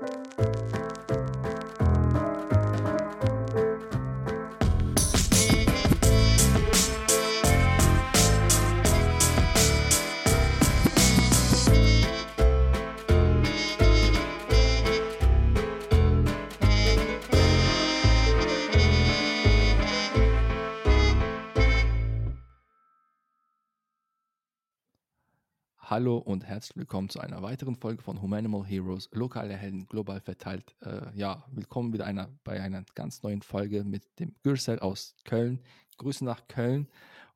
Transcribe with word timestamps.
Música 0.00 0.57
Hallo 25.98 26.18
und 26.18 26.46
herzlich 26.46 26.76
willkommen 26.76 27.08
zu 27.08 27.18
einer 27.18 27.42
weiteren 27.42 27.74
Folge 27.74 28.04
von 28.04 28.22
Humanimal 28.22 28.64
Heroes, 28.64 29.08
lokale 29.10 29.56
Helden 29.56 29.84
global 29.86 30.20
verteilt. 30.20 30.76
Äh, 30.80 31.10
ja, 31.16 31.44
willkommen 31.50 31.92
wieder 31.92 32.06
einer, 32.06 32.30
bei 32.44 32.60
einer 32.62 32.84
ganz 32.94 33.24
neuen 33.24 33.42
Folge 33.42 33.82
mit 33.82 34.04
dem 34.20 34.36
Gürsel 34.44 34.78
aus 34.78 35.16
Köln. 35.24 35.58
Grüße 35.96 36.24
nach 36.24 36.46
Köln. 36.46 36.86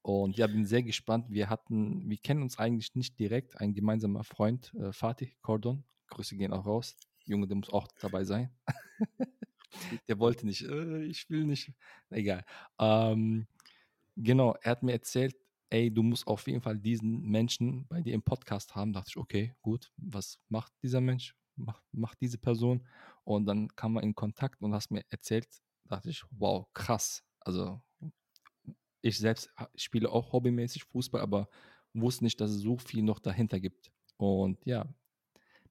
Und 0.02 0.36
ja, 0.36 0.46
bin 0.46 0.64
sehr 0.64 0.84
gespannt. 0.84 1.26
Wir 1.28 1.50
hatten, 1.50 2.08
wir 2.08 2.18
kennen 2.18 2.40
uns 2.40 2.56
eigentlich 2.56 2.94
nicht 2.94 3.18
direkt, 3.18 3.60
ein 3.60 3.74
gemeinsamer 3.74 4.22
Freund, 4.22 4.72
äh, 4.74 4.92
Fatih 4.92 5.32
Cordon. 5.42 5.82
Grüße 6.06 6.36
gehen 6.36 6.52
auch 6.52 6.64
raus. 6.64 6.94
Junge, 7.24 7.48
der 7.48 7.56
muss 7.56 7.68
auch 7.68 7.88
dabei 8.00 8.22
sein. 8.22 8.48
der 10.06 10.20
wollte 10.20 10.46
nicht, 10.46 10.62
äh, 10.62 11.02
ich 11.02 11.28
will 11.28 11.46
nicht. 11.46 11.72
Egal. 12.10 12.44
Ähm, 12.78 13.48
genau, 14.14 14.54
er 14.62 14.70
hat 14.70 14.84
mir 14.84 14.92
erzählt, 14.92 15.34
ey, 15.72 15.90
du 15.90 16.02
musst 16.02 16.26
auf 16.26 16.46
jeden 16.46 16.60
Fall 16.60 16.78
diesen 16.78 17.22
Menschen 17.22 17.86
bei 17.88 18.02
dir 18.02 18.12
im 18.12 18.22
Podcast 18.22 18.74
haben. 18.74 18.92
Da 18.92 19.00
dachte 19.00 19.10
ich, 19.10 19.16
okay, 19.16 19.54
gut, 19.62 19.90
was 19.96 20.38
macht 20.48 20.70
dieser 20.82 21.00
Mensch? 21.00 21.34
Macht, 21.56 21.82
macht 21.92 22.20
diese 22.20 22.36
Person? 22.36 22.86
Und 23.24 23.46
dann 23.46 23.68
kam 23.74 23.94
man 23.94 24.04
in 24.04 24.14
Kontakt 24.14 24.60
und 24.60 24.74
hast 24.74 24.90
mir 24.90 25.02
erzählt, 25.08 25.48
dachte 25.86 26.10
ich, 26.10 26.24
wow, 26.30 26.66
krass. 26.74 27.24
Also 27.40 27.80
ich 29.00 29.18
selbst 29.18 29.50
spiele 29.74 30.10
auch 30.10 30.32
hobbymäßig 30.32 30.84
Fußball, 30.84 31.22
aber 31.22 31.48
wusste 31.94 32.24
nicht, 32.24 32.40
dass 32.40 32.50
es 32.50 32.60
so 32.60 32.76
viel 32.76 33.02
noch 33.02 33.18
dahinter 33.18 33.58
gibt. 33.58 33.90
Und 34.18 34.64
ja, 34.66 34.86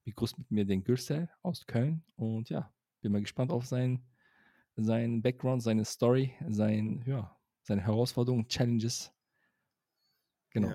begrüßt 0.04 0.38
mit 0.40 0.50
mir 0.50 0.66
den 0.66 0.84
Gürsel 0.84 1.30
aus 1.44 1.68
Köln 1.68 2.04
und 2.16 2.50
ja, 2.50 2.74
bin 3.02 3.12
mal 3.12 3.22
gespannt 3.22 3.52
auf 3.52 3.68
seinen, 3.68 4.04
seinen 4.76 5.22
Background, 5.22 5.62
seine 5.62 5.86
Story, 5.86 6.34
sein, 6.50 7.04
ja, 7.06 7.38
seine 7.62 7.84
Herausforderungen, 7.84 8.48
Challenges 8.48 9.14
Genau. 10.52 10.74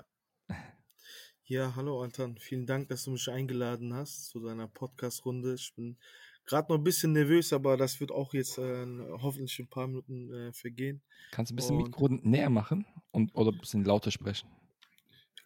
Ja. 0.49 0.57
ja, 1.45 1.77
hallo 1.77 2.03
Anton. 2.03 2.39
Vielen 2.39 2.67
Dank, 2.67 2.89
dass 2.89 3.05
du 3.05 3.11
mich 3.11 3.29
eingeladen 3.29 3.93
hast 3.93 4.27
zu 4.31 4.41
deiner 4.41 4.69
Podcast-Runde. 4.69 5.55
Ich 5.55 5.75
bin 5.75 5.99
gerade 6.47 6.73
noch 6.73 6.79
ein 6.79 6.85
bisschen 6.85 7.13
nervös, 7.13 7.53
aber 7.53 7.77
das 7.77 8.01
wird 8.01 8.11
auch 8.11 8.33
jetzt 8.33 8.57
äh, 8.57 8.87
hoffentlich 9.21 9.59
ein 9.59 9.69
paar 9.69 9.87
Minuten 9.87 10.33
äh, 10.33 10.53
vergehen. 10.53 11.03
Kannst 11.31 11.51
du 11.51 11.55
ein 11.55 11.57
bisschen 11.57 11.77
und 11.77 11.85
Mikro 11.85 12.09
näher 12.09 12.49
machen 12.49 12.87
und, 13.11 13.35
oder 13.35 13.53
ein 13.53 13.59
bisschen 13.59 13.85
lauter 13.85 14.11
sprechen? 14.11 14.49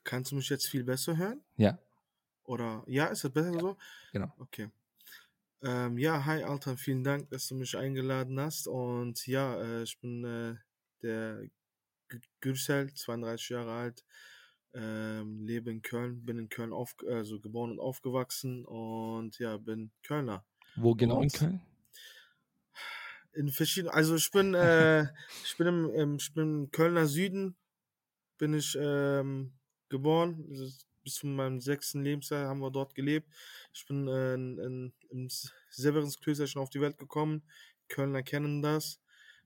Kannst 0.05 0.31
du 0.31 0.37
mich 0.37 0.49
jetzt 0.49 0.69
viel 0.69 0.85
besser 0.85 1.17
hören? 1.17 1.43
Ja. 1.57 1.79
Oder 2.45 2.85
ja, 2.87 3.07
ist 3.07 3.25
das 3.25 3.33
besser 3.33 3.53
ja, 3.53 3.61
so? 3.61 3.77
Genau. 4.13 4.33
Okay. 4.39 4.71
Ähm, 5.63 5.99
ja, 5.99 6.25
hi 6.25 6.43
Altan, 6.43 6.79
vielen 6.79 7.03
Dank, 7.03 7.29
dass 7.31 7.49
du 7.49 7.57
mich 7.57 7.77
eingeladen 7.77 8.39
hast. 8.39 8.69
Und 8.69 9.27
ja, 9.27 9.61
äh, 9.61 9.83
ich 9.83 9.99
bin 10.01 10.25
äh, 10.25 10.55
der 11.03 11.43
Gürsel, 12.41 12.95
32 12.95 13.51
Jahre 13.51 13.73
alt, 13.73 14.05
ähm, 14.75 15.45
lebe 15.45 15.71
in 15.71 15.83
Köln, 15.83 16.25
bin 16.25 16.39
in 16.39 16.49
Köln 16.49 16.73
auf, 16.73 16.95
also 17.09 17.41
geboren 17.41 17.73
und 17.73 17.81
aufgewachsen 17.81 18.65
und 18.65 19.39
ja, 19.39 19.57
bin 19.59 19.91
Kölner. 20.03 20.45
Wo 20.77 20.95
genau 20.95 21.19
und 21.19 21.25
in 21.25 21.33
Köln? 21.33 21.61
In 23.33 23.49
verschiedenen, 23.49 23.95
also 23.95 24.17
ich 24.17 24.31
bin, 24.31 24.55
äh, 24.55 25.03
ich 25.45 25.57
bin 25.57 25.67
im, 25.67 25.91
im, 25.91 26.17
ich 26.17 26.33
bin 26.35 26.43
im 26.43 26.71
Kölner 26.71 27.07
Süden, 27.07 27.57
bin 28.39 28.55
ich 28.55 28.77
ähm, 28.81 29.53
geboren, 29.89 30.45
bis 31.03 31.15
zu 31.15 31.27
meinem 31.27 31.61
sechsten 31.61 32.03
Lebensjahr 32.03 32.49
haben 32.49 32.61
wir 32.61 32.71
dort 32.71 32.95
gelebt. 32.95 33.29
Ich 33.73 33.87
bin 33.87 34.09
äh, 34.09 34.35
in, 34.35 34.59
in, 34.59 34.93
im 35.11 35.29
Severinsklöster 35.71 36.47
schon 36.47 36.63
auf 36.63 36.71
die 36.71 36.81
Welt 36.81 36.99
gekommen. 36.99 37.43
Kölner 37.89 38.23
kennen 38.23 38.63
das 38.63 39.01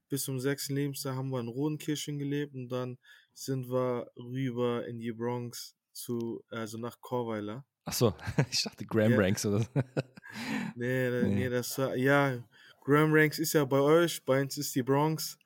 bis 0.08 0.24
zum 0.24 0.38
sechsten 0.40 0.74
Lebensjahr 0.74 1.16
haben 1.16 1.30
wir 1.30 1.40
in 1.40 1.48
Rodenkirchen 1.48 2.18
gelebt 2.18 2.54
und 2.54 2.68
dann 2.68 2.98
sind 3.32 3.68
wir 3.70 4.10
rüber 4.16 4.86
in 4.86 5.00
die 5.00 5.12
Bronx 5.12 5.76
zu, 5.92 6.44
also 6.50 6.78
nach 6.78 7.00
Chorweiler. 7.00 7.64
Achso, 7.84 8.14
ich 8.50 8.62
dachte 8.62 8.86
Graham 8.86 9.12
ja. 9.12 9.18
Ranks 9.18 9.44
oder 9.46 9.60
so. 9.60 9.68
nee, 10.74 11.10
nee, 11.10 11.28
nee, 11.28 11.48
das 11.48 11.78
war, 11.78 11.96
ja, 11.96 12.42
Graham 12.80 13.12
Ranks 13.12 13.38
ist 13.38 13.52
ja 13.52 13.64
bei 13.64 13.80
euch, 13.80 14.24
bei 14.24 14.40
uns 14.40 14.56
ist 14.58 14.74
die 14.74 14.82
Bronx. 14.82 15.38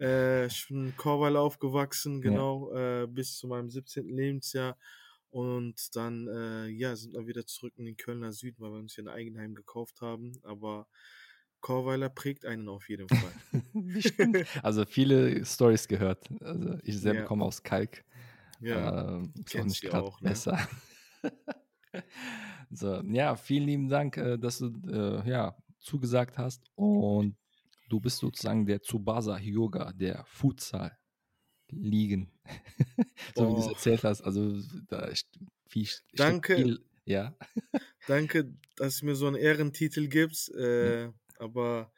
Äh, 0.00 0.46
ich 0.46 0.68
bin 0.68 0.86
in 0.86 0.96
Chorweiler 0.96 1.40
aufgewachsen, 1.40 2.20
genau, 2.20 2.72
ja. 2.72 3.02
äh, 3.02 3.06
bis 3.06 3.36
zu 3.36 3.46
meinem 3.46 3.70
17. 3.70 4.08
Lebensjahr. 4.08 4.76
Und 5.30 5.94
dann, 5.94 6.28
äh, 6.28 6.68
ja, 6.68 6.96
sind 6.96 7.12
wir 7.12 7.26
wieder 7.26 7.46
zurück 7.46 7.74
in 7.76 7.84
den 7.84 7.96
Kölner 7.96 8.32
Süden, 8.32 8.56
weil 8.60 8.70
wir 8.70 8.78
uns 8.78 8.94
hier 8.94 9.04
ein 9.04 9.08
Eigenheim 9.08 9.54
gekauft 9.54 10.00
haben. 10.00 10.32
Aber 10.42 10.86
Chorweiler 11.66 12.10
prägt 12.10 12.46
einen 12.46 12.68
auf 12.68 12.88
jeden 12.88 13.08
Fall. 13.08 13.32
also 14.62 14.84
viele 14.86 15.44
Stories 15.44 15.88
gehört. 15.88 16.24
Also 16.40 16.78
ich 16.84 16.96
selber 16.96 17.20
ja. 17.20 17.26
komme 17.26 17.44
aus 17.44 17.60
Kalk. 17.60 18.04
Ja, 18.60 19.18
äh, 19.18 19.28
ist 19.44 19.56
auch 19.56 19.64
nicht 19.64 19.82
gerade 19.82 20.06
ne? 20.06 20.14
besser. 20.20 20.68
so, 22.70 23.02
ja, 23.02 23.34
vielen 23.34 23.66
lieben 23.66 23.88
Dank, 23.88 24.16
äh, 24.16 24.38
dass 24.38 24.58
du 24.58 24.66
äh, 24.88 25.28
ja, 25.28 25.56
zugesagt 25.80 26.38
hast. 26.38 26.62
Und 26.76 27.36
du 27.88 27.98
bist 27.98 28.18
sozusagen 28.18 28.64
der 28.64 28.80
Tsubasa 28.80 29.36
Yoga, 29.36 29.92
der 29.92 30.24
Futsal 30.24 30.96
liegen. 31.68 32.30
so 33.34 33.44
oh. 33.44 33.50
wie 33.50 33.54
du 33.54 33.60
es 33.62 33.72
erzählt 33.72 34.04
hast. 34.04 34.22
Also 34.22 34.62
da 34.86 35.10
viel, 35.68 35.88
Danke. 36.12 36.54
Viel, 36.54 36.84
ja. 37.06 37.34
Danke, 38.06 38.54
dass 38.76 38.98
du 38.98 39.06
mir 39.06 39.16
so 39.16 39.26
einen 39.26 39.34
Ehrentitel 39.34 40.06
gibst. 40.06 40.54
Äh, 40.54 41.06
ja 41.06 41.12
aber 41.40 41.92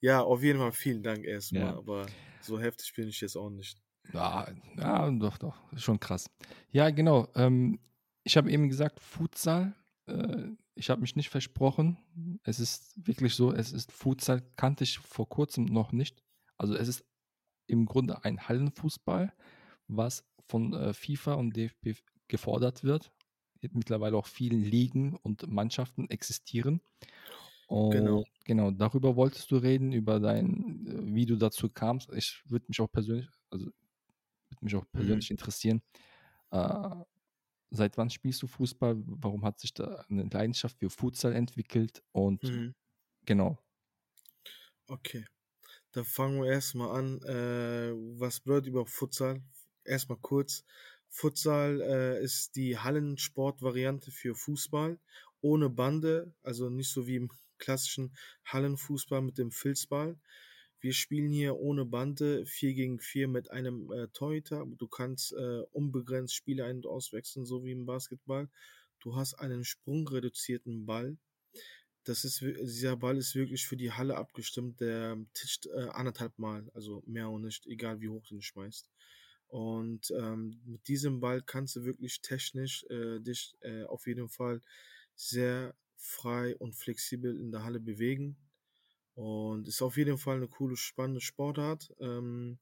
ja, 0.00 0.20
auf 0.20 0.42
jeden 0.42 0.58
Fall 0.58 0.72
vielen 0.72 1.02
Dank 1.02 1.24
erstmal. 1.24 1.62
Ja. 1.62 1.76
Aber 1.76 2.06
so 2.40 2.60
heftig 2.60 2.92
bin 2.94 3.08
ich 3.08 3.20
jetzt 3.20 3.36
auch 3.36 3.50
nicht. 3.50 3.78
Ja, 4.12 4.48
ja 4.76 5.10
doch, 5.10 5.38
doch. 5.38 5.56
Schon 5.76 6.00
krass. 6.00 6.28
Ja, 6.70 6.90
genau. 6.90 7.28
Ähm, 7.34 7.78
ich 8.24 8.36
habe 8.36 8.50
eben 8.50 8.68
gesagt, 8.68 9.00
Futsal. 9.00 9.74
Äh, 10.06 10.48
ich 10.74 10.90
habe 10.90 11.00
mich 11.00 11.16
nicht 11.16 11.28
versprochen. 11.28 11.98
Es 12.42 12.58
ist 12.58 13.06
wirklich 13.06 13.34
so, 13.34 13.52
es 13.52 13.72
ist 13.72 13.92
Futsal, 13.92 14.42
kannte 14.56 14.84
ich 14.84 14.98
vor 14.98 15.28
kurzem 15.28 15.66
noch 15.66 15.92
nicht. 15.92 16.22
Also 16.56 16.74
es 16.74 16.88
ist 16.88 17.04
im 17.66 17.86
Grunde 17.86 18.24
ein 18.24 18.48
Hallenfußball, 18.48 19.32
was 19.86 20.24
von 20.48 20.72
äh, 20.74 20.94
FIFA 20.94 21.34
und 21.34 21.56
DFB 21.56 22.02
gefordert 22.28 22.84
wird. 22.84 23.12
Mittlerweile 23.60 24.16
auch 24.16 24.26
vielen 24.26 24.62
Ligen 24.62 25.14
und 25.14 25.46
Mannschaften 25.46 26.10
existieren. 26.10 26.80
Genau. 27.72 27.84
Und 27.84 27.90
genau. 27.92 28.24
genau, 28.44 28.70
darüber 28.70 29.16
wolltest 29.16 29.50
du 29.50 29.56
reden, 29.56 29.92
über 29.92 30.20
dein, 30.20 30.86
äh, 30.86 31.14
wie 31.14 31.24
du 31.24 31.36
dazu 31.36 31.70
kamst. 31.70 32.12
Ich 32.12 32.42
würde 32.44 32.66
mich 32.68 32.78
auch 32.80 32.90
persönlich, 32.92 33.28
also 33.50 33.66
würde 33.66 34.64
mich 34.64 34.74
auch 34.74 34.84
mhm. 34.84 34.92
persönlich 34.92 35.30
mhm. 35.30 35.34
interessieren. 35.34 35.82
Äh, 36.50 36.90
seit 37.70 37.96
wann 37.96 38.10
spielst 38.10 38.42
du 38.42 38.46
Fußball? 38.46 38.96
Warum 39.06 39.42
hat 39.44 39.58
sich 39.58 39.72
da 39.72 40.04
eine 40.10 40.24
Leidenschaft 40.24 40.78
für 40.78 40.90
Futsal 40.90 41.32
entwickelt? 41.32 42.02
Und 42.12 42.42
mhm. 42.42 42.74
genau. 43.24 43.58
Okay. 44.86 45.24
Dann 45.92 46.04
fangen 46.04 46.42
wir 46.42 46.50
erstmal 46.50 46.90
an. 46.98 47.22
Äh, 47.22 47.92
was 48.20 48.40
bedeutet 48.40 48.68
überhaupt 48.68 48.90
Futsal? 48.90 49.42
Erstmal 49.84 50.18
kurz. 50.18 50.64
Futsal 51.08 51.80
äh, 51.80 52.22
ist 52.22 52.54
die 52.56 52.76
Hallensportvariante 52.76 54.10
für 54.10 54.34
Fußball 54.34 54.98
ohne 55.42 55.68
Bande, 55.68 56.32
also 56.42 56.70
nicht 56.70 56.90
so 56.90 57.06
wie 57.06 57.16
im 57.16 57.28
klassischen 57.62 58.14
Hallenfußball 58.44 59.22
mit 59.22 59.38
dem 59.38 59.52
Filzball. 59.52 60.18
Wir 60.80 60.92
spielen 60.92 61.30
hier 61.30 61.56
ohne 61.56 61.84
Bande 61.84 62.44
4 62.44 62.74
gegen 62.74 62.98
4 62.98 63.28
mit 63.28 63.52
einem 63.52 63.92
äh, 63.92 64.08
Torhüter. 64.08 64.66
Du 64.78 64.88
kannst 64.88 65.32
äh, 65.32 65.62
unbegrenzt 65.70 66.34
Spiele 66.34 66.64
ein- 66.64 66.78
und 66.78 66.86
auswechseln, 66.86 67.46
so 67.46 67.64
wie 67.64 67.70
im 67.70 67.86
Basketball. 67.86 68.50
Du 68.98 69.14
hast 69.14 69.34
einen 69.34 69.64
sprungreduzierten 69.64 70.84
Ball. 70.84 71.16
Das 72.02 72.24
ist, 72.24 72.40
dieser 72.40 72.96
Ball 72.96 73.16
ist 73.16 73.36
wirklich 73.36 73.64
für 73.64 73.76
die 73.76 73.92
Halle 73.92 74.16
abgestimmt. 74.16 74.80
Der 74.80 75.16
tischt 75.34 75.66
äh, 75.66 75.88
anderthalb 75.92 76.36
Mal, 76.36 76.68
also 76.74 77.04
mehr 77.06 77.30
und 77.30 77.42
nicht, 77.42 77.64
egal 77.66 78.00
wie 78.00 78.08
hoch 78.08 78.26
du 78.26 78.34
ihn 78.34 78.42
schmeißt. 78.42 78.90
Und 79.46 80.10
ähm, 80.18 80.60
mit 80.64 80.88
diesem 80.88 81.20
Ball 81.20 81.42
kannst 81.42 81.76
du 81.76 81.84
wirklich 81.84 82.22
technisch 82.22 82.84
äh, 82.90 83.20
dich 83.20 83.54
äh, 83.60 83.84
auf 83.84 84.08
jeden 84.08 84.28
Fall 84.28 84.60
sehr 85.14 85.76
frei 86.02 86.56
und 86.56 86.74
flexibel 86.74 87.38
in 87.38 87.52
der 87.52 87.64
Halle 87.64 87.80
bewegen. 87.80 88.36
Und 89.14 89.68
ist 89.68 89.82
auf 89.82 89.96
jeden 89.96 90.18
Fall 90.18 90.36
eine 90.36 90.48
coole, 90.48 90.76
spannende 90.76 91.20
Sportart. 91.20 91.94
Ähm, 92.00 92.58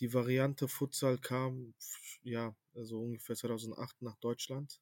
die 0.00 0.14
Variante 0.14 0.68
Futsal 0.68 1.18
kam, 1.18 1.74
ja, 2.22 2.54
also 2.74 3.00
ungefähr 3.00 3.36
2008 3.36 4.02
nach 4.02 4.16
Deutschland. 4.16 4.80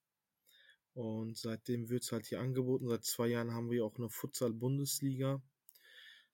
Und 0.95 1.37
seitdem 1.37 1.89
wird 1.89 2.03
es 2.05 2.13
halt 2.13 2.27
hier 2.27 2.41
angeboten. 2.41 2.89
Seit 2.89 3.05
zwei 3.05 3.29
Jahren 3.29 3.53
haben 3.53 3.71
wir 3.71 3.85
auch 3.85 3.97
eine 3.97 4.11
Futsal-Bundesliga. 4.11 5.43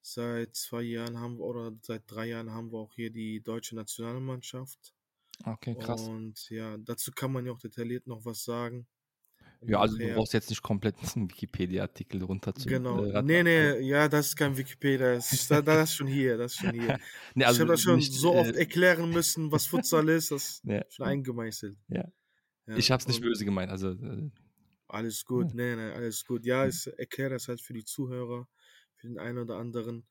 Seit 0.01 0.55
zwei 0.55 0.83
Jahren 0.83 1.19
haben 1.19 1.37
wir, 1.37 1.45
oder 1.45 1.71
seit 1.81 2.03
drei 2.07 2.27
Jahren 2.27 2.51
haben 2.51 2.71
wir 2.71 2.79
auch 2.79 2.93
hier 2.93 3.09
die 3.09 3.41
deutsche 3.41 3.75
Nationalmannschaft. 3.75 4.93
Okay, 5.43 5.75
krass. 5.75 6.07
Und 6.07 6.49
ja, 6.49 6.77
dazu 6.77 7.11
kann 7.11 7.31
man 7.31 7.45
ja 7.45 7.51
auch 7.51 7.59
detailliert 7.59 8.07
noch 8.07 8.25
was 8.25 8.43
sagen. 8.43 8.87
Ja, 9.65 9.79
also 9.79 9.97
du 9.97 10.13
brauchst 10.13 10.33
jetzt 10.33 10.49
nicht 10.49 10.61
komplett 10.61 10.95
einen 11.15 11.29
Wikipedia-Artikel 11.29 12.23
runter 12.23 12.53
zu 12.53 12.67
Genau. 12.67 13.03
Äh, 13.03 13.21
nee, 13.23 13.43
nee, 13.43 13.79
ja, 13.79 14.07
das 14.07 14.27
ist 14.27 14.35
kein 14.35 14.55
Wikipedia. 14.55 15.15
Das 15.15 15.31
ist, 15.31 15.49
das 15.49 15.89
ist 15.89 15.95
schon 15.95 16.07
hier, 16.07 16.37
das 16.37 16.53
ist 16.53 16.59
schon 16.59 16.73
hier. 16.73 16.99
nee, 17.35 17.43
also 17.43 17.57
ich 17.57 17.61
habe 17.61 17.71
das 17.71 17.81
schon 17.81 17.95
nicht, 17.95 18.13
so 18.13 18.35
oft 18.35 18.55
äh, 18.55 18.59
erklären 18.59 19.09
müssen, 19.09 19.51
was 19.51 19.65
Futsal 19.65 20.07
ist, 20.09 20.31
das 20.31 20.61
ja. 20.65 20.83
schon 20.89 21.05
eingemeißelt. 21.05 21.77
Ja. 21.87 22.05
ja. 22.67 22.75
Ich 22.75 22.91
habe 22.91 23.01
es 23.01 23.07
nicht 23.07 23.21
böse 23.21 23.45
gemeint, 23.45 23.71
also. 23.71 23.91
Äh, 23.91 24.29
alles 24.87 25.25
gut, 25.25 25.49
ja. 25.49 25.55
nee, 25.55 25.75
nee, 25.75 25.91
alles 25.91 26.23
gut. 26.25 26.45
Ja, 26.45 26.65
ich 26.65 26.87
erkläre 26.97 27.31
das 27.31 27.47
halt 27.47 27.61
für 27.61 27.73
die 27.73 27.83
Zuhörer, 27.83 28.47
für 28.95 29.07
den 29.07 29.17
einen 29.17 29.39
oder 29.39 29.57
anderen 29.57 30.05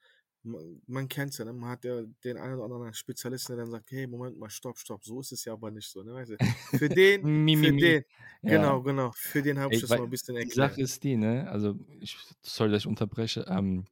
man 0.86 1.08
kennt 1.08 1.32
es 1.32 1.38
ja, 1.38 1.44
ne? 1.44 1.52
man 1.52 1.70
hat 1.70 1.84
ja 1.84 2.02
den 2.24 2.36
einen 2.36 2.54
oder 2.54 2.74
anderen 2.74 2.94
Spezialisten, 2.94 3.52
der 3.52 3.64
dann 3.64 3.70
sagt, 3.70 3.90
hey, 3.90 4.06
Moment 4.06 4.38
mal, 4.38 4.50
stopp, 4.50 4.78
stopp, 4.78 5.04
so 5.04 5.20
ist 5.20 5.32
es 5.32 5.44
ja 5.44 5.52
aber 5.52 5.70
nicht 5.70 5.88
so. 5.88 6.02
Ne? 6.02 6.14
Weißt 6.14 6.32
du? 6.32 6.36
Für 6.78 6.88
den, 6.88 7.22
für 7.22 7.72
den, 7.72 7.78
ja. 7.78 8.02
genau, 8.42 8.82
genau, 8.82 9.12
für 9.12 9.42
den 9.42 9.58
habe 9.58 9.74
ich 9.74 9.80
das 9.80 9.90
mal 9.90 10.02
ein 10.02 10.10
bisschen 10.10 10.36
erklärt. 10.36 10.54
Die 10.54 10.60
Sache 10.72 10.80
ist 10.80 11.02
die, 11.04 11.16
ne, 11.16 11.48
also 11.50 11.78
ich 12.00 12.16
soll 12.42 12.70
dass 12.70 12.82
ich 12.82 12.86
unterbreche, 12.86 13.44
ähm, 13.48 13.86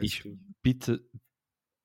ich 0.00 0.22
gut. 0.22 0.38
bitte, 0.62 1.08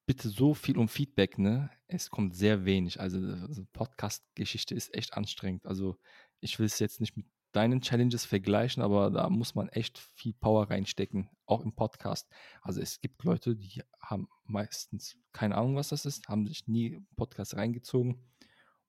bitte 0.05 0.29
so 0.29 0.53
viel 0.53 0.77
um 0.77 0.87
Feedback, 0.87 1.37
ne, 1.37 1.69
es 1.87 2.09
kommt 2.09 2.35
sehr 2.35 2.65
wenig, 2.65 2.99
also, 2.99 3.19
also 3.19 3.65
Podcast-Geschichte 3.73 4.75
ist 4.75 4.93
echt 4.93 5.13
anstrengend, 5.13 5.65
also 5.65 5.97
ich 6.39 6.59
will 6.59 6.65
es 6.65 6.79
jetzt 6.79 6.99
nicht 6.99 7.15
mit 7.15 7.25
deinen 7.53 7.81
Challenges 7.81 8.25
vergleichen, 8.25 8.83
aber 8.83 9.09
da 9.11 9.29
muss 9.29 9.55
man 9.55 9.69
echt 9.69 9.99
viel 9.99 10.33
Power 10.33 10.69
reinstecken, 10.69 11.29
auch 11.45 11.61
im 11.61 11.73
Podcast. 11.73 12.29
Also 12.61 12.81
es 12.81 12.99
gibt 12.99 13.23
Leute, 13.23 13.55
die 13.55 13.81
haben 14.01 14.27
meistens 14.43 15.17
keine 15.31 15.55
Ahnung, 15.55 15.75
was 15.75 15.89
das 15.89 16.05
ist, 16.05 16.27
haben 16.27 16.47
sich 16.47 16.67
nie 16.67 16.99
Podcast 17.15 17.55
reingezogen. 17.55 18.19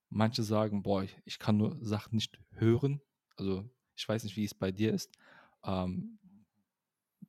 Manche 0.08 0.42
sagen, 0.42 0.82
boah, 0.82 1.04
ich 1.24 1.38
kann 1.38 1.56
nur 1.56 1.76
Sachen 1.80 2.16
nicht 2.16 2.40
hören. 2.52 3.00
Also 3.36 3.68
ich 3.96 4.08
weiß 4.08 4.24
nicht, 4.24 4.36
wie 4.36 4.44
es 4.44 4.54
bei 4.54 4.72
dir 4.72 4.92
ist. 4.92 5.12
Ähm, 5.64 6.18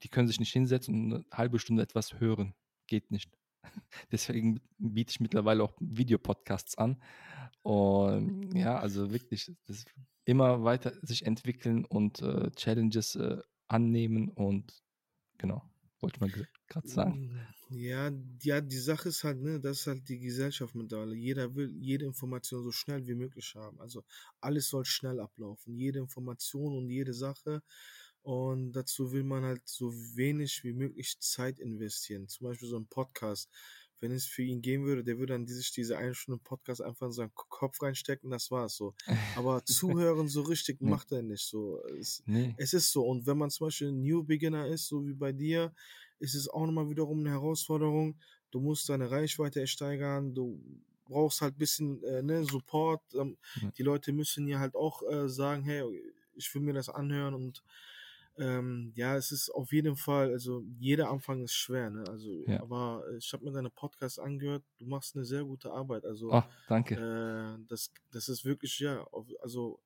die 0.04 0.10
können 0.10 0.28
sich 0.28 0.40
nicht 0.40 0.54
hinsetzen 0.54 0.96
und 0.96 1.14
eine 1.14 1.26
halbe 1.32 1.60
Stunde 1.60 1.84
etwas 1.84 2.20
hören. 2.20 2.54
Geht 2.88 3.12
nicht. 3.12 3.32
Deswegen 4.12 4.62
biete 4.78 5.12
ich 5.12 5.20
mittlerweile 5.20 5.64
auch 5.64 5.74
Videopodcasts 5.80 6.78
an. 6.78 7.02
Und 7.62 8.54
ja, 8.56 8.78
also 8.78 9.12
wirklich, 9.12 9.52
das 9.66 9.86
immer 10.26 10.64
weiter 10.64 10.94
sich 11.02 11.26
entwickeln 11.26 11.86
und 11.86 12.22
äh, 12.22 12.52
Challenges 12.52 13.16
äh, 13.16 13.38
annehmen 13.68 14.30
und 14.30 14.84
genau, 15.38 15.64
wollte 16.00 16.18
ich 16.18 16.22
mal 16.22 16.48
gerade 16.68 16.88
sagen. 16.88 17.32
Mm, 17.70 17.76
ja, 17.76 18.12
ja, 18.42 18.62
die 18.62 18.78
Sache 18.78 19.10
ist 19.10 19.24
halt, 19.24 19.42
ne, 19.42 19.60
das 19.60 19.82
ist 19.82 19.88
halt 19.88 20.08
die 20.10 20.20
Gesellschaft 20.20 20.76
mittlerweile. 20.76 21.16
Jeder 21.16 21.56
will 21.56 21.72
jede 21.72 22.06
Information 22.06 22.64
so 22.64 22.72
schnell 22.72 23.06
wie 23.08 23.16
möglich 23.16 23.54
haben. 23.56 23.80
Also 23.80 24.04
alles 24.42 24.70
soll 24.70 24.86
schnell 24.86 25.20
ablaufen. 25.20 25.76
Jede 25.76 26.00
Information 26.00 26.78
und 26.78 26.90
jede 26.90 27.14
Sache. 27.14 27.62
Und 28.22 28.72
dazu 28.72 29.12
will 29.12 29.24
man 29.24 29.44
halt 29.44 29.62
so 29.68 29.92
wenig 30.16 30.64
wie 30.64 30.74
möglich 30.74 31.20
Zeit 31.20 31.60
investieren. 31.60 32.28
Zum 32.28 32.48
Beispiel 32.48 32.68
so 32.68 32.78
ein 32.78 32.88
Podcast 32.88 33.52
wenn 34.00 34.12
es 34.12 34.26
für 34.26 34.44
ihn 34.44 34.62
gehen 34.62 34.86
würde, 34.86 35.04
der 35.04 35.18
würde 35.18 35.34
dann 35.34 35.48
sich 35.48 35.72
diese 35.72 35.98
eine 35.98 36.14
Stunde 36.14 36.42
Podcast 36.44 36.82
einfach 36.82 37.08
in 37.08 37.14
seinen 37.14 37.32
Kopf 37.34 37.82
reinstecken, 37.82 38.30
das 38.30 38.52
war's 38.52 38.76
so. 38.76 38.94
Aber 39.36 39.64
zuhören 39.66 40.28
so 40.28 40.42
richtig 40.42 40.82
macht 40.82 41.12
er 41.12 41.22
nicht 41.22 41.46
so. 41.46 41.84
Es, 42.00 42.22
nee. 42.26 42.54
es 42.58 42.74
ist 42.74 42.92
so. 42.92 43.06
Und 43.06 43.26
wenn 43.26 43.38
man 43.38 43.50
zum 43.50 43.68
Beispiel 43.68 43.90
ein 43.90 44.02
New 44.02 44.24
Beginner 44.24 44.68
ist, 44.68 44.88
so 44.88 45.06
wie 45.06 45.14
bei 45.14 45.32
dir, 45.32 45.74
ist 46.20 46.36
es 46.36 46.48
auch 46.48 46.66
nochmal 46.66 46.90
wiederum 46.90 47.20
eine 47.20 47.32
Herausforderung. 47.32 48.18
Du 48.52 48.60
musst 48.60 48.90
deine 48.90 49.12
Reichweite 49.12 49.60
ersteigern, 49.60 50.34
du 50.34 50.62
brauchst 51.06 51.42
halt 51.42 51.56
ein 51.56 51.60
bisschen 51.60 52.04
äh, 52.04 52.22
ne, 52.22 52.44
Support. 52.46 53.02
Ähm, 53.16 53.38
ja. 53.62 53.72
Die 53.78 53.84
Leute 53.84 54.12
müssen 54.12 54.48
ja 54.48 54.60
halt 54.60 54.76
auch 54.76 55.02
äh, 55.04 55.30
sagen, 55.30 55.64
hey, 55.64 55.84
ich 56.36 56.54
will 56.54 56.62
mir 56.62 56.74
das 56.74 56.90
anhören 56.90 57.34
und 57.34 57.64
ähm, 58.38 58.92
ja, 58.96 59.16
es 59.16 59.32
ist 59.32 59.50
auf 59.50 59.72
jeden 59.72 59.96
Fall, 59.96 60.32
also 60.32 60.64
jeder 60.78 61.10
Anfang 61.10 61.42
ist 61.42 61.54
schwer, 61.54 61.90
ne? 61.90 62.04
Also, 62.08 62.44
ja. 62.48 62.62
aber 62.62 63.04
ich 63.18 63.32
habe 63.32 63.46
mir 63.46 63.52
deine 63.52 63.70
Podcast 63.70 64.20
angehört, 64.20 64.64
du 64.78 64.86
machst 64.86 65.16
eine 65.16 65.26
sehr 65.26 65.44
gute 65.44 65.72
Arbeit. 65.72 66.06
Also, 66.06 66.32
oh, 66.32 66.44
danke. 66.68 66.96
Äh, 66.96 67.66
das, 67.68 67.92
das 68.12 68.30
ist 68.30 68.44
wirklich, 68.44 68.80
ja, 68.80 69.06
also 69.42 69.80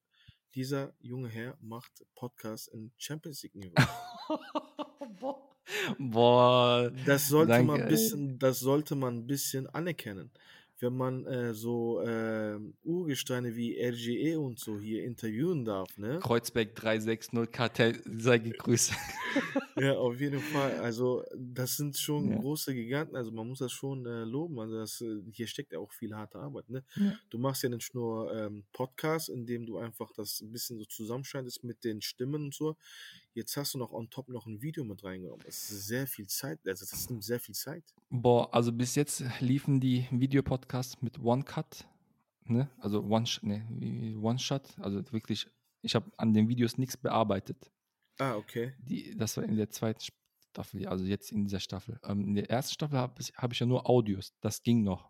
dieser 0.56 0.94
junge 1.00 1.30
Herr 1.30 1.58
macht 1.62 1.92
Podcast 2.16 2.70
in 2.70 2.92
Champions 2.98 3.44
League 3.44 3.56
Niveau. 3.56 3.76
Boah. 6.00 6.92
Das 7.06 7.28
sollte 7.28 7.52
danke, 7.52 7.68
man 7.68 7.82
ein 7.82 7.88
bisschen, 7.88 8.40
das 8.40 8.60
sollte 8.60 8.96
man 8.96 9.18
ein 9.18 9.28
bisschen 9.28 9.68
anerkennen 9.68 10.32
wenn 10.82 10.96
man 10.96 11.26
äh, 11.26 11.54
so 11.54 12.02
äh, 12.02 12.58
Urgesteine 12.84 13.56
wie 13.56 13.78
RGE 13.80 14.40
und 14.40 14.60
so 14.60 14.80
hier 14.80 15.04
interviewen 15.04 15.66
darf, 15.66 15.98
ne? 15.98 16.20
Kreuzberg 16.22 16.76
360 16.76 17.52
Kartell, 17.52 18.02
sei 18.06 18.38
gegrüßt. 18.40 18.94
ja, 19.84 19.98
auf 19.98 20.20
jeden 20.20 20.40
Fall. 20.40 20.80
Also, 20.80 21.24
das 21.36 21.78
sind 21.78 21.98
schon 21.98 22.32
ja. 22.32 22.38
große 22.38 22.74
Giganten, 22.74 23.16
also 23.16 23.32
man 23.32 23.48
muss 23.48 23.60
das 23.60 23.72
schon 23.72 24.06
äh, 24.06 24.24
loben. 24.24 24.60
Also, 24.60 24.78
das, 24.78 25.02
äh, 25.02 25.22
hier 25.32 25.48
steckt 25.48 25.74
ja 25.74 25.80
auch 25.80 25.92
viel 25.92 26.16
harte 26.16 26.40
Arbeit, 26.40 26.70
ne? 26.70 26.84
Ja. 26.96 27.14
Du 27.30 27.38
machst 27.38 27.64
ja 27.64 27.70
nicht 27.70 27.94
nur 27.94 28.34
ähm, 28.36 28.64
Podcasts, 28.74 29.30
in 29.30 29.46
dem 29.46 29.66
du 29.66 29.78
einfach 29.78 30.12
das 30.14 30.42
ein 30.42 30.52
bisschen 30.52 30.78
so 30.78 30.86
zusammenschneidest 30.86 31.64
mit 31.64 31.84
den 31.84 32.02
Stimmen 32.02 32.46
und 32.46 32.54
so. 32.54 32.76
Jetzt 33.34 33.56
hast 33.58 33.74
du 33.74 33.78
noch 33.78 33.94
on 33.94 34.10
top 34.10 34.28
noch 34.28 34.48
ein 34.48 34.62
Video 34.62 34.84
mit 34.84 35.04
reingenommen. 35.04 35.46
Das 35.46 35.72
ist 35.72 35.88
sehr 35.88 36.08
viel 36.08 36.28
Zeit, 36.28 36.60
also 36.68 36.86
das 36.90 37.10
nimmt 37.10 37.24
sehr 37.24 37.40
viel 37.40 37.56
Zeit. 37.56 37.84
Boah, 38.10 38.54
also 38.54 38.72
bis 38.72 38.96
jetzt 38.96 39.24
liefen 39.40 39.80
die 39.80 40.08
Videopodcasts 40.12 41.02
mit 41.02 41.20
One 41.20 41.44
Cut, 41.44 41.86
ne? 42.46 42.70
Also 42.80 43.02
One, 43.04 43.26
ne, 43.44 44.18
One 44.22 44.40
Shot, 44.40 44.78
also 44.80 45.02
wirklich, 45.12 45.48
ich 45.82 45.96
habe 45.96 46.12
an 46.18 46.34
den 46.34 46.50
Videos 46.50 46.78
nichts 46.78 46.98
bearbeitet. 46.98 47.72
Ah, 48.20 48.36
okay. 48.36 48.74
Die, 48.80 49.16
das 49.18 49.38
war 49.38 49.46
in 49.46 49.56
der 49.56 49.70
zweiten 49.70 50.02
Staffel, 50.52 50.86
also 50.88 51.06
jetzt 51.06 51.32
in 51.32 51.46
dieser 51.46 51.60
Staffel. 51.60 52.00
Ähm, 52.04 52.28
in 52.28 52.36
der 52.36 52.50
ersten 52.50 52.74
Staffel 52.74 52.98
habe 52.98 53.24
hab 53.36 53.54
ich 53.54 53.60
ja 53.60 53.66
nur 53.66 53.90
Audios, 53.90 54.34
das 54.42 54.62
ging 54.62 54.84
noch. 54.84 55.10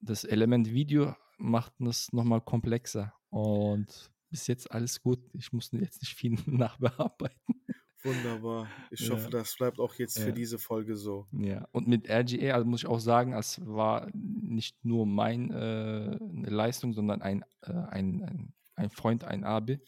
Das 0.00 0.24
Element 0.24 0.70
Video 0.70 1.14
macht 1.38 1.72
es 1.80 2.12
nochmal 2.12 2.40
komplexer 2.40 3.14
und 3.30 4.10
bis 4.30 4.46
jetzt 4.48 4.70
alles 4.70 5.00
gut. 5.00 5.20
Ich 5.34 5.52
muss 5.52 5.70
jetzt 5.72 6.02
nicht 6.02 6.16
viel 6.16 6.32
nachbearbeiten. 6.46 7.62
Wunderbar. 8.02 8.68
Ich 8.90 9.00
ja. 9.00 9.14
hoffe, 9.14 9.30
das 9.30 9.56
bleibt 9.56 9.78
auch 9.78 9.94
jetzt 9.94 10.18
ja. 10.18 10.24
für 10.24 10.32
diese 10.32 10.58
Folge 10.58 10.96
so. 10.96 11.26
Ja, 11.32 11.66
und 11.72 11.88
mit 11.88 12.10
RGA, 12.10 12.54
also 12.54 12.66
muss 12.66 12.82
ich 12.82 12.88
auch 12.88 12.98
sagen, 12.98 13.32
es 13.32 13.64
war 13.64 14.10
nicht 14.12 14.84
nur 14.84 15.06
meine 15.06 16.18
äh, 16.20 16.50
Leistung, 16.50 16.92
sondern 16.92 17.22
ein, 17.22 17.44
äh, 17.62 17.72
ein, 17.72 18.22
ein, 18.22 18.52
ein, 18.74 18.90
Freund, 18.90 19.24
ein 19.24 19.44
Abi, 19.44 19.80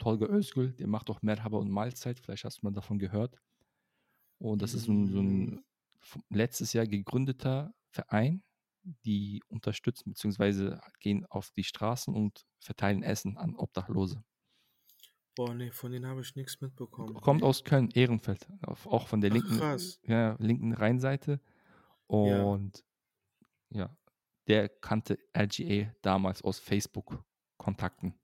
Tolga 0.00 0.26
Özgül, 0.26 0.72
der 0.72 0.88
macht 0.88 1.10
auch 1.10 1.22
Merhaba 1.22 1.58
und 1.58 1.70
Mahlzeit, 1.70 2.18
vielleicht 2.18 2.44
hast 2.44 2.62
du 2.62 2.66
mal 2.66 2.72
davon 2.72 2.98
gehört. 2.98 3.38
Und 4.38 4.62
das 4.62 4.74
ist 4.74 4.84
so 4.84 4.92
ein, 4.92 5.06
so 5.06 5.20
ein 5.20 5.44
mm. 5.46 5.64
letztes 6.30 6.72
Jahr 6.72 6.86
gegründeter 6.86 7.72
Verein, 7.90 8.42
die 9.04 9.42
unterstützen 9.48 10.12
bzw. 10.12 10.78
gehen 10.98 11.26
auf 11.26 11.50
die 11.50 11.64
Straßen 11.64 12.14
und 12.14 12.46
verteilen 12.58 13.02
Essen 13.02 13.36
an 13.36 13.54
Obdachlose. 13.54 14.24
Boah, 15.36 15.54
nee, 15.54 15.70
von 15.70 15.92
denen 15.92 16.06
habe 16.06 16.22
ich 16.22 16.34
nichts 16.34 16.60
mitbekommen. 16.60 17.14
Kommt 17.14 17.42
aus 17.42 17.62
Köln, 17.62 17.90
Ehrenfeld, 17.90 18.48
auch 18.62 19.06
von 19.06 19.20
der 19.20 19.30
linken, 19.30 19.60
Ach, 19.60 19.78
ja, 20.02 20.36
linken 20.38 20.72
Rheinseite. 20.72 21.40
Und 22.06 22.84
ja. 23.70 23.82
ja, 23.82 23.96
der 24.48 24.68
kannte 24.68 25.18
LGA 25.36 25.92
damals 26.02 26.42
aus 26.42 26.58
Facebook-Kontakten. 26.58 28.14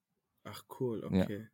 Ach 0.45 0.63
cool, 0.81 1.05
okay. 1.05 1.41
Ja. 1.41 1.47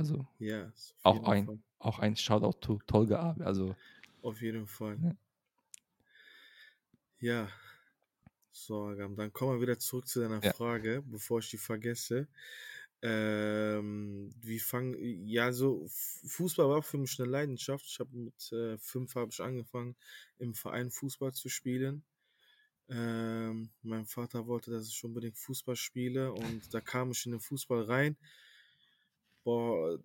Also 0.00 0.26
ja, 0.38 0.72
auch 1.02 1.28
ein, 1.28 1.62
auch 1.78 1.98
ein 1.98 2.16
Shoutout 2.16 2.58
to 2.60 2.78
Tolga 2.86 3.36
Also 3.40 3.76
auf 4.22 4.40
jeden 4.40 4.66
Fall. 4.66 4.98
Ja. 5.02 5.14
ja. 7.18 7.48
So, 8.50 8.94
dann 8.94 9.32
kommen 9.34 9.56
wir 9.56 9.60
wieder 9.60 9.78
zurück 9.78 10.08
zu 10.08 10.20
deiner 10.20 10.42
ja. 10.42 10.54
Frage, 10.54 11.02
bevor 11.06 11.40
ich 11.40 11.50
die 11.50 11.58
vergesse. 11.58 12.28
Ähm, 13.02 14.32
wie 14.40 14.58
fangen, 14.58 14.96
ja, 15.26 15.52
so 15.52 15.86
Fußball 15.88 16.68
war 16.70 16.82
für 16.82 16.96
mich 16.96 17.20
eine 17.20 17.30
Leidenschaft. 17.30 17.84
Ich 17.86 18.00
habe 18.00 18.16
mit 18.16 18.52
äh, 18.52 18.78
fünf 18.78 19.14
habe 19.16 19.30
ich 19.30 19.40
angefangen, 19.42 19.96
im 20.38 20.54
Verein 20.54 20.90
Fußball 20.90 21.34
zu 21.34 21.50
spielen. 21.50 22.04
Ähm, 22.88 23.70
mein 23.82 24.06
Vater 24.06 24.46
wollte, 24.46 24.70
dass 24.70 24.88
ich 24.88 25.04
unbedingt 25.04 25.36
Fußball 25.36 25.76
spiele 25.76 26.32
und 26.32 26.72
da 26.72 26.80
kam 26.80 27.10
ich 27.10 27.26
in 27.26 27.32
den 27.32 27.40
Fußball 27.40 27.82
rein. 27.82 28.16
Boah, 29.44 29.98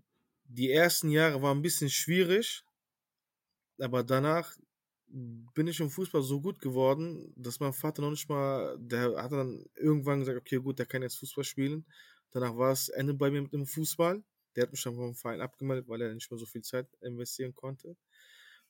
die 0.45 0.71
ersten 0.71 1.09
Jahre 1.09 1.41
waren 1.41 1.59
ein 1.59 1.61
bisschen 1.61 1.89
schwierig, 1.89 2.63
aber 3.79 4.03
danach 4.03 4.55
bin 5.07 5.67
ich 5.67 5.79
im 5.79 5.89
Fußball 5.89 6.21
so 6.23 6.41
gut 6.41 6.59
geworden, 6.59 7.33
dass 7.35 7.59
mein 7.59 7.73
Vater 7.73 8.01
noch 8.01 8.09
nicht 8.11 8.27
mal, 8.27 8.77
der 8.79 9.21
hat 9.21 9.31
dann 9.31 9.65
irgendwann 9.75 10.19
gesagt, 10.19 10.37
okay, 10.37 10.57
gut, 10.57 10.79
der 10.79 10.85
kann 10.87 11.03
jetzt 11.03 11.19
Fußball 11.19 11.43
spielen. 11.43 11.85
Danach 12.31 12.57
war 12.57 12.71
es 12.71 12.89
Ende 12.89 13.13
bei 13.13 13.29
mir 13.31 13.41
mit 13.41 13.53
dem 13.53 13.65
Fußball. 13.65 14.23
Der 14.55 14.63
hat 14.63 14.71
mich 14.71 14.83
dann 14.83 14.95
vom 14.95 15.15
Verein 15.15 15.41
abgemeldet, 15.41 15.87
weil 15.87 16.01
er 16.01 16.13
nicht 16.13 16.29
mehr 16.31 16.37
so 16.39 16.45
viel 16.45 16.63
Zeit 16.63 16.87
investieren 17.01 17.53
konnte. 17.55 17.95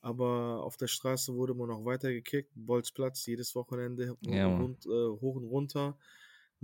Aber 0.02 0.64
auf 0.64 0.78
der 0.78 0.88
Straße 0.88 1.34
wurde 1.36 1.54
man 1.56 1.70
noch 1.70 1.86
weiter 1.86 2.12
gekickt. 2.12 2.52
Bolzplatz, 2.56 3.26
jedes 3.26 3.56
Wochenende 3.56 4.18
Ja, 4.22 4.48
rund, 4.48 4.86
äh, 4.86 4.90
hoch 4.90 5.36
und 5.36 5.46
runter. 5.46 5.98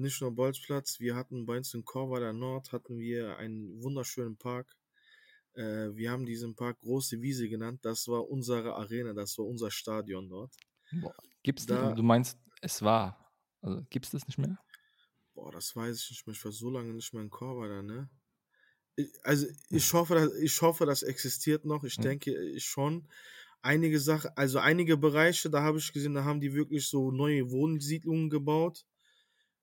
Nicht 0.02 0.20
nur 0.22 0.32
Bolzplatz, 0.32 1.00
wir 1.00 1.16
hatten 1.16 1.46
bei 1.46 1.58
uns 1.58 1.74
in 1.76 1.86
Korweiler 1.86 2.34
Nord 2.34 2.72
hatten 2.72 2.98
wir 2.98 3.38
einen 3.38 3.82
wunderschönen 3.84 4.36
Park. 4.36 4.76
Äh, 5.54 5.94
wir 5.96 6.10
haben 6.12 6.26
diesen 6.26 6.56
Park 6.56 6.80
Große 6.80 7.22
Wiese 7.22 7.48
genannt. 7.48 7.82
Das 7.84 8.08
war 8.08 8.28
unsere 8.28 8.74
Arena, 8.76 9.14
das 9.14 9.38
war 9.38 9.46
unser 9.46 9.70
Stadion 9.70 10.28
dort. 10.28 10.56
Boah. 10.92 11.14
Gibt's 11.44 11.66
Da- 11.68 11.94
du 11.94 12.02
meinst, 12.04 12.40
es 12.62 12.82
war. 12.82 13.32
Also 13.62 13.84
gibt's 13.92 14.10
das 14.10 14.26
nicht 14.26 14.40
mehr? 14.40 14.58
Boah, 15.36 15.52
das 15.52 15.76
weiß 15.76 16.02
ich 16.02 16.10
nicht 16.10 16.26
mehr. 16.28 16.34
Ich 16.36 16.44
war 16.46 16.52
so 16.52 16.70
lange 16.72 16.94
nicht 16.94 17.14
mehr 17.14 17.22
in 17.22 17.30
Korweiler, 17.30 17.84
ne? 17.84 18.10
Ich, 18.96 19.08
also 19.24 19.46
ich 19.70 19.94
hoffe, 19.94 20.16
dass, 20.16 20.34
ich 20.36 20.62
hoffe, 20.62 20.86
das 20.88 21.04
existiert 21.04 21.64
noch. 21.66 21.84
Ich 21.84 21.98
Ja. 21.98 22.02
denke 22.04 22.36
ich 22.54 22.66
schon. 22.66 23.08
Einige 23.62 24.00
Sachen, 24.00 24.32
also 24.36 24.58
einige 24.58 24.98
Bereiche, 24.98 25.52
da 25.52 25.62
habe 25.62 25.78
ich 25.78 25.94
gesehen, 25.94 26.16
da 26.16 26.24
haben 26.24 26.42
die 26.42 26.54
wirklich 26.56 26.88
so 26.88 27.12
neue 27.12 27.52
Wohnsiedlungen 27.52 28.32
gebaut. 28.32 28.86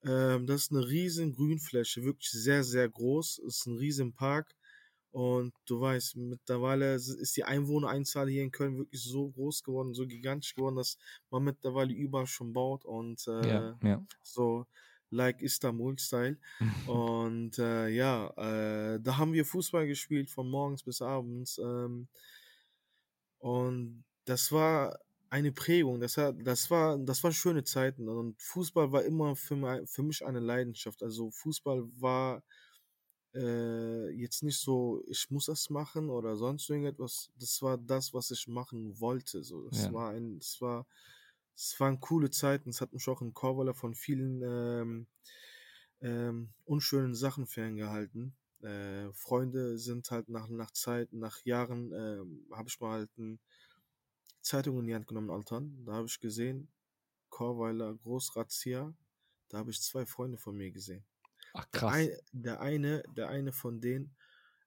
Ähm, 0.05 0.47
das 0.47 0.63
ist 0.63 0.73
eine 0.73 0.87
riesen 0.87 1.33
Grünfläche, 1.33 2.05
wirklich 2.05 2.31
sehr, 2.31 2.65
sehr 2.65 2.89
groß. 2.89 3.39
Es 3.47 3.59
ist 3.59 3.67
ein 3.67 3.77
riesen 3.77 4.13
Park. 4.13 4.55
Und 5.11 5.55
du 5.67 5.81
weißt, 5.81 6.17
mittlerweile 6.17 6.95
ist 6.95 7.37
die 7.37 7.45
Einwohnereinzahl 7.45 8.29
hier 8.29 8.43
in 8.43 8.51
Köln 8.51 8.77
wirklich 8.77 9.03
so 9.03 9.31
groß 9.31 9.63
geworden, 9.63 9.95
so 9.95 10.07
gigantisch 10.07 10.55
geworden, 10.55 10.77
dass 10.77 10.99
man 11.31 11.45
mittlerweile 11.45 11.95
überall 11.95 12.27
schon 12.27 12.53
baut 12.53 12.85
und 12.85 13.27
äh, 13.27 13.49
ja, 13.49 13.79
ja. 13.83 14.07
so 14.23 14.67
like 15.11 15.41
Istanbul-Style. 15.41 16.37
Und 16.87 17.59
äh, 17.59 17.89
ja, 17.89 18.29
äh, 18.37 19.01
da 19.01 19.17
haben 19.17 19.33
wir 19.33 19.47
Fußball 19.47 19.87
gespielt 19.87 20.31
von 20.31 20.51
morgens 20.51 20.83
bis 20.83 21.01
abends. 21.01 21.59
Ähm, 21.59 22.09
und 23.39 24.05
das 24.27 24.53
war 24.53 24.99
eine 25.31 25.53
Prägung. 25.53 26.01
Das, 26.01 26.17
hat, 26.17 26.37
das, 26.47 26.71
war, 26.71 26.99
das 26.99 27.23
waren 27.25 27.33
schöne 27.33 27.65
Zeiten. 27.65 28.09
Und 28.09 28.41
Fußball 28.43 28.93
war 28.93 29.05
immer 29.05 29.37
für, 29.37 29.87
für 29.87 30.03
mich 30.03 30.25
eine 30.25 30.41
Leidenschaft. 30.41 31.03
Also 31.03 31.31
Fußball 31.31 31.85
war 32.01 32.43
äh, 33.35 34.11
jetzt 34.11 34.43
nicht 34.43 34.59
so, 34.61 35.03
ich 35.09 35.31
muss 35.31 35.47
das 35.47 35.71
machen 35.71 36.11
oder 36.11 36.37
sonst 36.37 36.69
irgendetwas. 36.71 37.31
Das 37.39 37.63
war 37.63 37.79
das, 37.79 38.15
was 38.15 38.31
ich 38.31 38.49
machen 38.49 39.01
wollte. 39.01 39.45
So, 39.45 39.65
das 39.69 39.91
Ja. 39.91 39.93
war 39.93 40.11
ein, 40.13 40.39
das 40.39 40.61
war, 40.61 40.87
es 41.57 41.79
waren 41.81 42.01
coole 42.01 42.31
Zeiten. 42.31 42.71
Es 42.71 42.81
hat 42.81 42.93
mich 42.93 43.09
auch 43.09 43.23
in 43.23 43.35
Korweiler 43.35 43.75
von 43.75 43.95
vielen 43.95 44.43
ähm, 44.43 45.07
ähm, 46.01 46.51
unschönen 46.65 47.15
Sachen 47.15 47.47
ferngehalten. 47.47 48.37
Äh, 48.63 49.13
Freunde 49.13 49.79
sind 49.79 50.11
halt 50.11 50.29
nach, 50.29 50.49
nach 50.49 50.71
Zeit, 50.73 51.13
nach 51.13 51.45
Jahren, 51.45 51.93
ähm, 51.93 52.47
habe 52.53 52.69
ich 52.69 52.81
mal 52.81 52.93
halt 52.93 53.11
eine 53.17 53.39
Zeitung 54.43 54.79
in 54.81 54.87
die 54.87 54.95
Hand 54.95 55.07
genommen, 55.07 55.31
Altern. 55.31 55.85
Da 55.85 55.95
habe 55.95 56.07
ich 56.07 56.21
gesehen, 56.21 56.71
Korweiler 57.31 57.95
Großrazzia. 57.95 58.95
Da 59.49 59.59
habe 59.59 59.71
ich 59.71 59.83
zwei 59.83 60.07
Freunde 60.07 60.39
von 60.39 60.57
mir 60.57 60.71
gesehen. 60.73 61.05
Ach 61.53 61.71
Der, 61.75 61.87
krass. 61.87 61.89
ein, 61.89 62.11
der 62.33 62.61
eine, 62.61 63.03
der 63.17 63.29
eine 63.31 63.53
von 63.53 63.81
denen, 63.81 64.17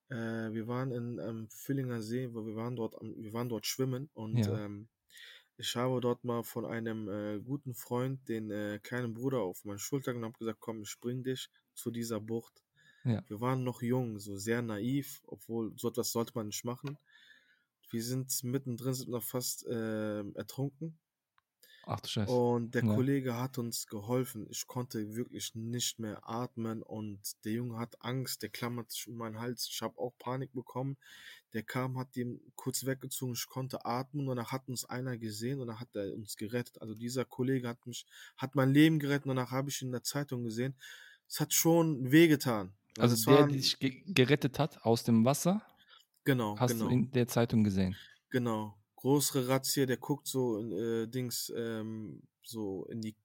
äh, 0.10 0.16
wir 0.54 0.68
waren 0.68 0.92
in 0.92 1.20
ähm, 1.20 1.50
Vüllinger 1.50 2.02
See, 2.02 2.34
wo 2.34 2.46
wir 2.46 2.56
waren 2.56 2.76
dort, 2.76 2.96
wir 3.02 3.34
waren 3.34 3.50
dort 3.50 3.68
schwimmen 3.68 4.10
und 4.14 4.48
Ja. 4.48 4.48
ähm, 4.48 4.90
ich 5.58 5.76
habe 5.76 6.02
dort 6.02 6.24
mal 6.24 6.44
von 6.44 6.66
einem 6.66 7.10
äh, 7.10 7.40
guten 7.40 7.74
Freund 7.76 8.28
den 8.30 8.52
äh, 8.52 8.80
kleinen 8.82 9.14
Bruder 9.14 9.42
auf 9.42 9.64
meine 9.66 9.80
Schulter 9.80 10.14
genommen 10.14 10.34
und 10.34 10.40
gesagt, 10.40 10.60
komm, 10.60 10.82
ich 10.82 10.90
spring 10.90 11.24
dich 11.24 11.50
zu 11.76 11.92
dieser 11.92 12.20
Bucht. 12.20 12.64
Ja. 13.04 13.24
Wir 13.28 13.42
waren 13.42 13.64
noch 13.64 13.82
jung, 13.82 14.20
so 14.20 14.38
sehr 14.38 14.62
naiv, 14.62 15.22
obwohl 15.28 15.74
so 15.78 15.90
etwas 15.90 16.12
sollte 16.12 16.34
man 16.36 16.48
nicht 16.48 16.66
machen. 16.66 17.00
Wir 17.92 18.04
sind 18.04 18.44
mittendrin, 18.44 18.94
sind 18.94 19.10
noch 19.10 19.24
fast 19.24 19.66
äh, 19.68 20.22
ertrunken. 20.34 20.98
Ach 21.86 22.00
du 22.00 22.08
Scheiße. 22.08 22.32
Und 22.32 22.76
der 22.76 22.84
Ja. 22.86 22.94
Kollege 22.94 23.36
hat 23.36 23.58
uns 23.58 23.88
geholfen. 23.88 24.48
Ich 24.52 24.68
konnte 24.68 25.16
wirklich 25.16 25.56
nicht 25.56 25.98
mehr 26.00 26.30
atmen 26.30 26.84
und 26.84 27.20
der 27.44 27.54
Junge 27.54 27.78
hat 27.78 27.96
Angst, 28.02 28.44
der 28.44 28.50
klammert 28.50 28.92
sich 28.92 29.08
um 29.08 29.16
meinen 29.16 29.40
Hals. 29.40 29.68
Ich 29.72 29.82
habe 29.82 29.98
auch 29.98 30.14
Panik 30.20 30.54
bekommen. 30.54 30.98
Der 31.54 31.64
kam, 31.64 31.98
hat 31.98 32.16
den 32.16 32.40
kurz 32.56 32.86
weggezogen, 32.86 33.34
ich 33.34 33.48
konnte 33.48 33.84
atmen 33.84 34.30
und 34.30 34.38
danach 34.38 34.52
hat 34.52 34.70
uns 34.70 34.86
einer 34.86 35.18
gesehen 35.18 35.60
und 35.60 35.68
dann 35.68 35.80
hat 35.80 35.94
er 35.96 36.14
uns 36.14 36.38
gerettet. 36.38 36.80
Also 36.82 36.94
dieser 36.94 37.26
Kollege 37.26 37.68
hat 37.68 37.86
mich, 37.88 38.06
hat 38.38 38.56
mein 38.56 38.72
Leben 38.72 39.00
gerettet 39.00 39.26
und 39.26 39.36
danach 39.36 39.52
habe 39.52 39.70
ich 39.70 39.82
ihn 39.82 39.88
in 39.88 39.92
der 39.94 40.04
Zeitung 40.04 40.44
gesehen. 40.44 40.76
Es 41.28 41.40
hat 41.40 41.52
schon 41.54 42.12
wehgetan. 42.12 42.74
Also 43.00 43.16
es 43.16 43.26
der, 43.26 43.38
der 43.38 43.48
dich 43.48 43.80
ge 43.80 44.04
gerettet 44.06 44.60
hat 44.60 44.84
aus 44.86 45.04
dem 45.04 45.26
Wasser, 45.26 45.62
genau, 46.24 46.60
hast 46.60 46.72
genau. 46.72 46.86
du 46.86 46.90
in 46.90 47.12
der 47.12 47.28
Zeitung 47.28 47.64
gesehen. 47.64 47.98
Genau. 48.30 48.78
Größere 48.96 49.48
Razzia, 49.48 49.86
der 49.86 49.98
guckt 49.98 50.28
so 50.28 50.60
in, 50.60 50.72
äh, 50.72 51.08
Dings, 51.08 51.52
ähm, 51.56 52.22
so 52.44 52.86
in 52.86 53.02
die 53.02 53.16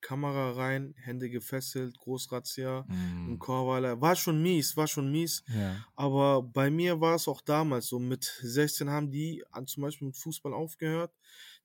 Kamera 0.00 0.52
rein, 0.52 0.94
Hände 0.98 1.30
gefesselt, 1.30 1.98
Großrazzia, 1.98 2.88
ein 3.24 3.36
Mm, 3.36 3.38
Chorweiler. 3.38 4.00
War 4.00 4.16
schon 4.16 4.42
mies, 4.42 4.76
war 4.76 4.88
schon 4.88 5.12
mies. 5.12 5.44
ja. 5.48 5.84
Aber 5.94 6.42
bei 6.42 6.70
mir 6.70 7.00
war 7.00 7.14
es 7.16 7.28
auch 7.28 7.40
damals 7.40 7.86
so. 7.88 7.98
Mit 8.00 8.24
16 8.42 8.90
haben 8.90 9.10
die 9.10 9.44
an, 9.52 9.66
zum 9.66 9.82
Beispiel 9.84 10.08
mit 10.08 10.16
Fußball 10.16 10.54
aufgehört. 10.54 11.14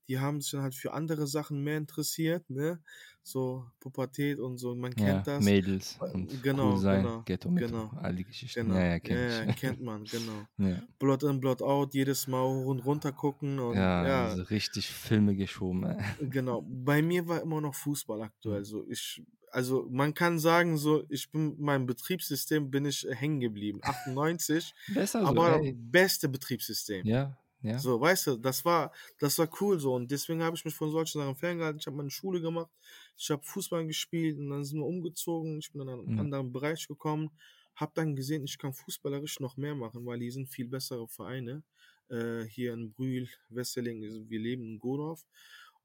Die 0.07 0.19
haben 0.19 0.41
sich 0.41 0.51
dann 0.51 0.61
halt 0.61 0.75
für 0.75 0.93
andere 0.93 1.27
Sachen 1.27 1.63
mehr 1.63 1.77
interessiert, 1.77 2.49
ne? 2.49 2.79
So 3.23 3.65
Pubertät 3.79 4.39
und 4.39 4.57
so, 4.57 4.73
man 4.75 4.93
ja, 4.97 5.05
kennt 5.05 5.27
das. 5.27 5.43
Mädels 5.43 5.99
Äh, 6.01 6.13
und 6.13 6.41
genau, 6.41 6.73
cool 6.73 6.77
sein, 6.77 7.01
genau, 7.01 7.23
Ghetto 7.23 7.49
genau, 7.49 7.91
all 8.01 8.15
die 8.15 8.23
Geschichten. 8.23 8.67
Genau. 8.67 8.75
Ja, 8.75 8.85
ja, 8.85 8.99
kenn 8.99 9.47
ja, 9.47 9.53
kennt 9.55 9.81
man, 9.81 10.03
genau. 10.05 10.47
ja, 10.57 10.81
Blood 10.99 11.23
in, 11.23 11.39
Blood 11.39 11.61
out, 11.61 11.93
jedes 11.93 12.27
Mal 12.27 12.43
hoch 12.43 12.67
und 12.67 12.79
runter 12.79 13.11
gucken 13.11 13.59
und 13.59 13.75
ja, 13.75 14.07
ja, 14.07 14.29
also 14.29 14.43
richtig 14.43 14.87
Filme 14.87 15.35
geschoben. 15.35 15.83
ey. 15.85 15.97
Genau, 16.31 16.61
bei 16.67 17.01
mir 17.01 17.27
war 17.27 17.41
immer 17.41 17.61
noch 17.61 17.75
Fußball 17.75 18.21
aktuell. 18.21 18.59
Mhm. 18.59 18.65
So 18.65 18.85
ich, 18.89 19.21
also 19.51 19.87
man 19.89 20.13
kann 20.13 20.39
sagen, 20.39 20.77
so 20.77 21.03
ich 21.09 21.29
bin 21.31 21.55
mein 21.59 21.85
Betriebssystem 21.85 22.71
bin 22.71 22.85
ich 22.85 23.07
äh, 23.07 23.15
hängen 23.15 23.39
geblieben. 23.39 23.79
98, 23.83 24.73
Besser 24.87 25.25
so, 25.25 25.27
aber 25.27 25.61
ey. 25.61 25.73
beste 25.77 26.29
Betriebssystem. 26.29 27.05
Ja, 27.05 27.37
ja. 27.61 27.83
So, 27.83 28.01
weißt 28.01 28.27
du, 28.27 28.37
das 28.37 28.65
war, 28.65 28.91
das 29.19 29.37
war 29.37 29.49
cool 29.61 29.79
so 29.79 29.93
und 29.95 30.09
deswegen 30.09 30.41
habe 30.43 30.55
ich 30.55 30.65
mich 30.65 30.73
von 30.75 30.89
solchen 30.91 31.19
Sachen 31.19 31.35
ferngehalten. 31.35 31.79
Ich 31.79 31.85
habe 31.87 31.95
meine 31.97 32.09
Schule 32.09 32.41
gemacht, 32.41 32.71
ich 33.17 33.29
habe 33.29 33.43
Fußball 33.43 33.85
gespielt 33.85 34.39
und 34.39 34.49
dann 34.49 34.63
sind 34.65 34.79
wir 34.79 34.85
umgezogen. 34.87 35.59
Ich 35.59 35.71
bin 35.71 35.81
in 35.81 35.89
einen 35.89 36.09
Mhm. 36.09 36.17
anderen 36.17 36.51
Bereich 36.51 36.87
gekommen, 36.87 37.29
habe 37.75 37.91
dann 37.95 38.15
gesehen, 38.15 38.43
ich 38.45 38.57
kann 38.57 38.73
fußballerisch 38.73 39.39
noch 39.39 39.57
mehr 39.57 39.75
machen, 39.75 40.05
weil 40.07 40.19
hier 40.21 40.31
sind 40.31 40.47
viel 40.49 40.67
bessere 40.67 41.07
Vereine. 41.07 41.63
Äh, 42.09 42.43
hier 42.45 42.73
in 42.73 42.93
Brühl, 42.93 43.27
Wesseling, 43.49 44.01
wir 44.29 44.39
leben 44.39 44.63
in 44.63 44.79
Godorf. 44.79 45.25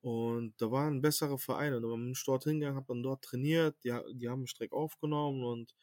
Und 0.01 0.55
da 0.61 0.71
waren 0.71 1.01
bessere 1.01 1.39
Vereine. 1.39 1.77
Und 1.77 1.83
dann 1.83 1.91
bin 2.03 2.13
ich 2.13 2.25
dort 2.25 2.45
hingegangen, 2.45 2.77
habe 2.77 2.87
dann 2.89 3.03
dort 3.03 3.23
trainiert. 3.25 3.77
Die, 3.85 3.93
die 4.15 4.29
haben 4.29 4.43
mich 4.43 4.55
direkt 4.55 4.73
aufgenommen 4.73 5.45
und 5.45 5.75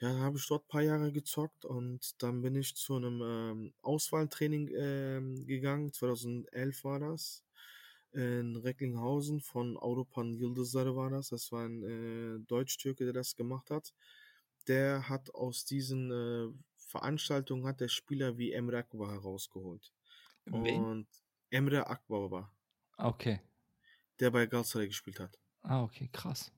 ja, 0.00 0.08
habe 0.20 0.38
ich 0.38 0.46
dort 0.46 0.64
ein 0.64 0.68
paar 0.68 0.82
Jahre 0.82 1.12
gezockt 1.12 1.64
und 1.64 2.22
dann 2.22 2.42
bin 2.42 2.54
ich 2.54 2.74
zu 2.76 2.96
einem 2.96 3.22
ähm, 3.22 3.74
Auswahltraining 3.82 4.68
ähm, 4.74 5.46
gegangen. 5.46 5.92
2011 5.92 6.84
war 6.84 7.00
das. 7.00 7.44
In 8.12 8.56
Recklinghausen 8.56 9.40
von 9.40 9.76
Auropan 9.76 10.32
Yıldızları 10.34 10.96
war 10.96 11.10
das. 11.10 11.30
Das 11.30 11.52
war 11.52 11.64
ein 11.66 11.82
äh, 11.84 12.38
Deutsch-Türke, 12.46 13.04
der 13.04 13.12
das 13.14 13.36
gemacht 13.36 13.70
hat. 13.70 13.94
Der 14.68 15.08
hat 15.08 15.34
aus 15.34 15.64
diesen 15.64 16.10
äh, 16.12 16.48
Veranstaltungen 16.76 17.66
hat 17.66 17.80
der 17.80 17.88
Spieler 17.88 18.38
wie 18.38 18.52
Emre 18.52 18.78
Akbaba 18.78 19.10
herausgeholt. 19.12 19.92
Wen? 20.46 20.88
Und 20.90 21.08
Emre 21.50 21.86
Akbaba, 21.88 22.52
Ah, 22.98 23.08
Okay. 23.08 23.40
der 24.20 24.30
bei 24.30 24.44
Galatasaray 24.46 24.88
gespielt 24.88 25.20
hat. 25.20 25.38
Ah, 25.62 25.82
okay, 25.82 26.08
krass. 26.08 26.50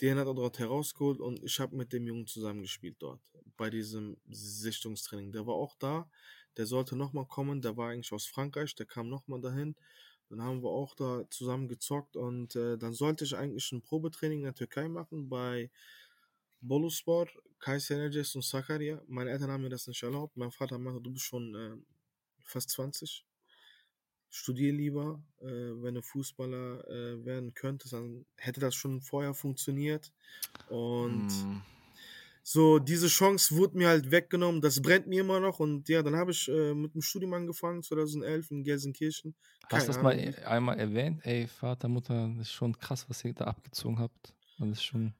Den 0.00 0.18
hat 0.18 0.26
er 0.26 0.34
dort 0.34 0.58
herausgeholt 0.58 1.20
und 1.20 1.42
ich 1.44 1.60
habe 1.60 1.76
mit 1.76 1.92
dem 1.92 2.06
Jungen 2.06 2.26
zusammengespielt 2.26 2.96
dort. 3.00 3.20
Bei 3.56 3.68
diesem 3.68 4.16
Sichtungstraining. 4.28 5.32
Der 5.32 5.46
war 5.46 5.54
auch 5.54 5.76
da. 5.76 6.08
Der 6.56 6.66
sollte 6.66 6.96
nochmal 6.96 7.26
kommen. 7.26 7.60
Der 7.60 7.76
war 7.76 7.90
eigentlich 7.90 8.12
aus 8.12 8.26
Frankreich. 8.26 8.74
Der 8.74 8.86
kam 8.86 9.08
nochmal 9.08 9.40
dahin. 9.40 9.76
Dann 10.30 10.42
haben 10.42 10.62
wir 10.62 10.70
auch 10.70 10.94
da 10.94 11.24
zusammen 11.28 11.68
gezockt 11.68 12.16
und 12.16 12.54
äh, 12.54 12.78
dann 12.78 12.94
sollte 12.94 13.24
ich 13.24 13.36
eigentlich 13.36 13.72
ein 13.72 13.82
Probetraining 13.82 14.38
in 14.38 14.44
der 14.44 14.54
Türkei 14.54 14.88
machen 14.88 15.28
bei 15.28 15.70
Boluspor, 16.60 17.26
Kayserices 17.58 18.36
und 18.36 18.44
Sakarya. 18.44 19.02
Meine 19.08 19.30
Eltern 19.30 19.50
haben 19.50 19.62
mir 19.62 19.70
das 19.70 19.88
nicht 19.88 20.02
erlaubt. 20.02 20.36
Mein 20.36 20.52
Vater 20.52 20.78
meinte, 20.78 21.00
du 21.00 21.10
bist 21.10 21.24
schon 21.24 21.54
äh, 21.56 21.76
fast 22.44 22.70
20. 22.70 23.26
Studier 24.30 24.72
lieber. 24.72 25.22
Äh, 25.40 25.46
wenn 25.82 25.94
du 25.94 26.02
Fußballer 26.02 26.88
äh, 26.88 27.24
werden 27.24 27.54
könntest, 27.54 27.92
dann 27.94 28.26
hätte 28.36 28.60
das 28.60 28.74
schon 28.74 29.02
vorher 29.02 29.34
funktioniert. 29.34 30.12
Und 30.66 31.26
Mm, 31.26 31.62
so, 32.42 32.78
diese 32.78 33.08
Chance 33.08 33.56
wurde 33.56 33.76
mir 33.78 33.88
halt 33.88 34.10
weggenommen. 34.10 34.60
Das 34.60 34.80
brennt 34.82 35.06
mir 35.06 35.20
immer 35.20 35.40
noch. 35.40 35.60
Und 35.60 35.88
ja, 35.88 36.02
dann 36.02 36.16
habe 36.16 36.32
ich 36.32 36.48
äh, 36.48 36.74
mit 36.74 36.94
dem 36.94 37.02
Studium 37.02 37.34
angefangen, 37.34 37.82
2011 37.82 38.50
in 38.50 38.64
Gelsenkirchen. 38.64 39.36
Hast 39.70 39.88
du 39.88 39.90
Keine 39.90 39.92
das 39.92 40.00
mal 40.02 40.12
e- 40.18 40.34
einmal 40.44 40.78
erwähnt? 40.78 41.24
Ey, 41.24 41.46
Vater, 41.46 41.88
Mutter, 41.88 42.28
das 42.36 42.48
ist 42.48 42.52
schon 42.52 42.76
krass, 42.76 43.08
was 43.08 43.24
ihr 43.24 43.32
da 43.34 43.44
abgezogen 43.46 43.98
habt. 43.98 44.34
Das 44.58 44.68
ist 44.70 44.82
schon. 44.84 45.14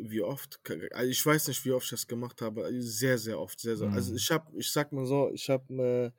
Wie 0.00 0.22
oft? 0.22 0.60
Also 0.92 1.10
ich 1.10 1.24
weiß 1.24 1.48
nicht, 1.48 1.64
wie 1.64 1.72
oft 1.72 1.84
ich 1.84 1.90
das 1.90 2.06
gemacht 2.06 2.40
habe. 2.42 2.68
Sehr, 2.82 3.18
sehr 3.18 3.38
oft, 3.38 3.60
sehr, 3.60 3.76
sehr. 3.76 3.92
Also 3.92 4.14
Mhm. 4.14 4.14
ich 4.14 4.30
habe, 4.30 4.50
ich 4.58 4.70
sag 4.72 4.92
mal 4.92 5.06
so, 5.06 5.30
ich 5.32 5.48
habe 5.50 6.12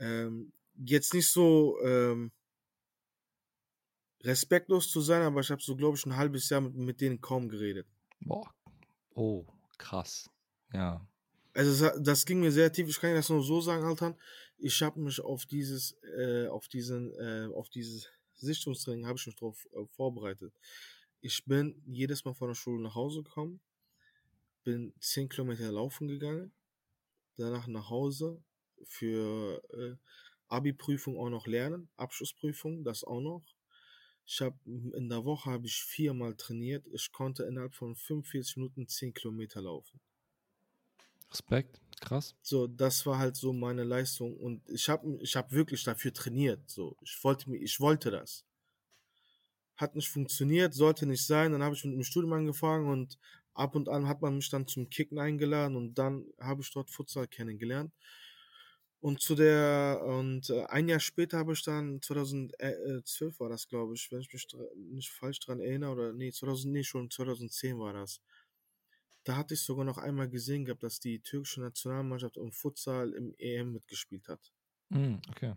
äh, 0.00 0.04
ähm, 0.04 0.52
jetzt 0.76 1.14
nicht 1.14 1.28
so 1.28 1.78
ähm, 1.82 2.32
respektlos 4.22 4.90
zu 4.90 5.00
sein, 5.00 5.22
aber 5.22 5.40
ich 5.40 5.50
habe 5.50 5.62
so, 5.62 5.76
glaube 5.76 5.96
ich, 5.96 6.06
ein 6.06 6.16
halbes 6.16 6.48
Jahr 6.48 6.60
mit, 6.60 6.74
mit 6.74 7.00
denen 7.00 7.20
kaum 7.20 7.48
geredet. 7.48 7.86
Boah. 8.20 8.54
Oh, 9.14 9.44
krass. 9.78 10.30
Ja. 10.72 11.06
Also 11.52 11.86
es- 11.86 12.02
das 12.02 12.24
ging 12.26 12.40
mir 12.40 12.50
sehr 12.50 12.72
tief. 12.72 12.88
Ich 12.88 12.98
kann 13.00 13.10
dir 13.10 13.16
das 13.16 13.28
nur 13.28 13.42
so 13.42 13.60
sagen, 13.60 13.84
Alter. 13.84 14.16
Ich 14.58 14.82
habe 14.82 15.00
mich 15.00 15.20
auf 15.20 15.46
dieses, 15.46 15.92
äh, 16.18 16.46
auf 16.48 16.68
diesen, 16.68 17.12
äh, 17.14 17.48
auf 17.54 17.68
dieses 17.68 18.08
Sichtungstraining 18.34 19.06
habe 19.06 19.18
ich 19.18 19.26
mich 19.26 19.36
darauf 19.36 19.66
äh, 19.72 19.86
vorbereitet. 19.86 20.52
Ich 21.20 21.44
bin 21.44 21.80
jedes 21.86 22.24
Mal 22.24 22.34
von 22.34 22.48
der 22.48 22.54
Schule 22.54 22.82
nach 22.82 22.94
Hause 22.94 23.22
gekommen, 23.22 23.60
bin 24.64 24.94
10 25.00 25.28
Kilometer 25.28 25.70
laufen 25.70 26.08
gegangen, 26.08 26.52
danach 27.36 27.66
nach 27.66 27.90
Hause 27.90 28.42
für 28.84 29.62
äh, 29.72 29.96
Abi-Prüfung 30.48 31.18
auch 31.18 31.30
noch 31.30 31.46
lernen, 31.46 31.88
Abschlussprüfung, 31.96 32.84
das 32.84 33.04
auch 33.04 33.20
noch. 33.20 33.44
Ich 34.26 34.40
habe 34.42 34.58
in 34.66 35.08
der 35.08 35.24
Woche 35.24 35.50
habe 35.50 35.66
ich 35.66 35.82
viermal 35.82 36.36
trainiert. 36.36 36.86
Ich 36.92 37.12
konnte 37.12 37.44
innerhalb 37.44 37.74
von 37.74 37.96
45 37.96 38.56
Minuten 38.58 38.88
10 38.88 39.14
Kilometer 39.14 39.62
laufen. 39.62 40.00
Respekt. 41.30 41.80
Krass. 42.00 42.34
So, 42.42 42.68
das 42.68 43.04
war 43.06 43.18
halt 43.18 43.34
so 43.36 43.52
meine 43.52 43.82
Leistung 43.82 44.36
und 44.36 44.68
ich 44.70 44.88
habe 44.88 45.18
ich 45.20 45.34
hab 45.34 45.50
wirklich 45.50 45.82
dafür 45.82 46.12
trainiert. 46.12 46.70
So, 46.70 46.96
ich 47.02 47.18
wollte 47.24 47.50
mir, 47.50 47.56
ich 47.56 47.80
wollte 47.80 48.10
das. 48.12 48.44
Hat 49.76 49.94
nicht 49.96 50.08
funktioniert, 50.08 50.74
sollte 50.74 51.06
nicht 51.06 51.24
sein. 51.26 51.52
Dann 51.52 51.62
habe 51.62 51.74
ich 51.74 51.84
mit 51.84 51.94
dem 51.94 52.02
Studium 52.04 52.32
angefangen 52.32 52.88
und 52.88 53.18
ab 53.54 53.74
und 53.76 53.88
an 53.88 54.06
hat 54.08 54.20
man 54.22 54.36
mich 54.36 54.48
dann 54.50 54.66
zum 54.68 54.88
Kicken 54.90 55.18
eingeladen 55.18 55.76
und 55.76 55.94
dann 55.94 56.26
habe 56.40 56.62
ich 56.62 56.70
dort 56.72 56.90
Futsal 56.90 57.26
kennengelernt. 57.28 57.92
Und 59.04 59.20
zu 59.20 59.34
der, 59.34 60.00
und 60.02 60.48
äh, 60.48 60.64
ein 60.64 60.88
Jahr 60.88 60.98
später 60.98 61.36
habe 61.36 61.52
ich 61.52 61.62
dann, 61.62 62.00
2012 62.00 63.38
war 63.38 63.50
das, 63.50 63.68
glaube 63.68 63.92
ich, 63.92 64.10
wenn 64.10 64.22
ich 64.22 64.32
mich 64.32 64.48
nicht 64.76 65.10
falsch 65.10 65.40
dran 65.40 65.60
erinnere, 65.60 65.92
oder 65.92 66.12
nee, 66.14 66.32
2000, 66.32 66.72
nee, 66.72 66.84
schon 66.84 67.10
2010 67.10 67.78
war 67.78 67.92
das. 67.92 68.22
Da 69.24 69.36
hatte 69.36 69.52
ich 69.52 69.60
sogar 69.60 69.84
noch 69.84 69.98
einmal 69.98 70.30
gesehen 70.30 70.64
gehabt, 70.64 70.82
dass 70.82 71.00
die 71.00 71.20
türkische 71.20 71.60
Nationalmannschaft 71.60 72.38
im 72.38 72.50
Futsal 72.50 73.12
im 73.12 73.34
EM 73.36 73.74
mitgespielt 73.74 74.26
hat. 74.28 74.54
Mhm, 74.90 75.20
okay. 75.28 75.54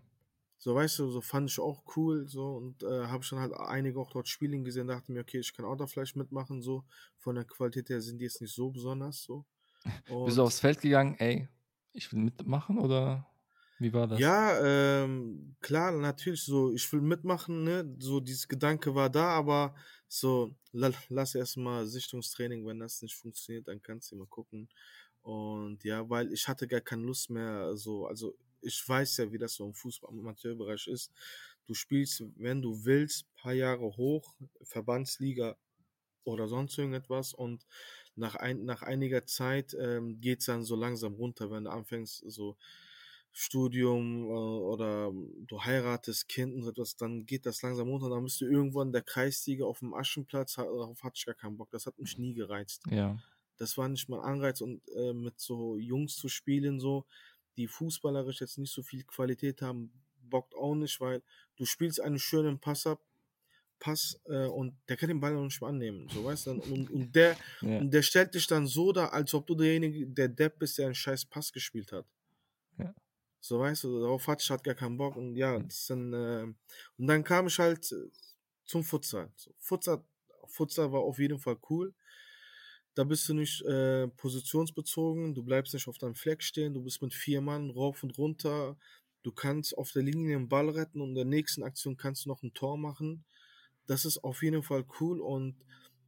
So, 0.57 0.75
weißt 0.75 0.99
du, 0.99 1.09
so 1.09 1.21
fand 1.21 1.49
ich 1.49 1.57
auch 1.57 1.83
cool, 1.95 2.27
so, 2.27 2.57
und 2.57 2.83
äh, 2.83 3.05
habe 3.05 3.23
ich 3.23 3.29
dann 3.29 3.39
halt 3.39 3.53
einige 3.53 3.97
auch 4.01 4.11
dort 4.11 4.27
spielen 4.27 4.65
gesehen, 4.65 4.87
dachte 4.87 5.13
mir, 5.13 5.21
okay, 5.21 5.39
ich 5.39 5.53
kann 5.53 5.63
auch 5.63 5.77
da 5.77 5.87
vielleicht 5.87 6.17
mitmachen, 6.17 6.61
so. 6.61 6.83
Von 7.15 7.35
der 7.35 7.45
Qualität 7.45 7.87
her 7.87 8.01
sind 8.01 8.17
die 8.17 8.25
jetzt 8.25 8.41
nicht 8.41 8.53
so 8.53 8.71
besonders, 8.71 9.23
so. 9.23 9.45
Bist 10.25 10.37
du 10.37 10.43
aufs 10.43 10.59
Feld 10.59 10.81
gegangen, 10.81 11.15
ey, 11.19 11.47
ich 11.93 12.11
will 12.11 12.19
mitmachen 12.19 12.77
oder 12.77 13.25
wie 13.79 13.93
war 13.93 14.07
das? 14.07 14.19
Ja, 14.19 15.03
ähm, 15.03 15.55
klar, 15.62 15.91
natürlich 15.91 16.43
so, 16.43 16.74
ich 16.74 16.91
will 16.93 17.01
mitmachen, 17.01 17.63
ne? 17.63 17.96
So 18.00 18.19
dieses 18.19 18.48
Gedanke 18.48 18.96
war 18.96 19.10
da, 19.10 19.27
aber 19.29 19.75
so, 20.07 20.55
la, 20.72 20.91
lass 21.10 21.36
erstmal 21.36 21.86
Sichtungstraining, 21.86 22.65
wenn 22.65 22.79
das 22.79 23.01
nicht 23.01 23.15
funktioniert, 23.15 23.67
dann 23.67 23.81
kannst 23.81 24.12
du 24.12 24.15
mal 24.15 24.27
gucken. 24.27 24.69
Und 25.22 25.84
ja, 25.84 26.10
weil 26.10 26.31
ich 26.34 26.48
hatte 26.48 26.67
gar 26.67 26.81
keine 26.81 27.03
Lust 27.03 27.29
mehr, 27.29 27.75
so, 27.75 28.07
also 28.07 28.36
ich 28.62 28.81
weiß 28.88 29.17
ja, 29.17 29.31
wie 29.31 29.38
das 29.38 29.53
so 29.55 29.65
im 29.65 29.74
Fußball-Amateurbereich 29.74 30.88
ist. 30.88 31.12
Du 31.67 31.74
spielst, 31.74 32.24
wenn 32.38 32.62
du 32.62 32.86
willst, 32.86 33.31
paar 33.36 33.53
Jahre 33.53 33.98
hoch, 33.98 34.36
Verbandsliga 34.63 35.57
oder 36.24 36.48
sonst 36.48 36.77
irgendetwas 36.77 37.34
und 37.34 37.65
nach, 38.15 38.36
ein, 38.36 38.65
nach 38.65 38.81
einiger 38.84 39.25
Zeit 39.25 39.75
ähm, 39.79 40.19
geht's 40.19 40.46
dann 40.46 40.63
so 40.63 40.75
langsam 40.75 41.13
runter, 41.15 41.51
wenn 41.51 41.65
du 41.65 41.72
anfängst, 41.72 42.24
so 42.27 42.57
Studium 43.39 44.24
äh, 44.24 44.29
oder 44.29 45.13
du 45.46 45.63
heiratest 45.63 46.28
Kind 46.28 46.56
und 46.56 46.63
so 46.63 46.71
etwas, 46.71 46.95
dann 46.95 47.28
geht 47.28 47.45
das 47.45 47.62
langsam 47.62 47.88
runter, 47.88 48.10
dann 48.10 48.23
bist 48.23 48.41
du 48.41 48.45
irgendwann 48.45 48.91
der 48.91 49.04
Kreisliga 49.04 49.63
auf 49.63 49.78
dem 49.78 49.93
Aschenplatz, 49.93 50.56
darauf 50.56 51.04
hatte 51.04 51.17
ich 51.17 51.26
gar 51.28 51.36
keinen 51.36 51.56
Bock, 51.56 51.69
das 51.69 51.86
hat 51.86 52.00
mich 52.00 52.17
nie 52.17 52.34
gereizt. 52.34 52.82
Ja. 52.89 53.15
Das 53.58 53.78
war 53.78 53.89
nicht 53.89 54.10
mein 54.10 54.21
Anreiz 54.21 54.62
und 54.62 54.82
äh, 54.89 55.13
mit 55.13 55.39
so 55.39 55.78
Jungs 55.78 56.15
zu 56.15 56.30
spielen, 56.30 56.80
so, 56.80 57.06
die 57.58 57.67
fußballerisch 57.67 58.41
jetzt 58.41 58.58
nicht 58.58 58.73
so 58.73 58.82
viel 58.82 59.04
Qualität 59.04 59.62
haben, 59.62 59.91
bockt 60.23 60.56
auch 60.56 60.73
nicht, 60.73 61.00
weil 61.00 61.21
du 61.58 61.65
spielst 61.65 62.02
einen 62.02 62.17
schönen 62.17 62.58
Pass 62.58 62.88
ab, 62.88 63.00
Pass 63.78 64.19
äh, 64.26 64.47
und 64.47 64.76
der 64.89 64.97
kann 64.97 65.10
den 65.10 65.19
Ball 65.19 65.36
noch 65.36 65.43
nicht 65.43 65.62
mal 65.62 65.69
annehmen, 65.69 66.10
so 66.10 66.23
weißt 66.23 66.47
du, 66.47 66.52
und, 66.54 66.89
und 66.89 67.15
der 67.15 67.38
ja. 67.62 67.78
und 67.78 67.91
der 67.91 68.02
stellt 68.02 68.34
dich 68.34 68.47
dann 68.47 68.65
so 68.65 68.91
da, 68.91 69.10
als 69.10 69.32
ob 69.36 69.45
du 69.45 69.54
derjenige, 69.54 70.08
der 70.08 70.28
Depp 70.28 70.58
bist, 70.58 70.80
der 70.80 70.88
einen 70.88 70.95
scheiß 70.95 71.26
Pass 71.26 71.54
gespielt 71.54 71.91
hat. 71.91 72.08
So 73.39 73.60
weißt 73.60 73.84
du, 73.86 74.02
darauf 74.02 74.28
hatte 74.28 74.43
ich 74.43 74.50
halt 74.50 74.63
gar 74.63 74.76
keinen 74.76 74.97
Bock 74.97 75.15
und 75.15 75.36
ja, 75.36 75.58
Mhm. 75.58 75.67
das 75.67 75.88
dann, 75.88 76.13
äh, 76.13 76.43
und 76.97 77.08
dann 77.08 77.23
kam 77.23 77.47
ich 77.47 77.60
halt 77.60 77.91
äh, 77.91 78.10
zum 78.65 78.84
Futsal. 78.84 79.32
So, 79.36 79.52
Futsal. 79.60 80.04
Futsal 80.47 80.91
war 80.91 81.02
auf 81.02 81.19
jeden 81.19 81.39
Fall 81.39 81.58
cool. 81.69 81.93
Da 82.95 83.04
bist 83.04 83.30
du 83.30 83.34
nicht 83.36 83.62
äh, 83.63 84.08
positionsbezogen, 84.08 85.36
du 85.36 85.43
bleibst 85.43 85.73
nicht 85.73 85.88
auf 85.88 85.97
deinem 86.00 86.15
Fleck 86.15 86.41
stehen, 86.41 86.73
du 86.73 86.82
bist 86.84 87.02
mit 87.02 87.13
vier 87.13 87.41
Mann 87.41 87.69
rauf 87.69 88.02
und 88.04 88.17
runter. 88.17 88.76
Du 89.23 89.32
kannst 89.32 89.78
auf 89.78 89.91
der 89.91 90.04
Linie 90.04 90.36
den 90.38 90.50
Ball 90.50 90.69
retten 90.69 91.02
und 91.02 91.10
in 91.10 91.15
der 91.15 91.26
nächsten 91.26 91.63
Aktion 91.63 91.97
kannst 91.97 92.26
du 92.26 92.30
noch 92.30 92.41
ein 92.43 92.54
Tor 92.54 92.78
machen. 92.78 93.26
Das 93.88 94.06
ist 94.06 94.19
auf 94.23 94.43
jeden 94.43 94.63
Fall 94.63 94.86
cool 95.00 95.21
und 95.21 95.58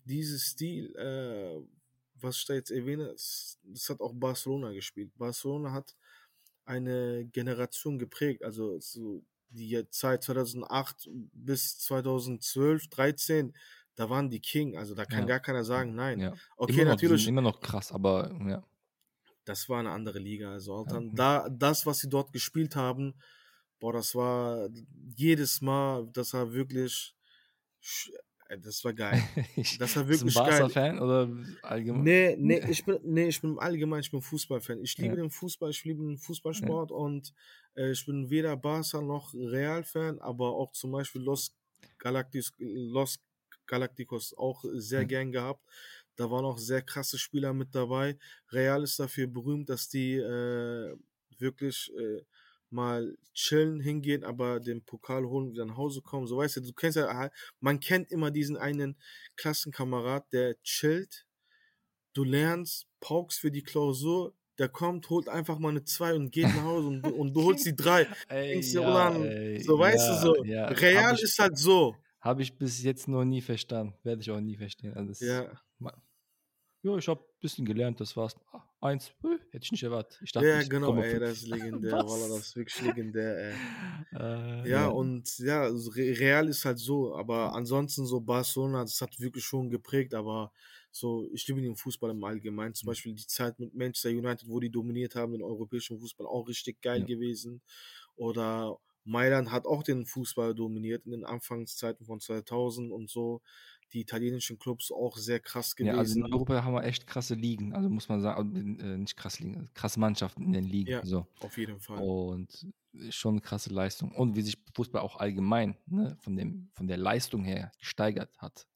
dieses 0.05 0.43
Stil, 0.47 0.95
äh, 0.95 1.61
was 2.15 2.37
ich 2.37 2.45
da 2.45 2.53
jetzt 2.55 2.71
erwähne, 2.71 3.07
das, 3.07 3.59
das 3.63 3.89
hat 3.89 4.01
auch 4.01 4.13
Barcelona 4.13 4.71
gespielt. 4.73 5.11
Barcelona 5.17 5.71
hat 5.71 5.95
eine 6.69 7.25
Generation 7.25 7.99
geprägt, 7.99 8.43
also 8.43 8.79
so 8.79 9.23
die 9.49 9.89
Zeit 9.89 10.23
2008 10.23 11.09
bis 11.33 11.79
2012, 11.79 12.87
13, 12.89 13.53
da 13.95 14.09
waren 14.09 14.29
die 14.29 14.41
King, 14.41 14.77
also 14.77 14.95
da 14.95 15.05
kann 15.05 15.25
Ja. 15.25 15.27
gar 15.27 15.39
keiner 15.41 15.63
sagen, 15.65 15.95
nein. 15.95 16.25
ja. 16.25 16.39
Okay, 16.57 16.85
immer 16.85 16.85
natürlich, 16.85 17.27
immer 17.27 17.41
noch 17.41 17.61
krass, 17.61 17.91
aber 17.91 18.31
ja. 18.47 18.63
das 19.45 19.69
war 19.69 19.79
eine 19.79 19.91
andere 19.91 20.19
Liga. 20.19 20.51
Also 20.51 20.85
Ja. 20.85 21.01
da 21.13 21.49
das, 21.49 21.85
was 21.85 21.99
sie 21.99 22.09
dort 22.09 22.33
gespielt 22.33 22.75
haben, 22.75 23.15
boah, 23.79 23.93
das 23.93 24.15
war 24.15 24.69
jedes 25.15 25.61
Mal, 25.61 26.07
das 26.13 26.33
war 26.33 26.53
wirklich, 26.53 27.15
das 28.57 28.83
war 28.83 28.93
geil. 28.93 29.21
Das 29.77 29.95
war 29.95 30.03
bist 30.07 30.21
du 30.21 30.25
ein 30.25 30.33
wirklich 30.33 30.43
geil. 30.43 30.69
Barca-Fan 30.69 30.99
oder 30.99 31.29
allgemein? 31.61 32.03
Nee, 32.03 32.35
nee, 32.39 32.61
ich 32.69 32.85
bin, 32.85 32.99
nee, 33.03 33.27
ich 33.29 33.41
bin 33.41 33.57
allgemein, 33.57 34.01
ich 34.01 34.11
bin 34.11 34.21
Fußballfan. 34.21 34.81
Ich 34.83 34.97
liebe 34.97 35.15
Ja. 35.15 35.15
den 35.15 35.29
Fußball, 35.29 35.69
ich 35.71 35.83
liebe 35.85 36.03
den 36.03 36.17
Fußballsport 36.17 36.91
und 36.91 37.33
äh, 37.75 37.91
ich 37.91 38.05
bin 38.05 38.29
weder 38.29 38.55
Barca 38.57 39.01
noch 39.01 39.33
Real-Fan, 39.33 40.19
aber 40.19 40.55
auch 40.55 40.71
zum 40.73 40.91
Beispiel 40.91 41.21
Los 41.21 41.55
Galacticos, 41.97 42.53
Los 42.59 43.19
Galacticos 43.65 44.33
auch 44.37 44.63
sehr 44.73 45.01
Ja. 45.01 45.07
gern 45.07 45.31
gehabt. 45.31 45.63
Da 46.15 46.29
waren 46.29 46.45
auch 46.45 46.57
sehr 46.57 46.81
krasse 46.81 47.17
Spieler 47.17 47.53
mit 47.53 47.73
dabei. 47.73 48.17
Real 48.51 48.83
ist 48.83 48.99
dafür 48.99 49.27
berühmt, 49.27 49.69
dass 49.69 49.89
die 49.89 50.15
äh, 50.15 50.95
wirklich 51.37 51.91
äh, 51.97 52.21
mal 52.71 53.17
chillen, 53.33 53.79
hingehen, 53.79 54.23
aber 54.23 54.59
den 54.59 54.83
Pokal 54.83 55.25
holen, 55.25 55.51
wieder 55.51 55.65
nach 55.65 55.77
Hause 55.77 56.01
kommen. 56.01 56.27
So 56.27 56.37
weißt 56.37 56.57
du, 56.57 56.61
du 56.61 56.73
kennst 56.73 56.97
ja, 56.97 57.29
man 57.59 57.79
kennt 57.79 58.11
immer 58.11 58.31
diesen 58.31 58.57
einen 58.57 58.97
Klassenkamerad, 59.35 60.31
der 60.33 60.61
chillt, 60.63 61.25
du 62.13 62.23
lernst, 62.23 62.87
paukst 62.99 63.39
für 63.39 63.51
die 63.51 63.63
Klausur, 63.63 64.33
der 64.57 64.69
kommt, 64.69 65.09
holt 65.09 65.29
einfach 65.29 65.57
mal 65.59 65.69
eine 65.69 65.85
2 65.85 66.13
und 66.15 66.31
geht 66.31 66.45
nach 66.45 66.63
Hause 66.63 66.87
und, 66.87 67.01
du- 67.01 67.15
und 67.15 67.33
du 67.33 67.43
holst 67.43 67.65
die 67.65 67.75
3. 67.75 68.07
Ey, 68.29 68.53
Denkst 68.53 68.73
du, 68.73 68.81
ja, 68.81 69.09
so 69.63 69.79
weißt 69.79 70.09
ja, 70.09 70.21
du 70.21 70.27
so. 70.27 70.43
ja. 70.43 70.65
Real 70.67 71.13
ich, 71.15 71.23
ist 71.23 71.39
halt 71.39 71.57
so. 71.57 71.95
Habe 72.19 72.41
ich 72.41 72.57
bis 72.57 72.83
jetzt 72.83 73.07
noch 73.07 73.23
nie 73.23 73.41
verstanden. 73.41 73.93
Werde 74.03 74.21
ich 74.21 74.29
auch 74.31 74.41
nie 74.41 74.57
verstehen. 74.57 74.93
Also 74.93 75.09
das, 75.09 75.21
Ja, 75.21 75.61
ma- 75.77 76.01
ja, 76.83 76.97
ich 76.97 77.07
habe 77.07 77.21
ein 77.21 77.39
bisschen 77.41 77.65
gelernt, 77.65 77.99
das 78.01 78.17
war's. 78.17 78.35
Ah, 78.51 78.63
eins, 78.81 79.09
äh, 79.23 79.37
hätte 79.51 79.63
ich 79.65 79.71
nicht 79.71 79.83
erwartet. 79.83 80.19
Ich 80.21 80.31
dachte, 80.31 80.55
ja, 80.55 80.57
ich 80.57 80.69
genau, 80.69 80.95
ey, 80.97 81.19
das 81.19 81.39
ist 81.41 81.47
legendär, 81.47 82.05
Was? 82.07 82.07
Wallah, 82.07 82.27
das 82.29 82.47
ist 82.49 82.55
wirklich 82.55 82.79
legendär, 82.79 83.37
ey. 83.37 83.61
Äh, 84.11 84.19
Ja, 84.61 84.87
ja. 84.87 84.89
und 84.89 85.39
ja, 85.39 85.67
Re- 85.67 86.19
Real 86.19 86.49
ist 86.49 86.65
halt 86.65 86.79
so, 86.79 87.15
aber 87.15 87.53
ansonsten 87.55 88.05
so 88.05 88.19
Barcelona, 88.19 88.81
das 88.83 88.99
hat 89.01 89.17
wirklich 89.19 89.45
schon 89.45 89.69
geprägt, 89.69 90.13
aber 90.13 90.51
so, 90.91 91.29
ich 91.33 91.47
liebe 91.47 91.61
den 91.61 91.77
Fußball 91.77 92.11
im 92.11 92.23
Allgemeinen. 92.25 92.73
Zum 92.73 92.87
Mhm. 92.87 92.91
Beispiel 92.91 93.13
die 93.13 93.25
Zeit 93.27 93.57
mit 93.59 93.73
Manchester 93.73 94.09
United, 94.09 94.49
wo 94.49 94.59
die 94.59 94.69
dominiert 94.69 95.15
haben, 95.15 95.31
den 95.31 95.43
europäischen 95.43 95.99
Fußball, 95.99 96.27
auch 96.27 96.47
richtig 96.49 96.81
geil 96.81 97.03
Ja. 97.03 97.05
gewesen. 97.05 97.61
Oder 98.15 98.79
Mailand 99.05 99.49
hat 99.51 99.65
auch 99.65 99.83
den 99.83 100.05
Fußball 100.05 100.53
dominiert 100.55 101.05
in 101.05 101.11
den 101.11 101.25
Anfangszeiten 101.25 102.05
von 102.05 102.19
2000 102.19 102.91
und 102.91 103.09
so. 103.09 103.41
Die 103.93 104.01
italienischen 104.01 104.59
Clubs 104.59 104.91
auch 104.91 105.17
sehr 105.17 105.39
krass 105.39 105.75
Ja, 105.77 105.93
also 105.95 106.15
in 106.15 106.21
gewesen. 106.21 106.33
Europa 106.33 106.63
haben 106.63 106.73
wir 106.73 106.83
echt 106.83 107.07
krasse 107.07 107.35
Ligen. 107.35 107.73
Also 107.73 107.89
muss 107.89 108.07
man 108.09 108.21
sagen, 108.21 108.79
äh, 108.79 108.97
nicht 108.97 109.17
krasse 109.17 109.43
Ligen, 109.43 109.69
krasse 109.73 109.99
Mannschaften 109.99 110.43
in 110.43 110.53
den 110.53 110.65
Ligen. 110.65 110.91
Ja, 110.91 111.05
So. 111.05 111.25
auf 111.39 111.57
jeden 111.57 111.79
Fall. 111.79 112.01
Und 112.01 112.67
schon 113.09 113.35
eine 113.35 113.41
krasse 113.41 113.73
Leistung. 113.73 114.11
Und 114.11 114.35
wie 114.35 114.41
sich 114.41 114.57
Fußball 114.75 115.01
auch 115.01 115.17
allgemein 115.17 115.77
ne, 115.87 116.17
von, 116.21 116.35
dem, 116.35 116.69
von 116.73 116.87
der 116.87 116.97
Leistung 116.97 117.43
her 117.43 117.71
gesteigert 117.79 118.37
hat. 118.37 118.67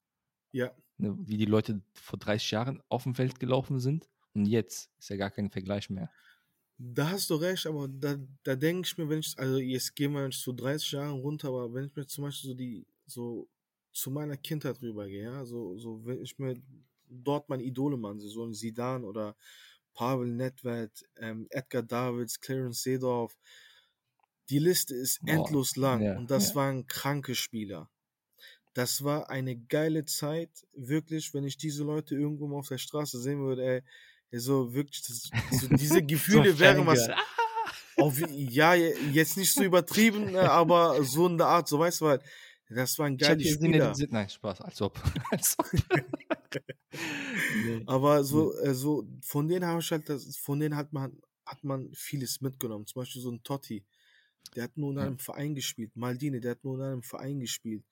Ja, 0.52 0.72
ne, 0.98 1.16
wie 1.26 1.36
die 1.36 1.44
Leute 1.46 1.82
vor 1.94 2.18
30 2.18 2.50
Jahren 2.50 2.82
auf 2.88 3.04
dem 3.04 3.14
Feld 3.14 3.40
gelaufen 3.40 3.80
sind 3.80 4.08
und 4.34 4.46
jetzt 4.46 4.90
ist 4.98 5.10
ja 5.10 5.16
gar 5.16 5.30
kein 5.30 5.50
Vergleich 5.50 5.90
mehr. 5.90 6.10
Da 6.76 7.10
hast 7.10 7.30
du 7.30 7.36
recht, 7.36 7.66
aber 7.66 7.86
da, 7.88 8.16
da 8.42 8.56
denke 8.56 8.86
ich 8.86 8.98
mir, 8.98 9.08
wenn 9.08 9.20
ich, 9.20 9.38
also 9.38 9.58
jetzt 9.58 9.94
gehen 9.94 10.12
wir 10.12 10.26
nicht 10.26 10.40
so 10.40 10.52
30 10.52 10.92
Jahre 10.92 11.12
runter, 11.12 11.48
aber 11.48 11.72
wenn 11.72 11.86
ich 11.86 11.94
mir 11.94 12.06
zum 12.06 12.24
Beispiel 12.24 12.50
so 12.50 12.54
die, 12.56 12.86
so 13.06 13.48
zu 13.94 14.10
meiner 14.10 14.36
Kindheit 14.36 14.82
rübergehe, 14.82 15.22
ja, 15.22 15.44
so, 15.44 15.78
so 15.78 16.04
wenn 16.04 16.20
ich 16.20 16.38
mir 16.38 16.60
dort 17.08 17.48
meine 17.48 17.62
Idole 17.62 17.96
machen, 17.96 18.20
so 18.20 18.44
ein 18.44 18.52
Sidan 18.52 19.04
oder 19.04 19.36
Pavel 19.94 20.28
Nedved, 20.28 21.04
ähm, 21.16 21.46
Edgar 21.50 21.82
Davids, 21.82 22.40
Clarence 22.40 22.82
Seedorf, 22.82 23.36
die 24.50 24.58
Liste 24.58 24.94
ist 24.94 25.20
Boah, 25.22 25.32
endlos 25.32 25.76
lang 25.76 26.02
ja, 26.02 26.16
und 26.18 26.30
das 26.30 26.50
ja. 26.50 26.54
waren 26.56 26.86
kranke 26.86 27.34
Spieler. 27.34 27.88
Das 28.74 29.04
war 29.04 29.30
eine 29.30 29.56
geile 29.56 30.04
Zeit, 30.04 30.50
wirklich, 30.74 31.32
wenn 31.32 31.44
ich 31.44 31.56
diese 31.56 31.84
Leute 31.84 32.16
irgendwo 32.16 32.48
mal 32.48 32.58
auf 32.58 32.68
der 32.68 32.78
Straße 32.78 33.20
sehen 33.20 33.40
würde, 33.40 33.64
ey, 33.64 33.82
so 34.38 34.74
wirklich, 34.74 35.02
das, 35.02 35.30
so 35.52 35.68
diese 35.68 36.02
Gefühle 36.06 36.58
wären 36.58 36.84
was. 36.84 37.08
Auf, 37.96 38.18
ja, 38.28 38.74
jetzt 38.74 39.36
nicht 39.36 39.52
so 39.52 39.62
übertrieben, 39.62 40.24
ne, 40.32 40.50
aber 40.50 41.04
so 41.04 41.28
in 41.28 41.38
der 41.38 41.46
Art, 41.46 41.68
so 41.68 41.78
weißt 41.78 42.00
du, 42.00 42.06
weil 42.06 42.20
das 42.70 42.98
waren 42.98 43.14
Ich 43.14 43.20
geile 43.20 43.32
hatte 43.32 43.42
hier 43.42 43.54
Spieler. 43.54 43.94
Sinne, 43.94 44.12
nein, 44.12 44.28
Spaß, 44.28 44.60
als 44.62 44.80
ob. 44.82 45.00
als 45.30 45.58
ob. 45.58 45.66
nee. 47.66 47.82
Aber 47.86 48.18
Nee. 48.18 48.24
so, 48.24 48.54
äh, 48.60 48.74
so 48.74 49.06
von 49.22 49.48
denen 49.48 49.66
habe 49.66 49.80
ich 49.80 49.90
halt, 49.90 50.08
das, 50.08 50.36
von 50.36 50.60
denen 50.60 50.76
hat 50.76 50.92
man, 50.92 51.20
hat 51.46 51.62
man 51.64 51.90
vieles 51.94 52.40
mitgenommen. 52.40 52.86
Zum 52.86 53.00
Beispiel 53.02 53.22
so 53.22 53.30
ein 53.30 53.42
Totti, 53.42 53.84
der 54.56 54.64
hat 54.64 54.76
nur 54.76 54.92
in 54.92 54.98
Ja. 54.98 55.04
einem 55.04 55.18
Verein 55.18 55.54
gespielt. 55.54 55.94
Maldini, 55.96 56.40
der 56.40 56.52
hat 56.52 56.64
nur 56.64 56.76
in 56.76 56.82
einem 56.82 57.02
Verein 57.02 57.40
gespielt. 57.40 57.84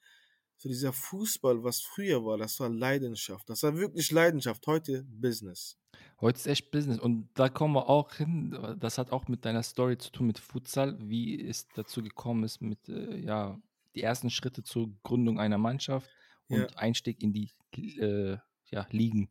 So 0.56 0.68
dieser 0.68 0.92
Fußball, 0.92 1.64
was 1.64 1.80
früher 1.80 2.24
war, 2.24 2.38
das 2.38 2.61
war 2.61 2.68
Leidenschaft. 2.68 3.48
Das 3.50 3.62
war 3.64 3.76
wirklich 3.76 4.11
Leidenschaft. 4.12 4.64
Heute 4.66 5.02
Business. 5.08 5.76
Heute 6.20 6.38
ist 6.38 6.46
echt 6.46 6.70
Business 6.70 7.00
und 7.00 7.28
da 7.35 7.48
kommen 7.48 7.74
wir 7.74 7.88
auch 7.88 8.14
hin. 8.14 8.76
Das 8.80 8.96
hat 8.96 9.11
auch 9.11 9.26
mit 9.28 9.44
deiner 9.44 9.64
Story 9.64 9.98
zu 9.98 10.11
tun 10.12 10.28
mit 10.28 10.38
Futsal, 10.38 10.96
wie 11.00 11.44
es 11.44 11.66
dazu 11.74 12.00
gekommen 12.02 12.44
ist 12.44 12.61
mit 12.62 12.88
äh, 12.88 13.16
ja 13.18 13.61
die 13.94 14.02
ersten 14.02 14.31
Schritte 14.31 14.62
zur 14.62 14.90
Gründung 15.02 15.38
einer 15.40 15.59
Mannschaft 15.59 16.12
und 16.48 16.66
Ja, 16.66 16.78
Einstieg 16.78 17.22
in 17.22 17.33
die 17.33 17.50
äh, 17.98 18.38
ja, 18.70 18.87
Ligen. 18.90 19.31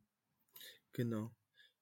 genau. 0.94 1.32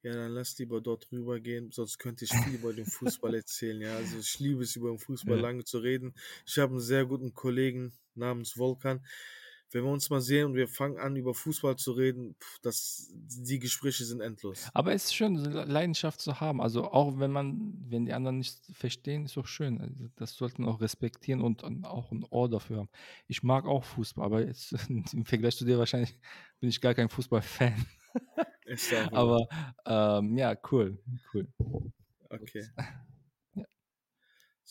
Ja, 0.02 0.14
dann 0.14 0.32
lass 0.32 0.58
lieber 0.58 0.80
dort 0.80 1.12
rübergehen, 1.12 1.72
sonst 1.72 1.98
könnte 1.98 2.24
ich 2.24 2.38
viel 2.38 2.54
über 2.56 2.74
den 2.74 2.86
Fußball 2.86 3.36
erzählen. 3.36 3.82
Ja, 3.82 3.96
also 3.98 4.20
ich 4.20 4.40
liebe 4.40 4.64
es, 4.64 4.76
über 4.78 4.90
den 4.92 5.00
Fußball 5.00 5.38
Ja. 5.38 5.40
lange 5.40 5.66
zu 5.66 5.80
reden. 5.80 6.14
Ich 6.46 6.58
habe 6.58 6.72
einen 6.74 6.80
sehr 6.82 7.06
guten 7.06 7.34
Kollegen 7.34 7.92
namens 8.16 8.58
Volkan. 8.58 9.06
Wenn 9.72 9.84
wir 9.84 9.92
uns 9.92 10.10
mal 10.10 10.22
sehen 10.22 10.48
und 10.48 10.56
wir 10.56 10.68
fangen 10.68 10.98
an, 10.98 11.16
über 11.16 11.34
Fußball 11.34 11.76
zu 11.76 11.92
reden, 11.92 12.36
pff, 12.40 12.60
das, 12.62 13.12
die 13.14 13.60
Gespräche 13.60 14.04
sind 14.06 14.22
endlos. 14.22 14.68
Aber 14.74 14.94
es 14.94 15.06
ist 15.06 15.16
schön, 15.16 15.36
Leidenschaft 15.36 16.22
zu 16.22 16.40
haben. 16.40 16.62
Also 16.62 16.86
auch 16.86 17.20
wenn 17.20 17.32
man, 17.32 17.74
wenn 17.88 18.06
die 18.06 18.14
anderen 18.14 18.40
nicht 18.40 18.60
verstehen, 18.74 19.26
ist 19.26 19.38
doch 19.38 19.48
schön. 19.48 19.80
Also 19.80 20.10
das 20.16 20.36
sollten 20.36 20.66
auch 20.66 20.82
respektieren 20.82 21.42
und 21.42 21.64
auch 21.86 22.12
ein 22.12 22.26
Ohr 22.30 22.50
dafür 22.50 22.78
haben. 22.78 22.90
Ich 23.28 23.44
mag 23.44 23.66
auch 23.66 23.84
Fußball, 23.84 24.26
aber 24.26 24.46
jetzt 24.46 24.74
im 24.90 25.26
Vergleich 25.26 25.56
zu 25.58 25.66
dir 25.66 25.78
wahrscheinlich 25.78 26.16
bin 26.60 26.70
ich 26.70 26.82
gar 26.82 26.94
kein 26.94 27.10
Fußballfan. 27.10 27.86
Auch. 29.12 29.14
Aber 29.14 29.48
ähm, 29.86 30.38
ja, 30.38 30.56
cool, 30.72 31.00
cool. 31.34 31.48
Okay. 32.30 32.66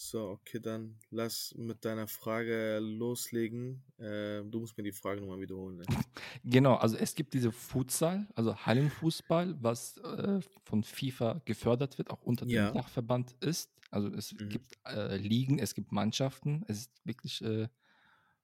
So, 0.01 0.29
okay, 0.29 0.61
dann 0.61 0.95
lass 1.11 1.53
mit 1.57 1.85
deiner 1.85 2.07
Frage 2.07 2.79
loslegen. 2.79 3.83
Äh, 3.99 4.45
du 4.45 4.61
musst 4.61 4.77
mir 4.77 4.85
die 4.85 4.93
Frage 4.93 5.21
nochmal 5.21 5.41
wiederholen. 5.41 5.79
Ne? 5.79 5.85
Genau, 6.45 6.77
also 6.77 6.97
es 6.97 7.17
gibt 7.17 7.35
diese 7.35 7.51
Futsal, 7.51 8.29
also 8.37 8.55
Hallenfußball, 8.57 9.57
was 9.61 9.97
äh, 9.99 10.41
von 10.63 10.85
FIFA 10.85 11.43
gefördert 11.45 11.99
wird, 11.99 12.11
auch 12.11 12.23
unter 12.23 12.47
dem 12.47 12.55
Ja. 12.55 12.71
Dachverband 12.71 13.35
ist. 13.41 13.73
Also 13.91 14.09
es 14.15 14.33
Mhm. 14.35 14.49
gibt 14.51 14.79
äh, 14.87 15.17
Ligen, 15.17 15.59
es 15.59 15.75
gibt 15.75 15.91
Mannschaften. 15.91 16.65
Es 16.69 16.83
ist 16.83 16.93
wirklich, 17.05 17.43
äh, 17.43 17.65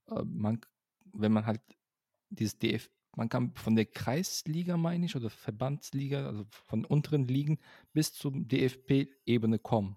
äh, 0.08 0.24
man, 0.24 0.60
wenn 1.12 1.32
man 1.32 1.46
halt 1.46 1.60
dieses 2.30 2.58
DF, 2.58 2.90
man 3.16 3.28
kann 3.28 3.54
von 3.54 3.76
der 3.76 3.86
Kreisliga, 3.86 4.76
meine 4.76 5.06
ich, 5.06 5.14
oder 5.14 5.30
Verbandsliga, 5.30 6.26
also 6.26 6.46
von 6.50 6.84
unteren 6.84 7.28
Ligen 7.28 7.60
bis 7.92 8.12
zum 8.12 8.48
DFB-Ebene 8.48 9.60
kommen. 9.60 9.96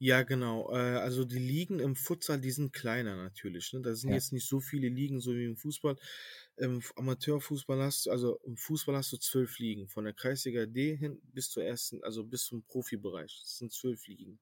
Ja, 0.00 0.22
genau. 0.22 0.70
Äh, 0.72 0.76
also 0.76 1.24
die 1.24 1.38
Ligen 1.38 1.80
im 1.80 1.96
Futsal, 1.96 2.40
die 2.40 2.52
sind 2.52 2.72
kleiner 2.72 3.16
natürlich. 3.16 3.72
Ne? 3.72 3.80
Da 3.82 3.94
sind 3.96 4.12
Ja. 4.12 4.14
jetzt 4.14 4.32
nicht 4.32 4.46
so 4.46 4.60
viele 4.60 4.88
Ligen, 4.88 5.20
so 5.20 5.34
wie 5.34 5.44
im 5.44 5.56
Fußball. 5.56 5.96
Im 6.56 6.82
Amateurfußball 6.96 7.82
hast 7.82 8.06
du, 8.06 8.10
also 8.10 8.38
im 8.44 8.56
Fußball 8.56 8.96
hast 8.96 9.12
du 9.12 9.16
zwölf 9.18 9.58
Ligen. 9.58 9.88
Von 9.88 10.04
der 10.04 10.14
Kreisliga 10.14 10.66
D 10.66 10.96
hin 10.96 11.20
bis 11.32 11.50
zur 11.50 11.64
ersten, 11.64 12.02
also 12.04 12.24
bis 12.24 12.44
zum 12.44 12.62
Profibereich. 12.62 13.40
Das 13.42 13.58
sind 13.58 13.72
zwölf 13.72 14.06
Ligen. 14.06 14.38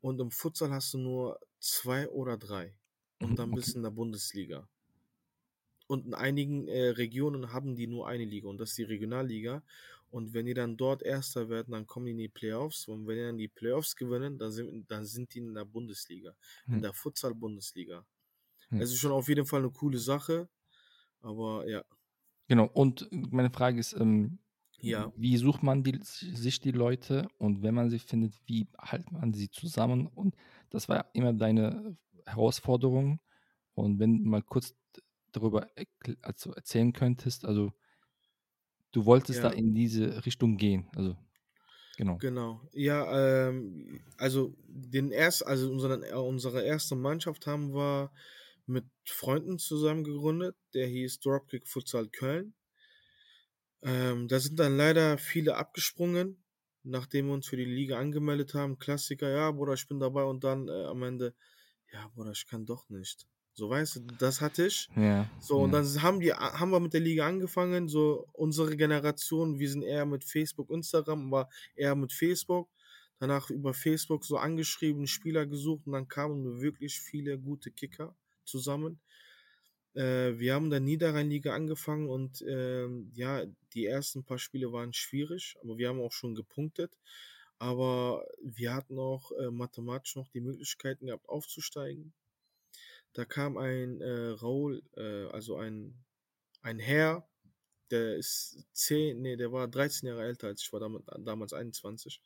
Und 0.00 0.20
im 0.20 0.30
Futsal 0.32 0.72
hast 0.72 0.94
du 0.94 0.98
nur 0.98 1.40
zwei 1.60 2.08
oder 2.08 2.38
drei. 2.38 2.76
Und 3.20 3.38
Mhm, 3.38 3.40
dann 3.40 3.54
bis 3.54 3.74
okay. 3.74 3.76
in 3.76 3.82
der 3.84 3.90
Bundesliga. 3.90 4.68
Und 5.88 6.06
in 6.06 6.14
einigen 6.14 6.68
äh, 6.68 6.88
Regionen 6.90 7.52
haben 7.52 7.74
die 7.74 7.86
nur 7.86 8.06
eine 8.08 8.24
Liga 8.24 8.48
und 8.48 8.58
das 8.58 8.70
ist 8.70 8.78
die 8.78 8.84
Regionalliga. 8.84 9.62
Und 10.10 10.34
wenn 10.34 10.46
die 10.46 10.54
dann 10.54 10.76
dort 10.76 11.02
Erster 11.02 11.48
werden, 11.48 11.72
dann 11.72 11.86
kommen 11.86 12.06
die 12.06 12.12
in 12.12 12.18
die 12.18 12.28
Playoffs. 12.28 12.88
Und 12.88 13.06
wenn 13.06 13.16
die 13.16 13.22
dann 13.22 13.38
die 13.38 13.48
Playoffs 13.48 13.96
gewinnen, 13.96 14.38
dann 14.38 14.50
sind, 14.52 14.90
dann 14.90 15.04
sind 15.06 15.34
die 15.34 15.38
in 15.38 15.54
der 15.54 15.64
Bundesliga, 15.64 16.34
in 16.72 16.80
Hm, 16.80 16.82
der 16.82 16.92
Futsal-Bundesliga. 16.94 18.06
hm. 18.70 18.80
Es 18.80 18.90
ist 18.92 18.98
schon 19.00 19.12
auf 19.12 19.28
jeden 19.28 19.46
Fall 19.46 19.60
eine 19.60 19.70
coole 19.72 19.98
Sache. 19.98 20.48
Aber 21.20 21.68
ja, 21.68 21.84
Genau, 22.48 22.66
und 22.66 23.08
meine 23.12 23.50
Frage 23.50 23.78
ist, 23.78 23.92
ähm, 23.92 24.38
ja, 24.80 25.12
wie 25.14 25.36
sucht 25.36 25.62
man 25.62 25.84
die, 25.84 25.98
sich 26.02 26.60
die 26.60 26.72
Leute 26.72 27.28
und 27.38 27.62
wenn 27.62 27.74
man 27.74 27.90
sie 27.90 27.98
findet, 27.98 28.34
wie 28.46 28.68
hält 28.80 29.12
man 29.12 29.32
sie 29.34 29.50
zusammen? 29.50 30.06
Und 30.08 30.34
das 30.70 30.88
war 30.88 31.10
immer 31.14 31.32
deine 31.32 31.96
Herausforderung. 32.26 33.20
Und 33.74 33.98
wenn 34.00 34.24
du 34.24 34.30
mal 34.30 34.42
kurz 34.42 34.74
darüber 35.32 35.68
also 36.22 36.52
erzählen 36.54 36.92
könntest, 36.92 37.44
also 37.44 37.72
du 38.92 39.04
wolltest 39.04 39.42
da 39.42 39.50
ja. 39.50 39.56
in 39.56 39.74
diese 39.74 40.24
Richtung 40.24 40.56
gehen. 40.56 40.88
Also, 40.94 41.16
genau. 41.96 42.18
Genau. 42.18 42.60
Ja, 42.72 43.48
ähm, 43.48 44.00
also 44.16 44.54
den 44.66 45.10
erst, 45.10 45.46
also 45.46 45.70
unseren, 45.70 46.02
äh, 46.02 46.14
unsere 46.14 46.62
erste 46.62 46.96
Mannschaft 46.96 47.46
haben 47.46 47.74
wir 47.74 48.10
mit 48.66 48.84
Freunden 49.04 49.58
zusammen 49.58 50.04
gegründet. 50.04 50.56
Der 50.74 50.86
hieß 50.86 51.20
Dropkick 51.20 51.66
Futsal 51.66 52.08
Köln. 52.08 52.54
Ähm, 53.82 54.28
da 54.28 54.38
sind 54.38 54.58
dann 54.58 54.76
leider 54.76 55.18
viele 55.18 55.56
abgesprungen, 55.56 56.42
nachdem 56.82 57.26
wir 57.28 57.34
uns 57.34 57.48
für 57.48 57.56
die 57.56 57.64
Liga 57.64 57.98
angemeldet 57.98 58.54
haben. 58.54 58.78
Klassiker, 58.78 59.30
ja, 59.30 59.50
Bruder, 59.50 59.74
ich 59.74 59.88
bin 59.88 59.98
dabei 60.00 60.24
und 60.24 60.44
dann 60.44 60.68
äh, 60.68 60.84
am 60.84 61.02
Ende, 61.02 61.34
ja, 61.92 62.06
Bruder, 62.08 62.32
ich 62.32 62.46
kann 62.46 62.66
doch 62.66 62.88
nicht. 62.90 63.26
So, 63.60 63.68
weißt 63.68 63.96
du, 63.96 64.00
das 64.18 64.40
hatte 64.40 64.66
ich. 64.68 64.88
Ja, 64.96 65.28
So, 65.38 65.58
und 65.58 65.74
ja. 65.74 65.82
dann 65.82 66.02
haben 66.02 66.20
die, 66.20 66.32
haben 66.32 66.70
wir 66.70 66.80
mit 66.80 66.94
der 66.94 67.02
Liga 67.02 67.26
angefangen. 67.26 67.88
So, 67.88 68.26
unsere 68.32 68.74
Generation, 68.74 69.58
wir 69.58 69.68
sind 69.68 69.82
eher 69.82 70.06
mit 70.06 70.24
Facebook, 70.24 70.70
Instagram, 70.70 71.30
war 71.30 71.50
eher 71.76 71.94
mit 71.94 72.10
Facebook. 72.10 72.70
Danach 73.18 73.50
über 73.50 73.74
Facebook 73.74 74.24
so 74.24 74.38
angeschrieben, 74.38 75.06
Spieler 75.06 75.44
gesucht 75.44 75.86
und 75.86 75.92
dann 75.92 76.08
kamen 76.08 76.62
wirklich 76.62 77.02
viele 77.02 77.38
gute 77.38 77.70
Kicker 77.70 78.16
zusammen. 78.46 78.98
Äh, 79.92 80.38
wir 80.38 80.54
haben 80.54 80.70
dann 80.70 80.84
Niederrheinliga 80.84 81.54
angefangen 81.54 82.08
und 82.08 82.42
ähm, 82.48 83.10
ja, 83.12 83.44
die 83.74 83.84
ersten 83.84 84.24
paar 84.24 84.38
Spiele 84.38 84.72
waren 84.72 84.94
schwierig, 84.94 85.56
aber 85.62 85.76
wir 85.76 85.90
haben 85.90 86.00
auch 86.00 86.12
schon 86.12 86.34
gepunktet. 86.34 86.96
Aber 87.58 88.24
wir 88.42 88.72
hatten 88.72 88.98
auch 88.98 89.32
äh, 89.32 89.50
mathematisch 89.50 90.16
noch 90.16 90.28
die 90.28 90.40
Möglichkeiten 90.40 91.08
gehabt, 91.08 91.28
aufzusteigen. 91.28 92.14
Da 93.12 93.24
kam 93.24 93.56
ein 93.56 94.00
äh, 94.00 94.28
Raul, 94.28 94.82
äh, 94.96 95.26
also 95.26 95.56
ein, 95.56 96.04
ein 96.62 96.78
Herr, 96.78 97.28
der 97.90 98.16
ist 98.16 98.64
10, 98.72 99.20
nee, 99.20 99.36
der 99.36 99.52
war 99.52 99.68
13 99.68 100.08
Jahre 100.08 100.24
älter 100.24 100.46
als 100.48 100.62
ich 100.62 100.72
war, 100.72 100.80
damals, 100.80 101.04
damals 101.24 101.52
21. 101.52 102.20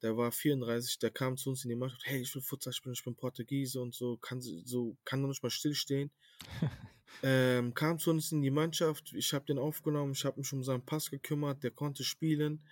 Der 0.00 0.16
war 0.16 0.30
34, 0.30 0.98
der 1.00 1.10
kam 1.10 1.36
zu 1.36 1.50
uns 1.50 1.64
in 1.64 1.70
die 1.70 1.76
Mannschaft, 1.76 2.02
hey, 2.04 2.20
ich 2.20 2.34
will 2.34 2.42
Futsal 2.42 2.72
spielen, 2.72 2.94
ich 2.94 3.04
bin 3.04 3.16
Portugiese 3.16 3.80
und 3.80 3.94
so, 3.94 4.16
kann, 4.16 4.40
so, 4.40 4.96
kann 5.04 5.20
doch 5.20 5.28
nicht 5.28 5.42
mal 5.42 5.50
stillstehen. 5.50 6.10
ähm, 7.22 7.74
kam 7.74 7.98
zu 7.98 8.10
uns 8.10 8.30
in 8.32 8.42
die 8.42 8.50
Mannschaft, 8.50 9.12
ich 9.14 9.34
habe 9.34 9.44
den 9.44 9.58
aufgenommen, 9.58 10.12
ich 10.12 10.24
habe 10.24 10.38
mich 10.38 10.52
um 10.52 10.62
seinen 10.62 10.86
Pass 10.86 11.10
gekümmert, 11.10 11.62
der 11.64 11.72
konnte 11.72 12.04
spielen. 12.04 12.64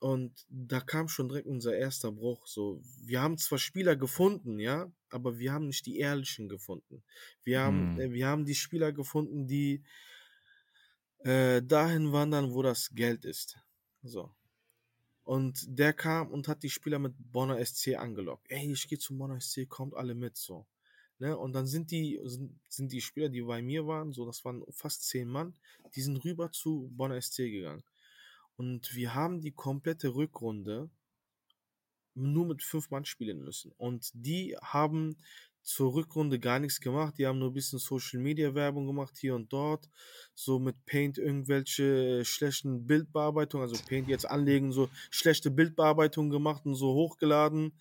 Und 0.00 0.46
da 0.48 0.80
kam 0.80 1.08
schon 1.08 1.28
direkt 1.28 1.48
unser 1.48 1.76
erster 1.76 2.12
Bruch. 2.12 2.46
So, 2.46 2.80
wir 3.02 3.20
haben 3.20 3.38
zwar 3.38 3.58
Spieler 3.58 3.96
gefunden, 3.96 4.60
ja, 4.60 4.92
aber 5.10 5.38
wir 5.38 5.52
haben 5.52 5.66
nicht 5.66 5.86
die 5.86 5.98
ehrlichen 5.98 6.48
gefunden. 6.48 7.02
Wir 7.44 7.60
haben, 7.60 7.96
Hm. 7.96 8.00
äh, 8.00 8.12
wir 8.12 8.26
haben 8.28 8.44
die 8.44 8.54
Spieler 8.54 8.92
gefunden, 8.92 9.46
die 9.46 9.82
äh, 11.24 11.62
dahin 11.62 12.12
wandern, 12.12 12.52
wo 12.52 12.62
das 12.62 12.90
Geld 12.94 13.24
ist. 13.24 13.58
So. 14.02 14.30
Und 15.24 15.64
der 15.68 15.92
kam 15.92 16.30
und 16.30 16.48
hat 16.48 16.62
die 16.62 16.70
Spieler 16.70 16.98
mit 16.98 17.14
Bonner 17.18 17.64
SC 17.64 17.96
angelockt. 17.96 18.50
Ey, 18.50 18.72
ich 18.72 18.88
gehe 18.88 18.98
zum 18.98 19.18
Bonner 19.18 19.40
SC, 19.40 19.68
kommt 19.68 19.94
alle 19.94 20.14
mit, 20.14 20.36
so. 20.36 20.66
Ne? 21.18 21.36
Und 21.36 21.52
dann 21.52 21.66
sind 21.66 21.90
die, 21.90 22.18
sind, 22.24 22.58
sind 22.68 22.92
die 22.92 23.00
Spieler, 23.00 23.28
die 23.28 23.42
bei 23.42 23.60
mir 23.60 23.86
waren, 23.86 24.12
so, 24.12 24.24
das 24.24 24.44
waren 24.44 24.64
fast 24.70 25.02
zehn 25.06 25.28
Mann, 25.28 25.54
die 25.94 26.00
sind 26.00 26.24
rüber 26.24 26.50
zu 26.52 26.90
Bonner 26.96 27.20
SC 27.20 27.38
gegangen. 27.50 27.84
Und 28.56 28.94
wir 28.94 29.14
haben 29.14 29.40
die 29.40 29.52
komplette 29.52 30.14
Rückrunde 30.14 30.90
nur 32.18 32.46
mit 32.46 32.62
fünf 32.62 32.90
Mann 32.90 33.04
spielen 33.04 33.42
müssen. 33.42 33.72
Und 33.76 34.10
die 34.14 34.56
haben 34.62 35.16
zur 35.62 35.92
Rückrunde 35.92 36.38
gar 36.38 36.58
nichts 36.58 36.80
gemacht. 36.80 37.18
Die 37.18 37.26
haben 37.26 37.38
nur 37.38 37.50
ein 37.50 37.54
bisschen 37.54 37.78
Social 37.78 38.20
Media 38.20 38.54
Werbung 38.54 38.86
gemacht 38.86 39.18
hier 39.18 39.34
und 39.34 39.52
dort. 39.52 39.90
So 40.34 40.58
mit 40.58 40.82
Paint 40.86 41.18
irgendwelche 41.18 42.24
schlechten 42.24 42.86
Bildbearbeitungen, 42.86 43.68
also 43.68 43.82
Paint 43.86 44.08
jetzt 44.08 44.24
anlegen, 44.28 44.72
so 44.72 44.88
schlechte 45.10 45.50
Bildbearbeitungen 45.50 46.30
gemacht 46.30 46.64
und 46.64 46.74
so 46.74 46.94
hochgeladen. 46.94 47.78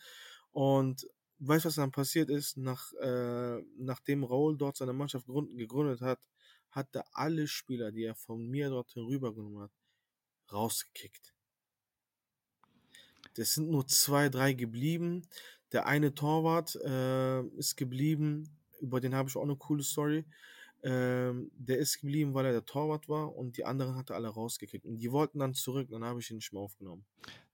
Und 0.52 1.08
weißt 1.39 1.63
du, 1.63 1.67
was 1.67 1.76
dann 1.76 1.91
passiert 1.91 2.30
ist? 2.30 2.58
Nach, 2.58 2.91
äh, 3.02 3.62
nachdem 3.78 4.26
Raul 4.26 4.58
dort 4.58 4.76
seine 4.76 4.93
Mannschaft 4.93 5.28
gegründet 5.56 6.02
hat, 6.02 6.19
hat 6.71 6.93
er 6.93 7.06
alle 7.13 7.47
Spieler, 7.47 7.91
die 7.91 8.04
er 8.04 8.15
von 8.15 8.45
mir 8.50 8.69
dort 8.69 8.95
rübergenommen 8.97 9.63
hat, 9.63 9.71
rausgekickt. 10.52 11.37
Das 13.38 13.54
sind 13.54 13.69
nur 13.69 13.88
zwei, 13.88 14.30
drei 14.30 14.54
geblieben. 14.54 15.21
Der 15.71 15.86
eine 15.86 16.13
Torwart 16.13 16.76
äh, 16.76 17.41
ist 17.58 17.76
geblieben, 17.76 18.50
über 18.82 19.00
den 19.00 19.13
habe 19.13 19.30
ich 19.30 19.36
auch 19.36 19.43
eine 19.43 19.56
coole 19.56 19.84
Story. 19.84 20.26
Ähm, 20.84 21.52
der 21.58 21.78
ist 21.78 22.00
geblieben, 22.02 22.34
weil 22.34 22.45
er 22.45 22.52
der 22.52 22.65
Torwart 22.65 23.10
war 23.10 23.36
und 23.36 23.58
die 23.58 23.65
anderen 23.65 23.95
hat 23.95 24.10
er 24.10 24.15
alle 24.15 24.30
rausgekickt. 24.30 24.86
Und 24.86 24.97
die 24.97 25.12
wollten 25.12 25.39
dann 25.39 25.54
zurück, 25.54 25.89
dann 25.89 26.04
habe 26.04 26.19
ich 26.19 26.30
ihn 26.30 26.38
nicht 26.38 26.54
mehr 26.54 26.62
aufgenommen. 26.62 27.06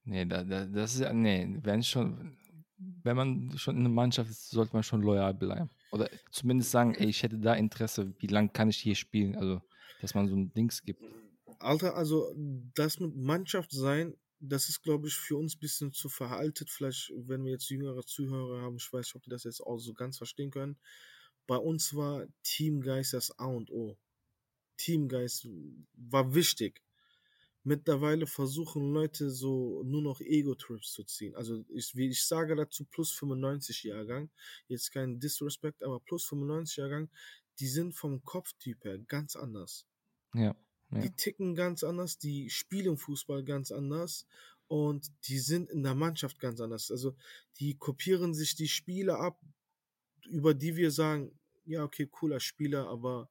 Nee, 0.06 0.26
da, 0.26 0.43
da, 0.43 0.65
das 0.65 0.96
ist 0.96 1.02
ja, 1.02 1.13
nee, 1.13 1.58
wenn 1.62 1.84
schon, 1.84 2.38
wenn 2.78 3.15
man 3.15 3.58
schon 3.58 3.76
in 3.76 3.82
einer 3.82 3.89
Mannschaft 3.89 4.30
ist, 4.30 4.50
sollte 4.52 4.74
man 4.74 4.84
schon 4.84 5.02
loyal 5.02 5.34
bleiben. 5.34 5.69
Oder 5.91 6.10
zumindest 6.32 6.72
sagen, 6.72 6.96
ey, 6.96 7.08
ich 7.08 7.24
hätte 7.24 7.39
da 7.39 7.54
Interesse, 7.54 8.13
wie 8.19 8.28
lange 8.28 8.50
kann 8.50 8.69
ich 8.69 8.78
hier 8.78 8.96
spielen? 8.96 9.36
Also, 9.36 9.62
dass 10.02 10.15
man 10.15 10.28
so 10.28 10.36
ein 10.36 10.54
Dings 10.54 10.84
gibt. 10.84 11.02
Alter, 11.60 11.96
also 11.96 12.34
das 12.76 13.00
mit 13.00 13.15
Mannschaft 13.15 13.72
sein 13.72 14.15
das 14.45 14.67
ist, 14.67 14.84
glaube 14.84 15.08
ich, 15.08 15.15
für 15.15 15.38
uns 15.38 15.56
ein 15.56 15.60
bisschen 15.60 15.93
zu 15.93 16.10
veraltet. 16.10 16.69
Vielleicht, 16.69 17.13
wenn 17.15 17.45
wir 17.45 17.51
jetzt 17.51 17.69
jüngere 17.69 18.03
Zuhörer 18.06 18.62
haben, 18.62 18.75
ich 18.75 18.91
weiß 18.91 19.08
nicht, 19.08 19.15
ob 19.15 19.23
die 19.23 19.29
das 19.29 19.45
jetzt 19.45 19.62
auch 19.62 19.77
so 19.77 19.93
ganz 19.93 20.17
verstehen 20.17 20.51
können. 20.51 20.77
Bei 21.47 21.56
uns 21.58 21.95
war 21.95 22.27
Teamgeist 22.43 23.13
das 23.13 23.38
A 23.39 23.45
und 23.45 23.71
O. 23.71 23.97
Teamgeist 24.77 25.47
war 25.93 26.36
wichtig. 26.36 26.82
Mittlerweile 27.63 28.27
versuchen 28.27 28.91
Leute 28.91 29.29
so 29.29 29.84
nur 29.84 30.01
noch 30.01 30.19
Ego-Trips 30.19 30.91
zu 30.91 31.06
ziehen. 31.06 31.36
Also 31.36 31.63
ich, 31.69 31.95
wie 31.95 32.10
ich 32.10 32.25
sage 32.25 32.56
dazu 32.58 32.84
plus 32.84 33.13
95 33.13 33.84
Jahrgang, 33.84 34.29
jetzt 34.67 34.91
kein 34.91 35.19
Disrespect, 35.21 35.84
aber 35.84 36.01
plus 36.01 36.25
95 36.25 36.77
Jahrgang, 36.77 37.10
die 37.60 37.67
sind 37.67 37.93
vom 37.93 38.21
Kopftyp 38.25 38.84
her 38.84 38.99
ganz 38.99 39.38
anders. 39.38 39.88
Ja. 40.34 40.56
Die 41.01 41.12
ticken 41.12 41.56
ganz 41.56 41.84
anders, 41.84 42.17
die 42.17 42.49
spielen 42.49 42.97
Fußball 42.97 43.43
ganz 43.43 43.71
anders 43.71 44.25
und 44.67 45.12
die 45.27 45.39
sind 45.39 45.69
in 45.69 45.84
der 45.84 45.95
Mannschaft 45.95 46.39
ganz 46.39 46.60
anders. 46.60 46.91
Also 46.91 47.15
die 47.60 47.75
kopieren 47.75 48.34
sich 48.34 48.56
die 48.56 48.67
Spiele 48.67 49.17
ab, 49.17 49.39
über 50.25 50.53
die 50.53 50.75
wir 50.75 50.91
sagen, 50.91 51.38
ja, 51.65 51.84
okay, 51.84 52.08
cooler 52.08 52.39
Spieler, 52.39 52.88
aber 52.88 53.29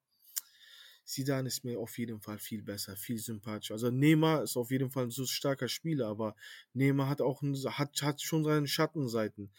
Sidan 1.05 1.46
ist 1.46 1.64
mir 1.64 1.79
auf 1.79 1.98
jeden 1.98 2.20
Fall 2.20 2.38
viel 2.38 2.62
besser, 2.62 2.96
viel 2.96 3.18
sympathischer. 3.18 3.75
Also 3.75 3.90
Neymar 3.90 4.44
ist 4.44 4.57
auf 4.57 4.70
jeden 4.70 4.90
Fall 4.90 5.05
ein 5.05 5.11
so 5.11 5.27
starker 5.27 5.68
Spieler, 5.68 6.07
aber 6.07 6.37
Neymar 6.75 7.09
hat 7.09 7.20
auch 7.20 7.42
hat, 7.42 8.03
hat 8.03 8.22
schon 8.22 8.44
seine 8.44 8.68
Schattenseiten. 8.68 9.51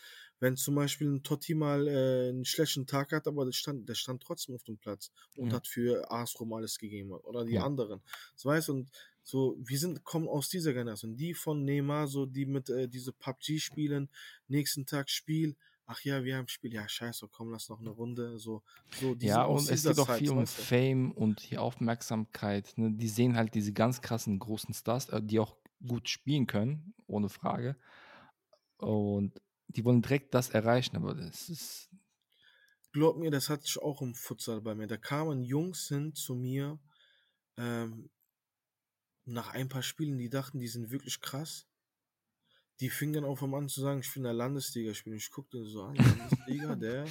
Wenn 0.43 0.57
zum 0.57 0.75
Beispiel 0.75 1.07
ein 1.07 1.23
Totti 1.23 1.55
mal 1.55 1.87
äh, 1.87 2.27
einen 2.27 2.43
schlechten 2.43 2.85
Tag 2.85 3.13
hat, 3.13 3.27
aber 3.27 3.45
der 3.45 3.53
stand, 3.53 3.87
der 3.87 3.95
stand 3.95 4.21
trotzdem 4.21 4.55
auf 4.55 4.63
dem 4.63 4.77
Platz 4.77 5.09
und 5.37 5.47
ja. 5.47 5.53
hat 5.53 5.67
für 5.67 6.11
Astrom 6.11 6.51
alles 6.51 6.77
gegeben 6.77 7.11
oder 7.11 7.45
die 7.45 7.53
ja. 7.53 7.63
anderen. 7.63 8.01
Das 8.33 8.43
weißt 8.43 8.69
und 8.71 8.91
so, 9.23 9.55
wir 9.57 9.79
sind, 9.79 10.03
kommen 10.03 10.27
aus 10.27 10.49
dieser 10.49 10.73
Generation. 10.73 11.15
Die 11.15 11.33
von 11.33 11.63
Neymar, 11.63 12.07
so 12.07 12.25
die 12.25 12.45
mit 12.45 12.69
äh, 12.69 12.89
diese 12.89 13.13
PUBG 13.13 13.59
spielen, 13.59 14.09
nächsten 14.49 14.85
Tag 14.85 15.09
Spiel, 15.09 15.55
ach 15.85 16.01
ja, 16.01 16.25
wir 16.25 16.35
haben 16.35 16.49
Spiel, 16.49 16.73
ja, 16.73 16.89
scheiße, 16.89 17.29
komm, 17.31 17.49
lass 17.49 17.69
noch 17.69 17.79
eine 17.79 17.91
Runde. 17.91 18.37
So, 18.37 18.63
so 18.99 19.15
ja, 19.21 19.45
und 19.45 19.69
es 19.69 19.83
geht 19.83 19.97
auch 19.97 20.13
viel 20.13 20.31
um 20.31 20.45
Fame 20.45 21.13
und 21.13 21.49
die 21.49 21.57
Aufmerksamkeit. 21.57 22.73
Ne? 22.75 22.91
Die 22.91 23.07
sehen 23.07 23.37
halt 23.37 23.55
diese 23.55 23.71
ganz 23.71 24.01
krassen 24.01 24.39
großen 24.39 24.73
Stars, 24.73 25.07
äh, 25.07 25.21
die 25.23 25.39
auch 25.39 25.55
gut 25.87 26.09
spielen 26.09 26.47
können, 26.47 26.93
ohne 27.07 27.29
Frage. 27.29 27.77
Und 28.77 29.39
die 29.75 29.85
wollen 29.85 30.01
direkt 30.01 30.33
das 30.33 30.49
erreichen, 30.49 30.95
aber 30.95 31.15
das 31.15 31.49
ist. 31.49 31.89
Glaub 32.91 33.17
mir, 33.17 33.31
das 33.31 33.49
hatte 33.49 33.63
ich 33.65 33.79
auch 33.79 34.01
im 34.01 34.13
Futsal 34.13 34.61
bei 34.61 34.75
mir. 34.75 34.87
Da 34.87 34.97
kamen 34.97 35.43
Jungs 35.43 35.87
hin 35.87 36.13
zu 36.13 36.35
mir, 36.35 36.79
ähm, 37.57 38.09
nach 39.25 39.49
ein 39.53 39.69
paar 39.69 39.83
Spielen, 39.83 40.17
die 40.17 40.29
dachten, 40.29 40.59
die 40.59 40.67
sind 40.67 40.91
wirklich 40.91 41.21
krass. 41.21 41.67
Die 42.79 42.89
fingen 42.89 43.13
dann 43.13 43.25
auf 43.25 43.41
an 43.41 43.69
zu 43.69 43.81
sagen, 43.81 44.01
ich 44.01 44.13
will 44.15 44.21
in 44.21 44.25
der 44.25 44.33
Landesliga 44.33 44.93
spielen. 44.93 45.15
Ich 45.15 45.31
guckte 45.31 45.65
so 45.65 45.83
an, 45.83 45.95
Landesliga, 45.95 46.75
der 46.75 47.05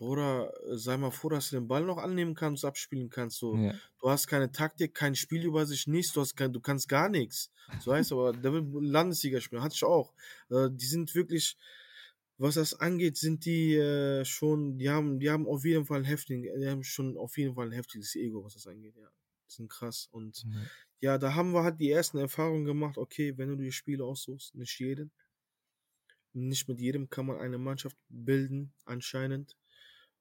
Bruder, 0.00 0.50
sei 0.70 0.96
mal 0.96 1.10
froh, 1.10 1.28
dass 1.28 1.50
du 1.50 1.56
den 1.56 1.68
Ball 1.68 1.84
noch 1.84 1.98
annehmen 1.98 2.34
kannst, 2.34 2.64
abspielen 2.64 3.10
kannst. 3.10 3.36
So. 3.36 3.54
Ja. 3.54 3.74
Du 4.00 4.08
hast 4.08 4.28
keine 4.28 4.50
Taktik, 4.50 4.94
kein 4.94 5.14
Spielübersicht, 5.14 5.88
nichts, 5.88 6.14
du, 6.14 6.22
hast 6.22 6.36
kein, 6.36 6.54
du 6.54 6.60
kannst 6.60 6.88
gar 6.88 7.10
nichts. 7.10 7.50
So 7.80 7.92
heißt 7.92 8.12
aber, 8.12 8.32
der 8.32 8.50
will 8.54 8.66
Landesliga 8.80 9.42
spielen, 9.42 9.62
hatte 9.62 9.74
ich 9.74 9.84
auch. 9.84 10.14
Äh, 10.48 10.70
die 10.72 10.86
sind 10.86 11.14
wirklich, 11.14 11.58
was 12.38 12.54
das 12.54 12.72
angeht, 12.72 13.18
sind 13.18 13.44
die 13.44 13.74
äh, 13.74 14.24
schon, 14.24 14.78
die 14.78 14.88
haben, 14.88 15.18
die 15.18 15.28
haben 15.28 15.46
auf 15.46 15.66
jeden 15.66 15.84
Fall 15.84 15.98
ein 15.98 16.04
heftigen, 16.04 16.44
die 16.58 16.66
haben 16.66 16.82
schon 16.82 17.18
auf 17.18 17.36
jeden 17.36 17.54
Fall 17.54 17.66
ein 17.66 17.72
heftiges 17.72 18.16
Ego, 18.16 18.42
was 18.42 18.54
das 18.54 18.66
angeht, 18.66 18.96
ja. 18.96 19.10
Die 19.48 19.52
sind 19.52 19.68
krass. 19.68 20.08
Und 20.12 20.46
mhm. 20.46 20.66
ja, 21.00 21.18
da 21.18 21.34
haben 21.34 21.52
wir 21.52 21.62
halt 21.62 21.78
die 21.78 21.90
ersten 21.90 22.16
Erfahrungen 22.16 22.64
gemacht, 22.64 22.96
okay, 22.96 23.36
wenn 23.36 23.50
du 23.50 23.56
die 23.56 23.70
Spiele 23.70 24.02
aussuchst, 24.06 24.54
nicht 24.54 24.80
jeden. 24.80 25.12
Nicht 26.32 26.68
mit 26.68 26.80
jedem 26.80 27.10
kann 27.10 27.26
man 27.26 27.36
eine 27.36 27.58
Mannschaft 27.58 27.98
bilden, 28.08 28.72
anscheinend. 28.86 29.58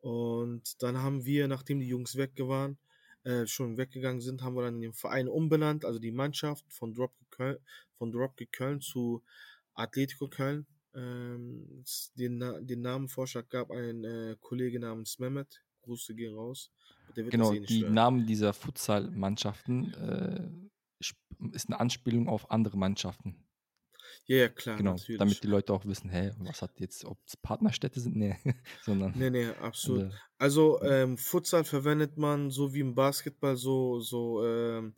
Und 0.01 0.81
dann 0.81 0.97
haben 0.99 1.25
wir, 1.25 1.47
nachdem 1.47 1.79
die 1.79 1.87
Jungs 1.87 2.15
weg 2.15 2.31
waren, 2.37 2.77
äh, 3.23 3.45
schon 3.47 3.77
weggegangen 3.77 4.21
sind, 4.21 4.41
haben 4.41 4.55
wir 4.55 4.63
dann 4.63 4.79
den 4.79 4.93
Verein 4.93 5.27
umbenannt, 5.27 5.83
also 5.83 5.99
die 5.99 6.11
Mannschaft 6.11 6.65
von 6.69 6.93
Dropkick 6.93 7.31
Köln, 7.31 7.57
von 7.97 8.11
Dropkick 8.11 8.51
Köln 8.51 8.81
zu 8.81 9.23
Atletico 9.73 10.27
Köln. 10.27 10.65
Ähm, 10.95 11.83
den, 12.15 12.39
den 12.61 12.81
Namenvorschlag 12.81 13.49
gab 13.49 13.71
ein 13.71 14.03
äh, 14.03 14.35
Kollege 14.39 14.79
namens 14.79 15.19
Mehmet. 15.19 15.61
Grüße 15.81 16.15
gehen 16.15 16.33
raus. 16.33 16.71
genau, 17.15 17.53
eh 17.53 17.59
die 17.59 17.83
hören. 17.83 17.93
Namen 17.93 18.25
dieser 18.25 18.53
Futsal-Mannschaften 18.53 19.93
äh, 19.93 20.49
ist 21.51 21.67
eine 21.67 21.79
Anspielung 21.79 22.27
auf 22.27 22.51
andere 22.51 22.77
Mannschaften. 22.77 23.35
Ja, 24.29 24.37
ja, 24.37 24.49
klar, 24.49 24.77
genau, 24.77 24.91
natürlich. 24.91 25.17
Damit 25.17 25.43
die 25.43 25.47
Leute 25.47 25.73
auch 25.73 25.83
wissen, 25.85 26.07
hey, 26.11 26.31
was 26.37 26.61
hat 26.61 26.79
jetzt, 26.79 27.03
ob 27.03 27.17
es 27.25 27.35
Partnerstädte 27.35 27.99
sind? 27.99 28.15
Nee, 28.19 28.37
sondern. 28.83 29.11
Nee, 29.17 29.31
nee, 29.31 29.47
absolut. 29.59 30.13
Also, 30.37 30.79
ähm, 30.83 31.17
Futsal 31.17 31.63
verwendet 31.63 32.15
man 32.15 32.51
so 32.51 32.71
wie 32.71 32.81
im 32.81 32.93
Basketball 32.93 33.57
so, 33.57 34.01
so, 34.01 34.45
ähm, 34.45 34.93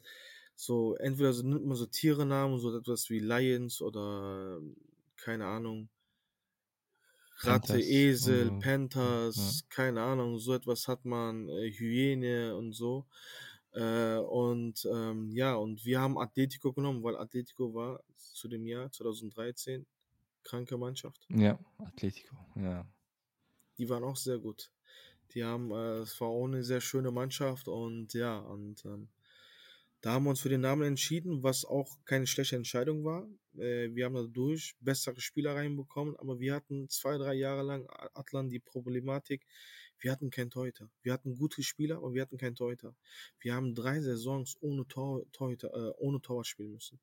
so, 0.53 0.95
entweder 0.95 1.31
so 1.31 1.47
nimmt 1.47 1.65
man 1.65 1.77
so 1.77 1.85
Tierenamen, 1.85 2.59
so 2.59 2.75
etwas 2.77 3.09
wie 3.09 3.19
Lions 3.19 3.81
oder, 3.81 4.59
keine 5.15 5.45
Ahnung, 5.45 5.87
Ratte, 7.37 7.67
Panthers, 7.67 7.87
Esel, 7.87 8.51
Panthers, 8.59 9.61
ja. 9.61 9.67
keine 9.69 10.01
Ahnung, 10.01 10.39
so 10.39 10.53
etwas 10.53 10.89
hat 10.89 11.05
man, 11.05 11.47
äh, 11.47 11.71
Hyäne 11.71 12.57
und 12.57 12.73
so. 12.73 13.05
Äh, 13.73 14.17
und 14.17 14.85
ähm, 14.91 15.31
ja, 15.31 15.55
und 15.55 15.85
wir 15.85 16.01
haben 16.01 16.17
Atletico 16.17 16.73
genommen, 16.73 17.03
weil 17.03 17.17
Atletico 17.17 17.73
war 17.73 18.03
zu 18.17 18.47
dem 18.47 18.65
Jahr 18.65 18.91
2013 18.91 19.85
kranke 20.43 20.77
Mannschaft. 20.77 21.25
Ja, 21.29 21.57
Atletico, 21.77 22.35
ja. 22.55 22.85
Die 23.77 23.89
waren 23.89 24.03
auch 24.03 24.17
sehr 24.17 24.39
gut. 24.39 24.71
Die 25.33 25.43
haben, 25.43 25.71
äh, 25.71 25.99
es 25.99 26.19
war 26.19 26.27
auch 26.27 26.45
eine 26.45 26.63
sehr 26.63 26.81
schöne 26.81 27.11
Mannschaft 27.11 27.67
und 27.67 28.13
ja, 28.13 28.39
und 28.39 28.83
ähm, 28.85 29.07
da 30.01 30.13
haben 30.13 30.23
wir 30.23 30.31
uns 30.31 30.41
für 30.41 30.49
den 30.49 30.61
Namen 30.61 30.83
entschieden, 30.83 31.43
was 31.43 31.63
auch 31.63 31.97
keine 32.05 32.25
schlechte 32.27 32.55
Entscheidung 32.55 33.03
war. 33.03 33.27
Äh, 33.55 33.93
wir 33.93 34.05
haben 34.05 34.15
dadurch 34.15 34.75
bessere 34.79 35.21
Spieler 35.21 35.55
reinbekommen, 35.55 36.15
aber 36.17 36.39
wir 36.39 36.55
hatten 36.55 36.89
zwei, 36.89 37.17
drei 37.17 37.35
Jahre 37.35 37.63
lang 37.63 37.87
Atlan 38.13 38.49
die 38.49 38.59
Problematik, 38.59 39.45
wir 39.99 40.11
hatten 40.11 40.31
keinen 40.31 40.49
Torhüter. 40.49 40.89
Wir 41.03 41.13
hatten 41.13 41.35
gute 41.35 41.61
Spieler, 41.61 41.97
aber 41.97 42.13
wir 42.13 42.23
hatten 42.23 42.37
keinen 42.37 42.55
Torhüter. 42.55 42.95
Wir 43.39 43.53
haben 43.53 43.75
drei 43.75 44.01
Saisons 44.01 44.57
ohne 44.59 44.87
Tor, 44.87 45.23
Torhüter, 45.31 45.71
äh, 45.73 45.93
ohne 45.99 46.19
Torwart 46.19 46.47
spielen 46.47 46.71
müssen. 46.71 46.99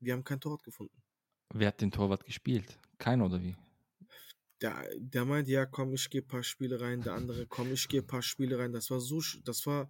Wir 0.00 0.12
haben 0.12 0.24
keinen 0.24 0.40
Torwart 0.40 0.64
gefunden. 0.64 1.00
Wer 1.54 1.68
hat 1.68 1.80
den 1.80 1.92
Torwart 1.92 2.24
gespielt? 2.24 2.78
Keiner 2.98 3.26
oder 3.26 3.40
wie? 3.40 3.56
Der, 4.60 4.88
der 4.98 5.24
meint, 5.24 5.48
ja, 5.48 5.66
komm, 5.66 5.94
ich 5.94 6.10
gehe 6.10 6.22
ein 6.22 6.26
paar 6.26 6.42
Spiele 6.42 6.80
rein. 6.80 7.02
Der 7.02 7.14
andere, 7.14 7.46
komm, 7.46 7.72
ich 7.72 7.86
gehe 7.88 8.00
ein 8.00 8.06
paar 8.06 8.22
Spiele 8.22 8.58
rein. 8.58 8.72
Das 8.72 8.90
war 8.90 9.00
so, 9.00 9.22
das 9.44 9.64
war, 9.66 9.88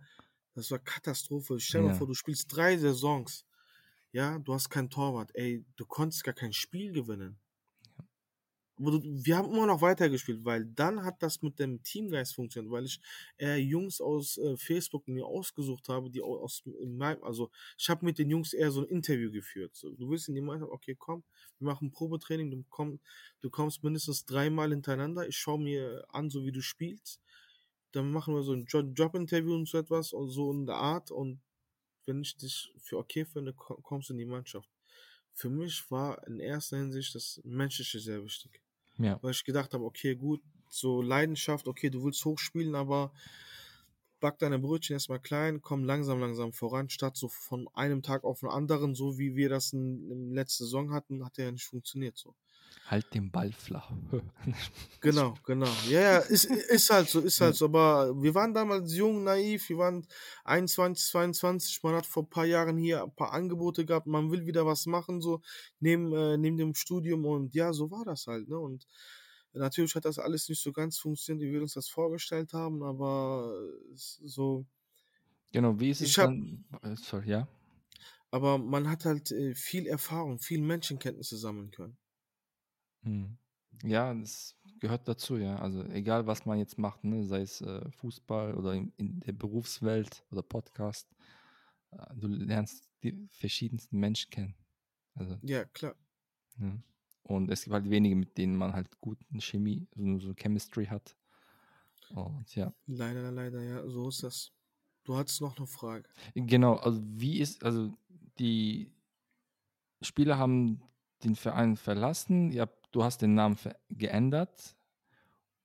das 0.56 0.70
war 0.70 0.78
Katastrophe. 0.78 1.60
Stell 1.60 1.82
dir 1.82 1.88
ja. 1.88 1.94
vor, 1.94 2.06
du 2.06 2.14
spielst 2.14 2.46
drei 2.48 2.78
Saisons. 2.78 3.44
Ja, 4.10 4.38
du 4.38 4.54
hast 4.54 4.70
keinen 4.70 4.88
Torwart. 4.88 5.30
Ey, 5.34 5.64
du 5.76 5.84
konntest 5.84 6.24
gar 6.24 6.32
kein 6.32 6.54
Spiel 6.54 6.92
gewinnen. 6.92 7.38
wir 8.78 9.36
haben 9.36 9.52
immer 9.52 9.66
noch 9.66 9.82
weitergespielt, 9.82 10.44
weil 10.46 10.64
dann 10.64 11.04
hat 11.04 11.22
das 11.22 11.42
mit 11.42 11.58
dem 11.58 11.82
Teamgeist 11.82 12.34
funktioniert, 12.34 12.72
weil 12.72 12.86
ich 12.86 13.00
äh, 13.38 13.56
Jungs 13.56 14.00
aus 14.00 14.38
äh, 14.38 14.56
Facebook 14.56 15.06
mir 15.08 15.26
ausgesucht 15.26 15.90
habe, 15.90 16.10
die 16.10 16.22
aus 16.22 16.62
meinem, 16.86 17.22
also 17.22 17.50
ich 17.76 17.90
habe 17.90 18.06
mit 18.06 18.18
den 18.18 18.30
Jungs 18.30 18.54
eher 18.54 18.70
so 18.70 18.80
ein 18.80 18.88
Interview 18.88 19.30
geführt. 19.30 19.74
So, 19.74 19.90
du 19.90 20.08
willst 20.08 20.28
in 20.28 20.34
die 20.34 20.40
Mannschaft, 20.40 20.72
okay, 20.72 20.94
komm, 20.98 21.22
wir 21.58 21.66
machen 21.66 21.90
Probetraining, 21.90 22.50
du, 22.50 22.64
komm, 22.70 23.00
du 23.42 23.50
kommst 23.50 23.84
mindestens 23.84 24.24
dreimal 24.24 24.70
hintereinander, 24.70 25.28
ich 25.28 25.36
schaue 25.36 25.58
mir 25.58 26.06
an, 26.08 26.30
so 26.30 26.44
wie 26.46 26.52
du 26.52 26.62
spielst, 26.62 27.20
dann 27.96 28.12
machen 28.12 28.34
wir 28.34 28.42
so 28.42 28.52
ein 28.52 28.66
Job-Interview 28.66 29.54
und 29.54 29.66
so 29.66 29.78
etwas 29.78 30.12
und 30.12 30.28
so 30.28 30.52
in 30.52 30.66
der 30.66 30.76
Art 30.76 31.10
und 31.10 31.40
wenn 32.04 32.22
ich 32.22 32.36
dich 32.36 32.72
für 32.78 32.98
okay 32.98 33.24
finde, 33.24 33.52
kommst 33.52 34.10
du 34.10 34.12
in 34.12 34.18
die 34.18 34.26
Mannschaft. 34.26 34.68
Für 35.32 35.50
mich 35.50 35.90
war 35.90 36.24
in 36.26 36.38
erster 36.38 36.76
Hinsicht 36.76 37.14
das 37.14 37.40
Menschliche 37.44 37.98
sehr 37.98 38.22
wichtig. 38.22 38.62
Ja. 38.98 39.18
Weil 39.22 39.32
ich 39.32 39.44
gedacht 39.44 39.74
habe, 39.74 39.84
okay, 39.84 40.14
gut, 40.14 40.40
so 40.68 41.02
Leidenschaft, 41.02 41.68
okay, 41.68 41.90
du 41.90 42.04
willst 42.04 42.24
hochspielen, 42.24 42.74
aber 42.74 43.12
back 44.20 44.38
deine 44.38 44.58
Brötchen 44.58 44.94
erstmal 44.94 45.20
klein, 45.20 45.60
komm 45.60 45.84
langsam, 45.84 46.20
langsam 46.20 46.52
voran, 46.52 46.88
statt 46.88 47.16
so 47.16 47.28
von 47.28 47.68
einem 47.74 48.02
Tag 48.02 48.24
auf 48.24 48.40
den 48.40 48.48
anderen, 48.48 48.94
so 48.94 49.18
wie 49.18 49.36
wir 49.36 49.48
das 49.48 49.72
in, 49.72 50.10
in 50.10 50.30
letzter 50.32 50.64
Saison 50.64 50.92
hatten, 50.92 51.24
hat 51.24 51.38
ja 51.38 51.50
nicht 51.50 51.66
funktioniert 51.66 52.16
so. 52.16 52.34
Halt 52.86 53.12
den 53.14 53.32
Ball 53.32 53.50
flach. 53.50 53.90
genau, 55.00 55.34
genau. 55.44 55.68
Ja, 55.88 56.00
ja, 56.00 56.18
ist, 56.18 56.44
ist 56.44 56.90
halt 56.90 57.08
so, 57.08 57.20
ist 57.20 57.40
halt 57.40 57.56
so. 57.56 57.64
Aber 57.64 58.14
wir 58.22 58.32
waren 58.34 58.54
damals 58.54 58.94
jung, 58.94 59.24
naiv, 59.24 59.68
wir 59.68 59.78
waren 59.78 60.06
21, 60.44 61.04
22, 61.10 61.82
man 61.82 61.96
hat 61.96 62.06
vor 62.06 62.22
ein 62.22 62.30
paar 62.30 62.44
Jahren 62.44 62.78
hier 62.78 63.02
ein 63.02 63.14
paar 63.14 63.32
Angebote 63.32 63.84
gehabt, 63.84 64.06
man 64.06 64.30
will 64.30 64.46
wieder 64.46 64.66
was 64.66 64.86
machen, 64.86 65.20
so 65.20 65.42
neben, 65.80 66.12
äh, 66.12 66.36
neben 66.36 66.56
dem 66.56 66.74
Studium 66.76 67.24
und 67.24 67.54
ja, 67.56 67.72
so 67.72 67.90
war 67.90 68.04
das 68.04 68.28
halt, 68.28 68.48
ne? 68.48 68.56
Und 68.56 68.86
natürlich 69.52 69.94
hat 69.96 70.04
das 70.04 70.20
alles 70.20 70.48
nicht 70.48 70.62
so 70.62 70.72
ganz 70.72 70.96
funktioniert, 70.98 71.48
wie 71.48 71.54
wir 71.54 71.62
uns 71.62 71.74
das 71.74 71.88
vorgestellt 71.88 72.52
haben, 72.52 72.84
aber 72.84 73.52
so. 73.94 74.64
Genau, 75.52 75.78
wie 75.80 75.90
ist 75.90 76.02
es 76.02 76.16
hab, 76.18 76.26
dann? 76.26 76.64
Äh, 76.82 76.94
sorry, 76.94 77.30
ja. 77.30 77.48
Aber 78.30 78.58
man 78.58 78.88
hat 78.88 79.04
halt 79.04 79.30
äh, 79.32 79.54
viel 79.54 79.86
Erfahrung, 79.86 80.38
viel 80.38 80.60
Menschenkenntnisse 80.60 81.36
sammeln 81.36 81.70
können. 81.70 81.96
Mhm. 83.06 83.38
Ja, 83.82 84.12
das 84.14 84.56
gehört 84.80 85.06
dazu, 85.08 85.36
ja. 85.36 85.56
Also 85.56 85.84
egal, 85.84 86.26
was 86.26 86.46
man 86.46 86.58
jetzt 86.58 86.78
macht, 86.78 87.04
ne, 87.04 87.24
sei 87.24 87.42
es 87.42 87.60
äh, 87.60 87.90
Fußball 87.90 88.54
oder 88.54 88.74
in, 88.74 88.92
in, 88.96 89.20
der 89.20 89.32
Berufswelt 89.32 90.24
oder 90.30 90.42
Podcast, 90.42 91.08
äh, 91.92 92.14
du 92.14 92.28
lernst 92.28 92.88
die 93.02 93.28
verschiedensten 93.30 93.98
Menschen 93.98 94.30
kennen. 94.30 94.54
Also, 95.14 95.38
ja, 95.42 95.64
klar. 95.64 95.94
Ja. 96.58 96.66
Ne? 96.66 96.82
Und 97.22 97.50
es 97.50 97.64
gibt 97.64 97.74
halt 97.74 97.90
wenige, 97.90 98.14
mit 98.14 98.38
denen 98.38 98.56
man 98.56 98.72
halt 98.72 99.00
guten 99.00 99.40
Chemie, 99.40 99.88
so, 99.96 100.18
so 100.20 100.34
Chemistry 100.34 100.86
hat. 100.86 101.16
Und 102.10 102.54
ja. 102.54 102.72
Leider, 102.86 103.32
leider, 103.32 103.60
ja, 103.62 103.88
so 103.88 104.08
ist 104.08 104.22
das. 104.22 104.52
Du 105.02 105.16
hattest 105.16 105.40
noch 105.40 105.56
eine 105.56 105.66
Frage. 105.66 106.08
Genau, 106.34 106.74
also 106.76 107.00
wie 107.04 107.40
ist, 107.40 107.64
also 107.64 107.92
die 108.38 108.92
Spieler 110.02 110.38
haben 110.38 110.82
den 111.24 111.34
Verein 111.34 111.76
verlassen, 111.76 112.52
ihr 112.52 112.62
habt 112.62 112.75
du 112.92 113.02
hast 113.04 113.22
den 113.22 113.34
Namen 113.34 113.58
geändert 113.88 114.76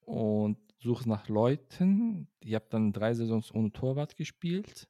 und 0.01 0.57
suchst 0.79 1.07
nach 1.07 1.27
Leuten. 1.29 2.27
Ihr 2.39 2.55
habt 2.55 2.73
dann 2.73 2.93
drei 2.93 3.13
Saisons 3.13 3.53
ohne 3.53 3.71
Torwart 3.71 4.15
gespielt. 4.15 4.87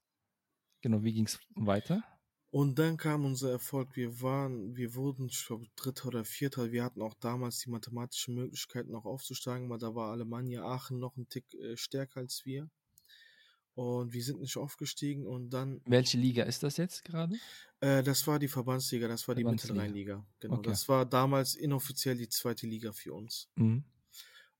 Genau, 0.81 1.03
wie 1.03 1.13
ging 1.13 1.25
es 1.25 1.39
weiter? 1.55 2.03
Und 2.49 2.79
dann 2.79 2.97
kam 2.97 3.23
unser 3.23 3.51
Erfolg. 3.51 3.95
Wir 3.95 4.21
waren, 4.21 4.75
wir 4.75 4.93
wurden, 4.95 5.27
ich 5.27 5.45
glaube, 5.45 5.67
Dritter 5.77 6.07
oder 6.07 6.25
Vierter. 6.25 6.71
Wir 6.71 6.83
hatten 6.83 7.01
auch 7.01 7.13
damals 7.13 7.59
die 7.59 7.69
mathematischen 7.69 8.35
Möglichkeiten 8.35 8.91
noch 8.91 9.05
aufzusteigen, 9.05 9.69
weil 9.69 9.79
da 9.79 9.95
war 9.95 10.11
Alemannia 10.11 10.63
Aachen 10.63 10.99
noch 10.99 11.15
ein 11.15 11.29
Tick 11.29 11.53
äh, 11.53 11.77
stärker 11.77 12.19
als 12.19 12.45
wir. 12.45 12.69
Und 13.81 14.13
wir 14.13 14.23
sind 14.23 14.39
nicht 14.39 14.57
aufgestiegen 14.57 15.25
und 15.25 15.49
dann. 15.49 15.81
Welche 15.85 16.17
Liga 16.17 16.43
ist 16.43 16.61
das 16.61 16.77
jetzt 16.77 17.03
gerade? 17.03 17.35
Äh, 17.79 18.03
das 18.03 18.27
war 18.27 18.37
die 18.37 18.47
Verbandsliga, 18.47 19.07
das 19.07 19.27
war 19.27 19.33
die 19.33 19.43
Mittelrheinliga. 19.43 20.23
Genau. 20.39 20.57
Okay. 20.57 20.69
Das 20.69 20.87
war 20.87 21.03
damals 21.03 21.55
inoffiziell 21.55 22.15
die 22.15 22.29
zweite 22.29 22.67
Liga 22.67 22.91
für 22.91 23.13
uns. 23.13 23.49
Mhm. 23.55 23.83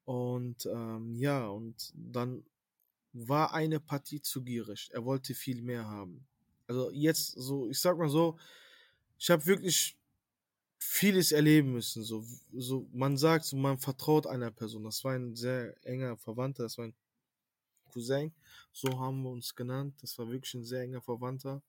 Und 0.05 0.65
ähm, 0.65 1.13
ja, 1.13 1.47
und 1.47 1.93
dann 1.93 2.43
war 3.13 3.53
eine 3.53 3.79
Partie 3.79 4.23
zu 4.23 4.41
gierig. 4.43 4.89
Er 4.91 5.05
wollte 5.05 5.35
viel 5.35 5.61
mehr 5.61 5.85
haben. 5.85 6.25
Also 6.65 6.89
jetzt 6.91 7.33
so, 7.33 7.69
ich 7.69 7.79
sag 7.79 7.99
mal 7.99 8.09
so, 8.09 8.39
ich 9.19 9.29
habe 9.29 9.45
wirklich 9.45 9.99
vieles 10.79 11.31
erleben 11.31 11.73
müssen. 11.73 12.01
So, 12.01 12.25
so 12.53 12.89
man 12.91 13.17
sagt, 13.17 13.45
so, 13.45 13.55
man 13.55 13.77
vertraut 13.77 14.25
einer 14.25 14.49
Person. 14.49 14.83
Das 14.83 15.03
war 15.03 15.13
ein 15.13 15.35
sehr 15.35 15.75
enger 15.85 16.17
Verwandter, 16.17 16.63
das 16.63 16.79
war 16.79 16.85
ein 16.85 16.95
Cousin, 17.91 18.33
so 18.71 18.99
haben 18.99 19.23
wir 19.23 19.29
uns 19.29 19.55
genannt. 19.55 19.95
Das 20.01 20.17
war 20.17 20.29
wirklich 20.29 20.53
ein 20.55 20.63
sehr 20.63 20.81
enger 20.81 21.01
Verwandter. 21.01 21.61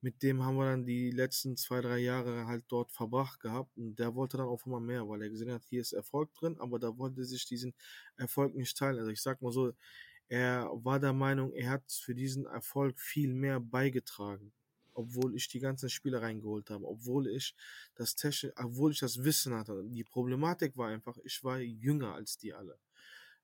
Mit 0.00 0.22
dem 0.22 0.42
haben 0.42 0.56
wir 0.56 0.64
dann 0.64 0.84
die 0.84 1.12
letzten 1.12 1.56
zwei, 1.56 1.80
drei 1.80 1.98
Jahre 1.98 2.46
halt 2.46 2.64
dort 2.68 2.90
verbracht 2.90 3.40
gehabt. 3.40 3.76
Und 3.76 3.98
der 3.98 4.14
wollte 4.14 4.36
dann 4.36 4.48
auch 4.48 4.66
immer 4.66 4.80
mehr, 4.80 5.08
weil 5.08 5.22
er 5.22 5.30
gesehen 5.30 5.52
hat, 5.52 5.64
hier 5.64 5.80
ist 5.80 5.92
Erfolg 5.92 6.34
drin, 6.34 6.56
aber 6.58 6.78
da 6.78 6.96
wollte 6.98 7.24
sich 7.24 7.46
diesen 7.46 7.72
Erfolg 8.16 8.54
nicht 8.54 8.76
teilen. 8.76 8.98
Also 8.98 9.10
ich 9.10 9.22
sag 9.22 9.40
mal 9.42 9.52
so, 9.52 9.72
er 10.28 10.70
war 10.72 10.98
der 10.98 11.12
Meinung, 11.12 11.52
er 11.52 11.70
hat 11.70 11.92
für 11.92 12.14
diesen 12.14 12.46
Erfolg 12.46 12.98
viel 12.98 13.32
mehr 13.32 13.60
beigetragen 13.60 14.52
obwohl 14.94 15.34
ich 15.34 15.48
die 15.48 15.60
ganzen 15.60 15.88
Spiele 15.88 16.20
reingeholt 16.20 16.70
habe, 16.70 16.86
obwohl 16.86 17.28
ich 17.28 17.54
das 17.94 18.14
Technik, 18.14 18.52
obwohl 18.56 18.92
ich 18.92 19.00
das 19.00 19.24
Wissen 19.24 19.54
hatte. 19.54 19.82
Die 19.84 20.04
Problematik 20.04 20.76
war 20.76 20.88
einfach, 20.88 21.16
ich 21.24 21.42
war 21.44 21.58
jünger 21.58 22.14
als 22.14 22.36
die 22.38 22.52
alle 22.52 22.78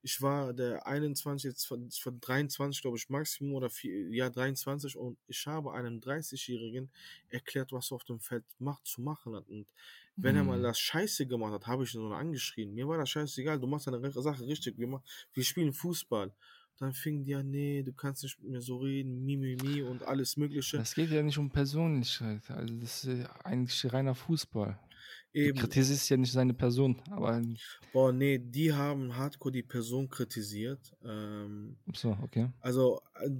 ich 0.02 0.22
war 0.22 0.52
der 0.52 0.86
21, 0.86 1.50
jetzt 1.50 1.66
von, 1.66 1.90
von 1.90 2.20
23, 2.20 2.82
glaube 2.82 2.96
ich, 2.96 3.08
Maximum 3.08 3.54
oder 3.54 3.68
vier, 3.68 4.08
ja, 4.10 4.30
23 4.30 4.96
und 4.96 5.18
ich 5.26 5.46
habe 5.46 5.72
einem 5.72 5.98
30-Jährigen 6.00 6.88
erklärt, 7.28 7.72
was 7.72 7.90
er 7.90 7.96
auf 7.96 8.04
dem 8.04 8.20
Feld 8.20 8.44
macht, 8.58 8.86
zu 8.86 9.02
machen 9.02 9.34
hat. 9.34 9.48
Und 9.48 9.66
wenn 10.16 10.34
mhm. 10.34 10.40
er 10.40 10.44
mal 10.44 10.56
hm. 10.56 10.62
das 10.62 10.78
Scheiße 10.78 11.26
gemacht 11.26 11.52
hat, 11.52 11.66
habe 11.66 11.84
ich 11.84 11.94
ihn 11.94 12.00
so 12.00 12.12
angeschrien. 12.12 12.74
Mir 12.74 12.88
war 12.88 12.98
das 12.98 13.10
scheißegal, 13.10 13.58
du 13.58 13.66
machst 13.66 13.86
deine 13.86 14.10
Sache 14.10 14.46
richtig, 14.46 14.78
wir, 14.78 14.86
machen, 14.86 15.04
wir 15.34 15.44
spielen 15.44 15.72
Fußball. 15.72 16.32
Dann 16.78 16.92
fing 16.92 17.24
die 17.24 17.34
an, 17.34 17.50
nee, 17.50 17.82
du 17.82 17.92
kannst 17.92 18.22
nicht 18.22 18.40
mit 18.40 18.52
mir 18.52 18.60
so 18.60 18.76
reden, 18.76 19.24
mi, 19.24 19.36
mi, 19.36 19.56
mi 19.60 19.82
und 19.82 20.04
alles 20.04 20.36
Mögliche. 20.36 20.76
Das 20.76 20.94
geht 20.94 21.10
ja 21.10 21.22
nicht 21.22 21.38
um 21.38 21.50
Persönlichkeit, 21.50 22.48
also 22.50 22.72
das 22.74 23.04
ist 23.04 23.28
eigentlich 23.42 23.92
reiner 23.92 24.14
Fußball. 24.14 24.78
Eben. 25.32 25.56
Du 25.58 25.62
kritisierst 25.62 26.08
ja 26.08 26.16
nicht 26.16 26.32
seine 26.32 26.54
Person, 26.54 27.00
aber. 27.10 27.42
Boah, 27.92 28.12
nee, 28.12 28.38
die 28.38 28.72
haben 28.72 29.14
hardcore 29.16 29.52
die 29.52 29.62
Person 29.62 30.08
kritisiert. 30.08 30.96
Ähm, 31.04 31.76
so, 31.94 32.16
okay. 32.22 32.50
Also, 32.60 33.00
äh, 33.20 33.30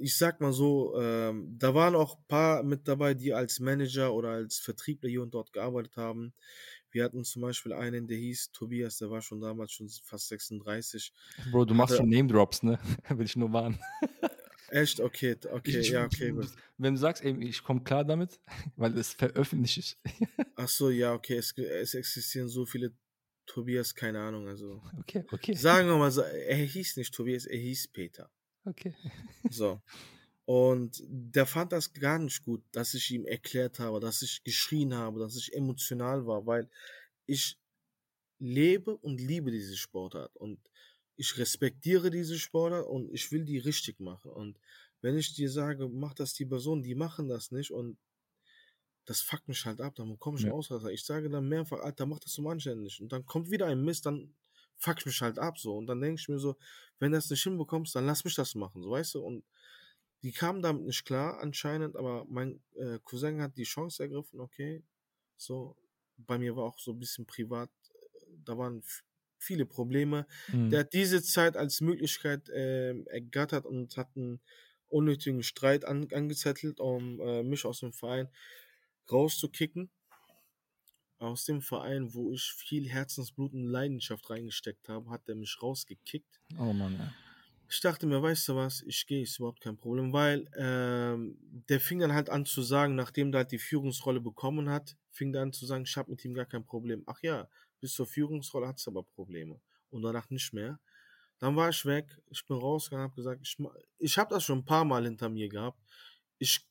ich 0.00 0.16
sag 0.16 0.40
mal 0.40 0.52
so, 0.52 0.98
ähm, 1.00 1.56
da 1.58 1.74
waren 1.74 1.94
auch 1.94 2.16
ein 2.16 2.24
paar 2.28 2.62
mit 2.62 2.86
dabei, 2.86 3.14
die 3.14 3.34
als 3.34 3.58
Manager 3.58 4.14
oder 4.14 4.30
als 4.30 4.58
Vertriebler 4.58 5.10
hier 5.10 5.22
und 5.22 5.34
dort 5.34 5.52
gearbeitet 5.52 5.96
haben. 5.96 6.32
Wir 6.92 7.04
hatten 7.04 7.24
zum 7.24 7.42
Beispiel 7.42 7.72
einen, 7.72 8.06
der 8.06 8.18
hieß 8.18 8.52
Tobias, 8.52 8.98
der 8.98 9.10
war 9.10 9.22
schon 9.22 9.40
damals 9.40 9.72
schon 9.72 9.88
fast 9.88 10.28
36. 10.28 11.12
Bro, 11.50 11.64
du 11.64 11.74
machst 11.74 11.96
schon 11.96 12.08
Name 12.08 12.28
Drops, 12.28 12.62
ne? 12.62 12.78
Will 13.08 13.26
ich 13.26 13.36
nur 13.36 13.52
warnen. 13.52 13.78
Echt? 14.72 15.00
Okay, 15.00 15.36
okay, 15.50 15.80
ich, 15.80 15.90
ja, 15.90 16.06
okay. 16.06 16.34
Wenn 16.78 16.94
du 16.94 16.98
sagst, 16.98 17.22
ey, 17.22 17.36
ich 17.44 17.62
komme 17.62 17.82
klar 17.82 18.04
damit, 18.04 18.40
weil 18.76 18.96
es 18.96 19.12
veröffentlicht 19.12 19.76
ist. 19.76 19.98
Ach 20.56 20.68
so, 20.68 20.88
ja, 20.88 21.12
okay, 21.12 21.36
es, 21.36 21.52
es 21.58 21.92
existieren 21.92 22.48
so 22.48 22.64
viele 22.64 22.94
Tobias, 23.44 23.94
keine 23.94 24.20
Ahnung, 24.20 24.48
also. 24.48 24.82
Okay, 25.00 25.24
okay. 25.30 25.54
Sagen 25.54 25.88
wir 25.88 25.98
mal, 25.98 26.10
er 26.18 26.56
hieß 26.56 26.96
nicht 26.96 27.12
Tobias, 27.12 27.44
er 27.44 27.58
hieß 27.58 27.88
Peter. 27.88 28.30
Okay. 28.64 28.94
So. 29.50 29.82
Und 30.46 31.02
der 31.06 31.44
fand 31.44 31.72
das 31.72 31.92
gar 31.92 32.18
nicht 32.18 32.42
gut, 32.42 32.62
dass 32.72 32.94
ich 32.94 33.10
ihm 33.10 33.26
erklärt 33.26 33.78
habe, 33.78 34.00
dass 34.00 34.22
ich 34.22 34.42
geschrien 34.42 34.94
habe, 34.94 35.20
dass 35.20 35.36
ich 35.36 35.52
emotional 35.52 36.26
war, 36.26 36.46
weil 36.46 36.70
ich 37.26 37.58
lebe 38.38 38.96
und 38.96 39.20
liebe 39.20 39.50
diese 39.50 39.76
Sportart. 39.76 40.34
Und 40.36 40.58
ich 41.16 41.38
respektiere 41.38 42.10
diese 42.10 42.38
Sportler 42.38 42.88
und 42.88 43.12
ich 43.12 43.30
will 43.32 43.44
die 43.44 43.58
richtig 43.58 44.00
machen. 44.00 44.30
Und 44.30 44.58
wenn 45.00 45.16
ich 45.16 45.34
dir 45.34 45.50
sage, 45.50 45.88
mach 45.88 46.14
das 46.14 46.34
die 46.34 46.46
Person, 46.46 46.82
die 46.82 46.94
machen 46.94 47.28
das 47.28 47.50
nicht 47.50 47.70
und 47.70 47.98
das 49.04 49.20
fuckt 49.20 49.48
mich 49.48 49.64
halt 49.66 49.80
ab, 49.80 49.94
dann 49.96 50.18
komme 50.18 50.38
ich 50.38 50.44
ja. 50.44 50.52
Ausraster. 50.52 50.90
Ich 50.90 51.04
sage 51.04 51.28
dann 51.28 51.48
mehrfach, 51.48 51.80
Alter, 51.80 52.06
mach 52.06 52.20
das 52.20 52.32
zum 52.32 52.46
anständig. 52.46 53.00
Und 53.00 53.12
dann 53.12 53.26
kommt 53.26 53.50
wieder 53.50 53.66
ein 53.66 53.82
Mist, 53.82 54.06
dann 54.06 54.34
fuck 54.76 54.98
ich 54.98 55.06
mich 55.06 55.20
halt 55.20 55.38
ab 55.38 55.58
so. 55.58 55.76
Und 55.76 55.86
dann 55.86 56.00
denke 56.00 56.20
ich 56.20 56.28
mir 56.28 56.38
so, 56.38 56.56
wenn 56.98 57.10
du 57.12 57.18
das 57.18 57.30
nicht 57.30 57.42
hinbekommst, 57.42 57.94
dann 57.94 58.06
lass 58.06 58.24
mich 58.24 58.34
das 58.36 58.54
machen, 58.54 58.82
so 58.82 58.90
weißt 58.90 59.14
du. 59.14 59.20
Und 59.22 59.44
die 60.22 60.32
kamen 60.32 60.62
damit 60.62 60.84
nicht 60.84 61.04
klar 61.04 61.40
anscheinend, 61.40 61.96
aber 61.96 62.24
mein 62.28 62.62
äh, 62.76 63.00
Cousin 63.02 63.42
hat 63.42 63.56
die 63.56 63.64
Chance 63.64 64.04
ergriffen, 64.04 64.40
okay. 64.40 64.84
So, 65.36 65.76
bei 66.16 66.38
mir 66.38 66.54
war 66.54 66.64
auch 66.64 66.78
so 66.78 66.92
ein 66.92 66.98
bisschen 67.00 67.26
privat, 67.26 67.70
äh, 67.88 68.18
da 68.44 68.56
waren 68.56 68.84
viele 69.42 69.66
Probleme. 69.66 70.26
Mhm. 70.48 70.70
Der 70.70 70.80
hat 70.80 70.92
diese 70.92 71.22
Zeit 71.22 71.56
als 71.56 71.80
Möglichkeit 71.80 72.48
äh, 72.48 72.94
ergattert 73.04 73.66
und 73.66 73.96
hat 73.96 74.10
einen 74.16 74.40
unnötigen 74.88 75.42
Streit 75.42 75.84
an, 75.84 76.08
angezettelt, 76.12 76.80
um 76.80 77.20
äh, 77.20 77.42
mich 77.42 77.64
aus 77.64 77.80
dem 77.80 77.92
Verein 77.92 78.28
rauszukicken. 79.10 79.90
aus 81.18 81.44
dem 81.44 81.62
Verein, 81.62 82.12
wo 82.14 82.32
ich 82.32 82.52
viel 82.52 82.88
Herzensblut 82.88 83.52
und 83.54 83.64
Leidenschaft 83.64 84.28
reingesteckt 84.28 84.88
habe, 84.88 85.08
hat 85.10 85.28
er 85.28 85.36
mich 85.36 85.62
rausgekickt. 85.62 86.40
Oh 86.58 86.72
Mann, 86.72 86.94
ja. 86.98 87.12
Ich 87.68 87.80
dachte 87.80 88.06
mir, 88.06 88.20
weißt 88.20 88.48
du 88.48 88.56
was, 88.56 88.82
ich 88.82 89.06
gehe, 89.06 89.22
ist 89.22 89.38
überhaupt 89.38 89.62
kein 89.62 89.78
Problem, 89.78 90.12
weil 90.12 90.46
ähm, 90.56 91.38
der 91.70 91.80
fing 91.80 92.00
dann 92.00 92.12
halt 92.12 92.28
an 92.28 92.44
zu 92.44 92.60
sagen, 92.60 92.96
nachdem 92.96 93.32
er 93.32 93.38
halt 93.38 93.52
die 93.52 93.58
Führungsrolle 93.58 94.20
bekommen 94.20 94.68
hat, 94.68 94.96
fing 95.10 95.32
er 95.34 95.42
an 95.42 95.52
zu 95.52 95.64
sagen, 95.64 95.84
ich 95.86 95.96
habe 95.96 96.10
mit 96.10 96.22
ihm 96.24 96.34
gar 96.34 96.44
kein 96.44 96.66
Problem. 96.66 97.02
Ach 97.06 97.22
ja, 97.22 97.48
bis 97.82 97.94
zur 97.94 98.06
Führungsrolle 98.08 98.68
hat 98.68 98.80
es 98.80 98.88
aber 98.88 99.04
Probleme. 99.04 99.60
Und 99.90 100.02
danach 100.04 100.30
nicht 100.30 100.54
mehr. 100.54 100.80
Dann 101.40 101.56
war 101.56 101.70
ich 101.70 101.84
weg, 101.86 102.18
ich 102.30 102.46
bin 102.46 102.56
rausgegangen, 102.58 103.04
habe 103.10 103.16
gesagt, 103.16 103.42
ich, 103.42 103.58
ich 103.98 104.18
habe 104.18 104.34
das 104.34 104.44
schon 104.44 104.60
ein 104.60 104.66
paar 104.66 104.86
Mal 104.86 105.04
hinter 105.04 105.28
mir 105.30 105.48
gehabt. 105.50 105.80
Ich 106.38 106.68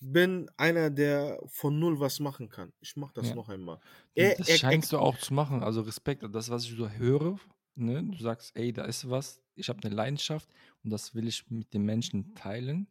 bin 0.00 0.50
einer, 0.56 0.90
der 0.90 1.40
von 1.46 1.78
null 1.78 1.98
was 2.00 2.20
machen 2.20 2.48
kann. 2.48 2.72
Ich 2.80 2.96
mache 2.96 3.14
das 3.14 3.32
Ja. 3.32 3.34
noch 3.34 3.48
einmal. 3.48 3.80
Das 4.16 4.36
Er, 4.36 4.46
er, 4.46 4.60
er, 4.68 4.78
scheinst 4.78 4.92
du 4.92 4.98
auch 4.98 5.18
zu 5.18 5.34
machen. 5.34 5.62
Also 5.62 5.82
Respekt, 5.82 6.24
das, 6.32 6.50
was 6.50 6.64
ich 6.66 6.76
so 6.76 6.88
höre, 6.90 7.38
ne? 7.76 8.04
Du 8.04 8.18
sagst, 8.18 8.56
ey, 8.56 8.72
da 8.72 8.84
ist 8.84 9.10
was, 9.10 9.42
ich 9.56 9.68
habe 9.68 9.80
eine 9.84 9.94
Leidenschaft 9.94 10.50
und 10.84 10.90
das 10.90 11.14
will 11.14 11.28
ich 11.28 11.50
mit 11.50 11.74
den 11.74 11.84
Menschen 11.84 12.34
teilen. 12.34 12.88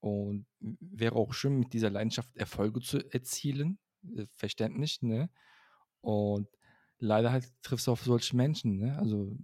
Und 0.00 0.46
wäre 0.60 1.16
auch 1.16 1.34
schön, 1.34 1.58
mit 1.58 1.72
dieser 1.74 1.90
Leidenschaft 1.90 2.36
Erfolge 2.36 2.80
zu 2.80 2.98
erzielen. 3.12 3.78
äh, 4.16 4.26
Verständlich, 4.32 5.02
ne? 5.02 5.30
Und 6.04 6.48
leider 6.98 7.32
halt 7.32 7.50
triffst 7.62 7.86
du 7.86 7.92
auf 7.92 8.02
solche 8.02 8.36
Menschen, 8.36 8.78
ne? 8.78 8.98
Also 8.98 9.36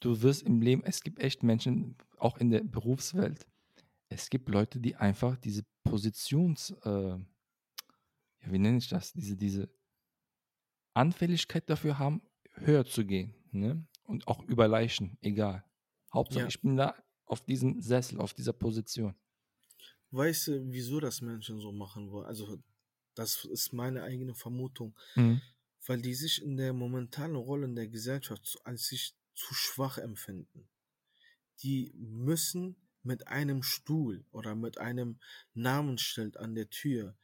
du 0.00 0.22
wirst 0.22 0.42
im 0.42 0.60
Leben, 0.60 0.82
es 0.84 1.02
gibt 1.02 1.20
echt 1.20 1.42
Menschen, 1.42 1.96
auch 2.18 2.38
in 2.38 2.50
der 2.50 2.62
Berufswelt, 2.62 3.46
es 4.08 4.28
gibt 4.28 4.48
Leute, 4.48 4.80
die 4.80 4.96
einfach 4.96 5.36
diese 5.36 5.64
Positions, 5.84 6.74
äh, 6.84 7.10
ja, 7.10 8.52
wie 8.52 8.58
nenne 8.58 8.78
ich 8.78 8.88
das, 8.88 9.12
diese, 9.12 9.36
diese 9.36 9.70
Anfälligkeit 10.94 11.70
dafür 11.70 11.98
haben, 11.98 12.22
höher 12.54 12.84
zu 12.84 13.06
gehen, 13.06 13.34
ne? 13.52 13.86
Und 14.02 14.26
auch 14.26 14.42
über 14.42 14.66
Leichen, 14.66 15.16
egal. 15.20 15.64
Hauptsache, 16.12 16.42
ja. 16.42 16.48
ich 16.48 16.60
bin 16.60 16.76
da 16.76 16.96
auf 17.26 17.44
diesem 17.44 17.80
Sessel, 17.80 18.20
auf 18.20 18.34
dieser 18.34 18.52
Position. 18.52 19.14
Weißt 20.10 20.48
du, 20.48 20.72
wieso 20.72 20.98
das 20.98 21.20
Menschen 21.20 21.60
so 21.60 21.70
machen 21.70 22.10
wollen? 22.10 22.26
Also, 22.26 22.60
das 23.14 23.44
ist 23.44 23.72
meine 23.72 24.02
eigene 24.02 24.34
Vermutung. 24.34 24.96
Mhm. 25.14 25.40
Weil 25.86 26.00
die 26.00 26.14
sich 26.14 26.42
in 26.42 26.56
der 26.56 26.72
momentanen 26.72 27.36
Rolle 27.36 27.64
in 27.64 27.74
der 27.74 27.88
Gesellschaft 27.88 28.58
als 28.64 28.86
sich 28.86 29.14
zu 29.34 29.54
schwach 29.54 29.98
empfinden. 29.98 30.68
Die 31.62 31.92
müssen 31.96 32.76
mit 33.02 33.28
einem 33.28 33.62
Stuhl 33.62 34.24
oder 34.30 34.54
mit 34.54 34.78
einem 34.78 35.18
Namensschild 35.54 36.36
an 36.36 36.54
der 36.54 36.68
Tür, 36.68 37.16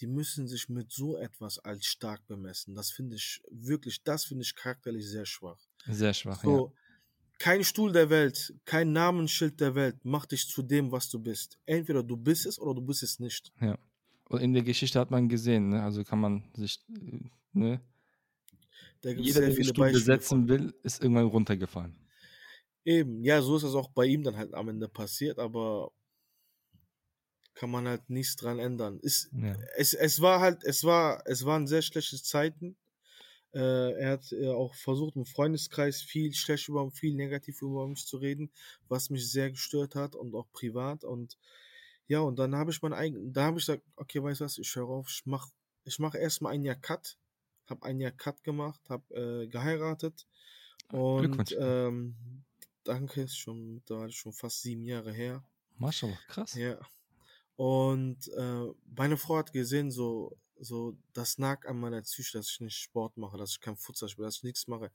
die 0.00 0.06
müssen 0.06 0.48
sich 0.48 0.68
mit 0.68 0.92
so 0.92 1.16
etwas 1.16 1.58
als 1.58 1.86
stark 1.86 2.26
bemessen. 2.26 2.74
Das 2.74 2.90
finde 2.90 3.16
ich 3.16 3.40
wirklich, 3.50 4.02
das 4.02 4.24
finde 4.24 4.42
ich 4.42 4.54
charakterlich 4.54 5.08
sehr 5.08 5.26
schwach. 5.26 5.60
Sehr 5.86 6.14
schwach, 6.14 6.42
ja. 6.42 6.50
So, 6.50 6.74
kein 7.38 7.64
Stuhl 7.64 7.92
der 7.92 8.10
Welt, 8.10 8.54
kein 8.64 8.92
Namensschild 8.92 9.60
der 9.60 9.74
Welt 9.74 10.04
macht 10.04 10.32
dich 10.32 10.48
zu 10.48 10.62
dem, 10.62 10.92
was 10.92 11.10
du 11.10 11.18
bist. 11.18 11.58
Entweder 11.66 12.02
du 12.02 12.16
bist 12.16 12.46
es 12.46 12.58
oder 12.58 12.74
du 12.74 12.82
bist 12.82 13.02
es 13.02 13.18
nicht. 13.18 13.52
ja. 13.60 13.78
In 14.36 14.52
der 14.54 14.62
Geschichte 14.62 14.98
hat 15.00 15.10
man 15.10 15.28
gesehen, 15.28 15.68
ne? 15.70 15.82
also 15.82 16.04
kann 16.04 16.20
man 16.20 16.44
sich, 16.54 16.80
äh, 16.90 17.20
ne? 17.52 17.80
Da 19.02 19.12
gibt 19.14 19.28
es 19.28 19.34
Jeder, 19.34 19.40
sehr 19.40 19.46
der 19.46 19.52
viele 19.52 19.72
von. 19.74 19.90
besetzen 19.90 20.46
will, 20.48 20.74
ist 20.82 21.02
irgendwann 21.02 21.26
runtergefallen. 21.26 21.96
Eben, 22.84 23.22
ja, 23.24 23.40
so 23.42 23.56
ist 23.56 23.62
es 23.62 23.74
auch 23.74 23.88
bei 23.90 24.06
ihm 24.06 24.22
dann 24.22 24.36
halt 24.36 24.54
am 24.54 24.68
Ende 24.68 24.88
passiert, 24.88 25.38
aber 25.38 25.92
kann 27.54 27.70
man 27.70 27.86
halt 27.86 28.10
nichts 28.10 28.36
dran 28.36 28.58
ändern. 28.58 28.98
Ist, 29.00 29.30
Ja. 29.32 29.58
es, 29.76 29.94
es 29.94 30.20
war 30.20 30.40
halt, 30.40 30.64
es 30.64 30.84
war, 30.84 31.22
es 31.26 31.44
waren 31.44 31.66
sehr 31.66 31.82
schlechte 31.82 32.20
Zeiten. 32.22 32.76
Äh, 33.54 33.92
er 33.94 34.10
hat 34.12 34.32
äh, 34.32 34.48
auch 34.50 34.74
versucht, 34.74 35.16
im 35.16 35.26
Freundeskreis 35.26 36.02
viel 36.02 36.34
schlecht 36.34 36.68
über 36.68 36.90
viel 36.92 37.14
negativ 37.14 37.62
über 37.62 37.88
mich 37.88 38.06
zu 38.06 38.18
reden, 38.18 38.52
was 38.88 39.10
mich 39.10 39.30
sehr 39.30 39.50
gestört 39.50 39.94
hat 39.96 40.16
und 40.16 40.34
auch 40.34 40.50
privat. 40.52 41.04
Und 41.04 41.38
ja, 42.06 42.20
und 42.20 42.38
dann 42.38 42.54
habe 42.54 42.70
ich 42.70 42.82
mein 42.82 42.92
eigen, 42.92 43.32
da 43.32 43.44
habe 43.44 43.58
ich 43.58 43.66
gesagt, 43.66 43.82
okay, 43.96 44.22
weißt 44.22 44.40
du 44.40 44.44
was, 44.44 44.58
ich 44.58 44.74
höre 44.74 44.88
auf, 44.88 45.08
ich 45.10 45.22
mach, 45.24 45.48
ich 45.84 45.98
mache 45.98 46.18
erstmal 46.18 46.54
ein 46.54 46.62
Jahr 46.62 46.76
Cut, 46.76 47.16
habe 47.66 47.84
ein 47.84 48.00
Jahr 48.00 48.12
Cut 48.12 48.42
gemacht, 48.44 48.80
habe 48.88 49.14
äh, 49.14 49.46
geheiratet 49.48 50.26
und 50.92 51.22
Glückwunsch. 51.22 51.54
ähm, 51.58 52.44
danke, 52.84 53.22
ist 53.22 53.38
schon 53.38 53.74
mittlerweile 53.74 54.12
schon 54.12 54.32
fast 54.32 54.62
sieben 54.62 54.84
Jahre 54.84 55.12
her. 55.12 55.42
Maschallah, 55.76 56.18
krass. 56.28 56.54
Ja. 56.54 56.78
Und 57.56 58.28
äh, 58.28 58.66
meine 58.96 59.16
Frau 59.16 59.36
hat 59.36 59.52
gesehen, 59.52 59.90
so, 59.90 60.36
so, 60.64 60.96
das 61.12 61.38
nagt 61.38 61.66
an 61.66 61.78
meiner 61.80 62.02
Psyche, 62.02 62.38
dass 62.38 62.50
ich 62.50 62.60
nicht 62.60 62.76
Sport 62.76 63.16
mache, 63.16 63.36
dass 63.38 63.52
ich 63.52 63.60
kein 63.60 63.76
Futsal 63.76 64.08
spiele, 64.08 64.26
dass 64.28 64.38
ich 64.38 64.42
nichts 64.44 64.66
mache. 64.68 64.90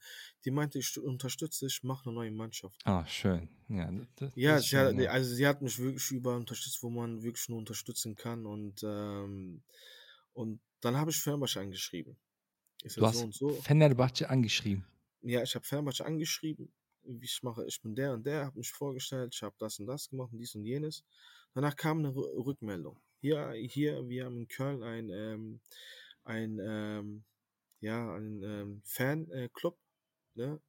Die 0.45 0.51
meinte, 0.51 0.79
ich 0.79 0.97
unterstütze 0.99 1.65
dich, 1.67 1.83
mach 1.83 2.05
eine 2.05 2.13
neue 2.15 2.31
Mannschaft. 2.31 2.85
Ah, 2.85 3.05
schön. 3.07 3.47
Ja, 3.69 3.89
das, 4.17 4.33
Ja, 4.35 4.61
das 4.61 4.61
sie 4.61 4.77
hat, 4.77 4.95
schön, 4.95 4.97
ja. 4.99 5.07
also 5.07 5.33
sie 5.35 5.45
hat 5.47 5.61
mich 5.61 5.77
wirklich 5.79 6.11
überall 6.11 6.37
unterstützt, 6.37 6.81
wo 6.83 6.89
man 6.89 7.23
wirklich 7.23 7.49
nur 7.49 7.57
unterstützen 7.59 8.15
kann. 8.15 8.45
Und, 8.45 8.81
ähm, 8.83 9.63
und 10.33 10.61
dann 10.81 10.95
habe 10.97 11.11
ich 11.11 11.17
Fenerbahce 11.21 11.59
angeschrieben. 11.61 12.17
Ist 12.83 12.97
Du 12.97 13.03
ja 13.03 13.05
hast 13.05 13.21
so 13.21 13.23
und 13.23 13.33
so. 13.35 13.65
Fenerbahce 13.65 14.29
angeschrieben. 14.29 14.85
Ja, 15.21 15.43
ich 15.43 15.55
habe 15.55 15.65
Fenerbahce 15.65 16.05
angeschrieben, 16.05 16.73
wie 17.03 17.25
ich 17.25 17.41
mache, 17.43 17.65
ich 17.65 17.81
bin 17.81 17.95
der 17.95 18.13
und 18.13 18.25
der, 18.25 18.45
habe 18.45 18.57
mich 18.59 18.71
vorgestellt, 18.71 19.33
ich 19.35 19.43
habe 19.43 19.55
das 19.59 19.79
und 19.79 19.85
das 19.87 20.09
gemacht 20.09 20.31
und 20.33 20.39
dies 20.39 20.55
und 20.55 20.65
jenes. 20.65 21.03
Danach 21.53 21.75
kam 21.75 21.99
eine 21.99 22.09
Rü- 22.09 22.45
Rückmeldung. 22.45 22.99
Hier, 23.21 23.51
hier, 23.53 24.07
wir 24.09 24.25
haben 24.25 24.37
in 24.37 24.47
Köln 24.47 24.83
ein, 24.83 25.09
ähm, 25.09 25.59
ein, 26.23 26.59
ähm, 26.61 27.23
ja, 27.81 28.15
ein 28.15 28.43
ähm, 28.43 28.81
Fanclub, 28.85 29.77
ne? 30.35 30.61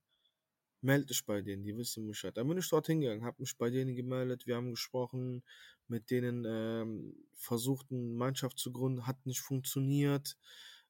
Meld 0.82 1.10
dich 1.10 1.26
bei 1.26 1.42
denen, 1.42 1.62
die 1.62 1.76
wissen 1.76 2.06
Bescheid. 2.06 2.36
Dann 2.36 2.48
bin 2.48 2.56
ich 2.58 2.68
dort 2.70 2.86
hingegangen, 2.86 3.24
habe 3.24 3.42
mich 3.42 3.56
bei 3.58 3.68
denen 3.70 3.94
gemeldet, 3.94 4.46
wir 4.46 4.56
haben 4.56 4.70
gesprochen, 4.70 5.42
mit 5.88 6.10
denen 6.10 6.44
ähm, 6.48 7.16
versucht, 7.34 7.90
eine 7.90 8.00
Mannschaft 8.00 8.58
zu 8.58 8.72
gründen, 8.72 9.06
hat 9.06 9.26
nicht 9.26 9.40
funktioniert, 9.40 10.38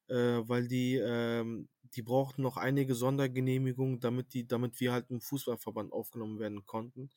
äh, 0.07 0.15
weil 0.15 0.67
die, 0.69 0.95
ähm, 0.95 1.67
die 1.95 2.03
brauchten 2.03 2.41
noch 2.41 2.55
einige 2.57 2.95
Sondergenehmigungen, 2.95 3.99
damit 3.99 4.33
die, 4.33 4.47
damit 4.47 4.79
wir 4.79 4.93
halt 4.93 5.09
im 5.09 5.19
Fußballverband 5.19 5.91
aufgenommen 5.91 6.39
werden 6.39 6.65
konnten. 6.65 7.09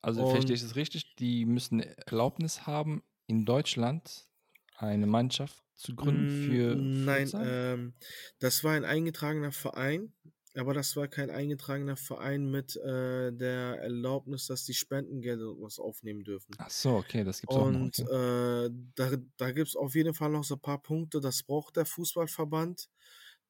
Also 0.00 0.26
verstehe 0.26 0.54
Und 0.54 0.56
ich 0.56 0.62
das 0.62 0.76
richtig? 0.76 1.14
Die 1.16 1.44
müssen 1.44 1.80
Erlaubnis 1.80 2.66
haben, 2.66 3.02
in 3.32 3.46
Deutschland 3.46 4.28
eine 4.76 5.06
Mannschaft 5.06 5.64
zu 5.74 5.94
gründen 5.96 6.28
Mm, 6.28 6.28
für 6.28 6.86
Nein, 7.04 7.34
ähm, 7.38 7.94
das 8.38 8.64
war 8.64 8.72
ein 8.72 8.84
eingetragener 8.84 9.52
Verein, 9.52 10.12
aber 10.54 10.74
das 10.74 10.96
war 10.96 11.08
kein 11.08 11.30
eingetragener 11.30 11.96
Verein 11.96 12.50
mit 12.50 12.76
äh, 12.76 13.32
der 13.32 13.78
Erlaubnis, 13.80 14.46
dass 14.46 14.64
die 14.64 14.74
Spendengelder 14.74 15.50
und 15.50 15.62
was 15.62 15.78
aufnehmen 15.78 16.24
dürfen. 16.24 16.58
Ach 16.58 16.70
so, 16.70 16.96
okay, 16.96 17.24
das 17.24 17.40
gibt's 17.42 17.56
auch 17.58 17.68
noch. 17.68 17.82
Und 17.84 18.00
Okay. 18.00 18.08
äh, 18.10 18.70
da, 18.94 19.16
da 19.36 19.52
gibt 19.52 19.68
es 19.68 19.76
auf 19.76 19.94
jeden 19.96 20.14
Fall 20.14 20.30
noch 20.30 20.44
so 20.44 20.54
ein 20.56 20.60
paar 20.62 20.82
Punkte, 20.82 21.20
das 21.20 21.42
braucht 21.44 21.76
der 21.76 21.86
Fußballverband, 21.86 22.88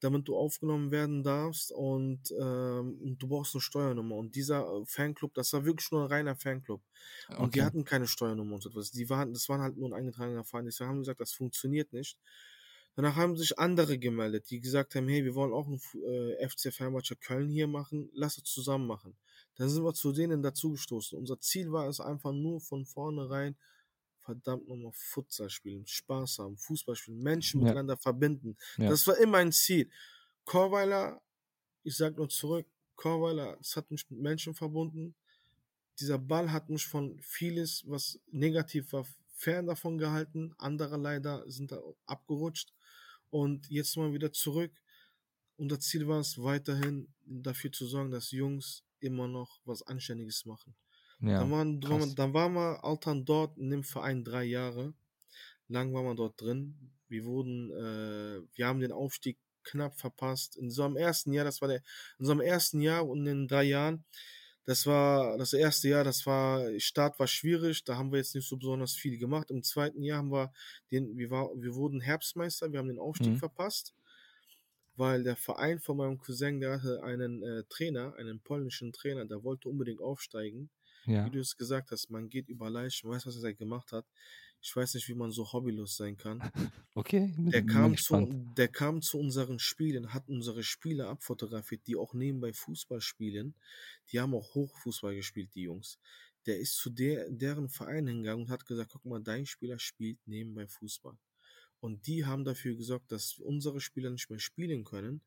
damit 0.03 0.29
du 0.29 0.37
aufgenommen 0.37 0.91
werden 0.91 1.23
darfst 1.23 1.73
und, 1.73 2.31
ähm, 2.33 3.17
du 3.19 3.29
brauchst 3.29 3.55
eine 3.55 3.61
Steuernummer. 3.63 4.17
Und 4.17 4.35
dieser 4.37 4.63
äh, 4.67 4.85
Fanclub, 4.87 5.35
das 5.35 5.53
war 5.53 5.65
wirklich 5.65 5.91
nur 5.93 6.03
ein 6.03 6.09
reiner 6.09 6.37
Fanclub. 6.37 6.83
Und 7.37 7.55
die 7.55 7.63
hatten 7.63 7.85
keine 7.85 8.07
Steuernummer 8.07 8.55
und 8.55 8.63
so 8.63 8.71
etwas. 8.71 8.91
Die 8.91 9.09
waren, 9.11 9.33
das 9.33 9.49
waren 9.49 9.61
halt 9.63 9.77
nur 9.77 9.89
ein 9.91 9.95
eingetragener 9.95 10.45
Verein. 10.45 10.67
Deswegen 10.67 10.89
haben 10.91 10.97
die 10.97 11.03
gesagt, 11.03 11.21
das 11.21 11.33
funktioniert 11.33 11.93
nicht. 11.93 12.19
Danach 12.95 13.17
haben 13.17 13.37
sich 13.37 13.59
andere 13.59 13.99
gemeldet, 13.99 14.51
die 14.51 14.61
gesagt 14.61 14.95
haben, 14.95 15.09
hey, 15.09 15.25
wir 15.25 15.35
wollen 15.35 15.53
auch 15.53 15.67
einen 15.67 15.79
Fu- 15.79 16.05
äh, 16.05 16.37
FC 16.47 16.71
Fenerbahce 16.71 17.17
Köln 17.17 17.49
hier 17.49 17.67
machen, 17.67 18.11
lass 18.13 18.37
uns 18.39 18.51
zusammen 18.53 18.87
machen. 18.87 19.17
Dann 19.57 19.71
sind 19.71 19.83
wir 19.85 19.95
zu 19.95 20.13
denen 20.13 20.43
dazugestoßen. 20.43 21.19
Unser 21.19 21.41
Ziel 21.41 21.73
war 21.73 21.89
es 21.89 22.01
einfach 22.01 22.33
nur 22.33 22.61
von 22.61 22.85
vornherein, 22.85 23.57
verdammt 24.23 24.69
nochmal 24.69 24.93
Futsal 24.95 25.51
spielen, 25.51 25.87
Spaß 25.87 26.39
haben, 26.39 26.57
Fußball 26.57 26.97
spielen, 26.97 27.23
Menschen 27.23 27.61
Ja. 27.61 27.67
miteinander 27.67 27.97
verbinden. 27.97 28.57
Ja. 28.79 28.89
Das 28.91 29.07
war 29.07 29.17
immer 29.19 29.39
ein 29.39 29.53
Ziel. 29.53 29.91
Chorweiler, 30.45 31.21
ich 31.85 31.97
sag 31.97 32.17
nur 32.17 32.29
zurück, 32.29 32.67
Chorweiler, 32.97 33.59
es 33.61 33.77
hat 33.77 33.91
mich 33.91 34.09
mit 34.11 34.21
Menschen 34.21 34.55
verbunden. 34.55 35.15
Dieser 36.01 36.19
Ball 36.19 36.51
hat 36.51 36.69
mich 36.71 36.87
von 36.87 37.21
vieles, 37.23 37.83
was 37.87 38.19
negativ 38.31 38.93
war, 38.93 39.07
fern 39.35 39.67
davon 39.67 39.99
gehalten. 39.99 40.55
Andere 40.59 40.97
leider 40.97 41.49
sind 41.51 41.73
da 41.73 41.81
abgerutscht. 42.07 42.73
Und 43.31 43.69
jetzt 43.71 43.97
mal 43.97 44.13
wieder 44.13 44.33
zurück. 44.33 44.73
Unser 45.57 45.81
Ziel 45.81 46.07
war 46.09 46.21
es, 46.21 46.43
weiterhin 46.43 47.13
dafür 47.25 47.73
zu 47.73 47.87
sorgen, 47.87 48.11
dass 48.11 48.31
Jungs 48.31 48.85
immer 49.01 49.29
noch 49.29 49.61
was 49.65 49.83
Anständiges 49.83 50.45
machen. 50.45 50.75
Ja, 51.23 51.39
Dann, 51.39 51.51
waren, 51.51 51.81
krass. 51.81 52.17
dann 52.17 52.35
waren 52.35 52.55
wir 52.55 52.85
Altern 52.85 53.25
dort 53.25 53.59
in 53.59 53.71
dem 53.71 53.85
Verein 53.85 54.25
drei 54.25 54.45
Jahre. 54.45 54.95
Lang 55.69 55.95
waren 55.95 56.07
wir 56.07 56.15
dort 56.15 56.41
drin. 56.41 56.93
Wir 57.09 57.25
wurden, 57.25 57.71
äh, 57.73 58.43
wir 58.57 58.67
haben 58.67 58.81
den 58.81 58.93
Aufstieg 58.93 59.39
knapp 59.65 59.99
verpasst. 60.01 60.57
In 60.57 60.71
so 60.71 60.85
einem 60.85 60.97
ersten 60.97 61.33
Jahr, 61.33 61.45
das 61.45 61.61
war 61.63 61.69
der, 61.69 61.83
in 62.19 62.27
so 62.27 62.33
einem 62.33 62.41
ersten 62.43 62.81
Jahr 62.81 63.07
und 63.09 63.27
in 63.27 63.49
drei 63.49 63.65
Jahren, 63.65 64.05
Das 64.67 64.87
war 64.87 65.39
das 65.39 65.53
erste 65.55 65.89
Jahr, 65.91 66.05
das 66.05 66.27
war, 66.27 66.69
Start 66.81 67.19
war 67.21 67.29
schwierig, 67.29 67.85
da 67.85 67.97
haben 67.99 68.13
wir 68.13 68.19
jetzt 68.19 68.35
nicht 68.35 68.49
so 68.49 68.57
besonders 68.59 68.95
viel 68.95 69.19
gemacht. 69.19 69.51
Im 69.51 69.63
zweiten 69.65 70.03
Jahr 70.05 70.19
haben 70.19 70.33
wir 70.33 70.53
den, 70.93 71.17
wir, 71.19 71.31
war, 71.31 71.51
wir 71.57 71.75
wurden 71.75 72.01
Herbstmeister, 72.01 72.73
wir 72.73 72.79
haben 72.81 72.89
den 72.89 72.99
Aufstieg 73.01 73.37
Mhm. 73.37 73.39
verpasst, 73.39 73.95
weil 74.97 75.23
der 75.23 75.37
Verein 75.37 75.81
von 75.81 75.97
meinem 75.99 76.19
Cousin, 76.19 76.61
der 76.61 76.73
hatte 76.73 77.03
einen 77.03 77.43
äh, 77.43 77.65
Trainer, 77.69 78.15
einen 78.17 78.41
polnischen 78.41 78.93
Trainer, 78.93 79.25
der 79.27 79.43
wollte 79.45 79.69
unbedingt 79.69 80.01
aufsteigen. 80.01 80.71
Ja. 81.07 81.27
Wie 81.27 81.31
du 81.31 81.41
es 81.41 81.57
gesagt 81.57 81.91
hast, 81.91 82.11
man 82.11 82.29
geht 82.29 82.49
über 82.49 82.71
Leichen, 82.71 83.11
weißt 83.11 83.27
du, 83.27 83.31
was 83.31 83.43
er 83.43 83.55
gemacht 83.55 83.93
hat? 83.93 84.07
Ich 84.61 84.75
weiß 84.75 84.95
nicht, 84.95 85.09
wie 85.09 85.15
man 85.15 85.33
so 85.33 85.53
hobbylos 85.53 85.97
sein 85.97 86.17
kann. 86.17 86.41
Okay, 86.95 87.33
Der 87.39 87.65
kam, 87.65 87.97
zu, 87.97 88.29
der 88.55 88.69
kam 88.69 89.01
zu 89.01 89.19
unseren 89.19 89.59
Spielen, 89.59 90.13
hat 90.13 90.29
unsere 90.29 90.63
Spieler 90.63 91.09
abfotografiert, 91.09 91.87
die 91.87 91.97
auch 91.97 92.13
nebenbei 92.13 92.53
Fußball 92.53 93.01
spielen. 93.01 93.55
Die 94.11 94.21
haben 94.21 94.35
auch 94.35 94.55
Hochfußball 94.55 95.15
gespielt, 95.15 95.55
die 95.55 95.63
Jungs. 95.63 95.99
Der 96.45 96.59
ist 96.59 96.77
zu 96.77 96.91
der, 96.91 97.31
deren 97.31 97.71
Verein 97.71 98.07
hingegangen 98.07 98.45
und 98.45 98.51
hat 98.51 98.67
gesagt, 98.67 98.91
guck 98.93 99.07
mal, 99.07 99.23
dein 99.23 99.47
Spieler 99.47 99.79
spielt 99.79 100.19
nebenbei 100.27 100.67
Fußball. 100.67 101.17
Und 101.81 102.07
die 102.07 102.27
haben 102.27 102.45
dafür 102.45 102.77
gesorgt, 102.77 103.11
dass 103.11 103.39
unsere 103.39 103.81
Spieler 103.81 104.11
nicht 104.11 104.29
mehr 104.29 104.39
spielen 104.39 104.85
können. 104.85 105.23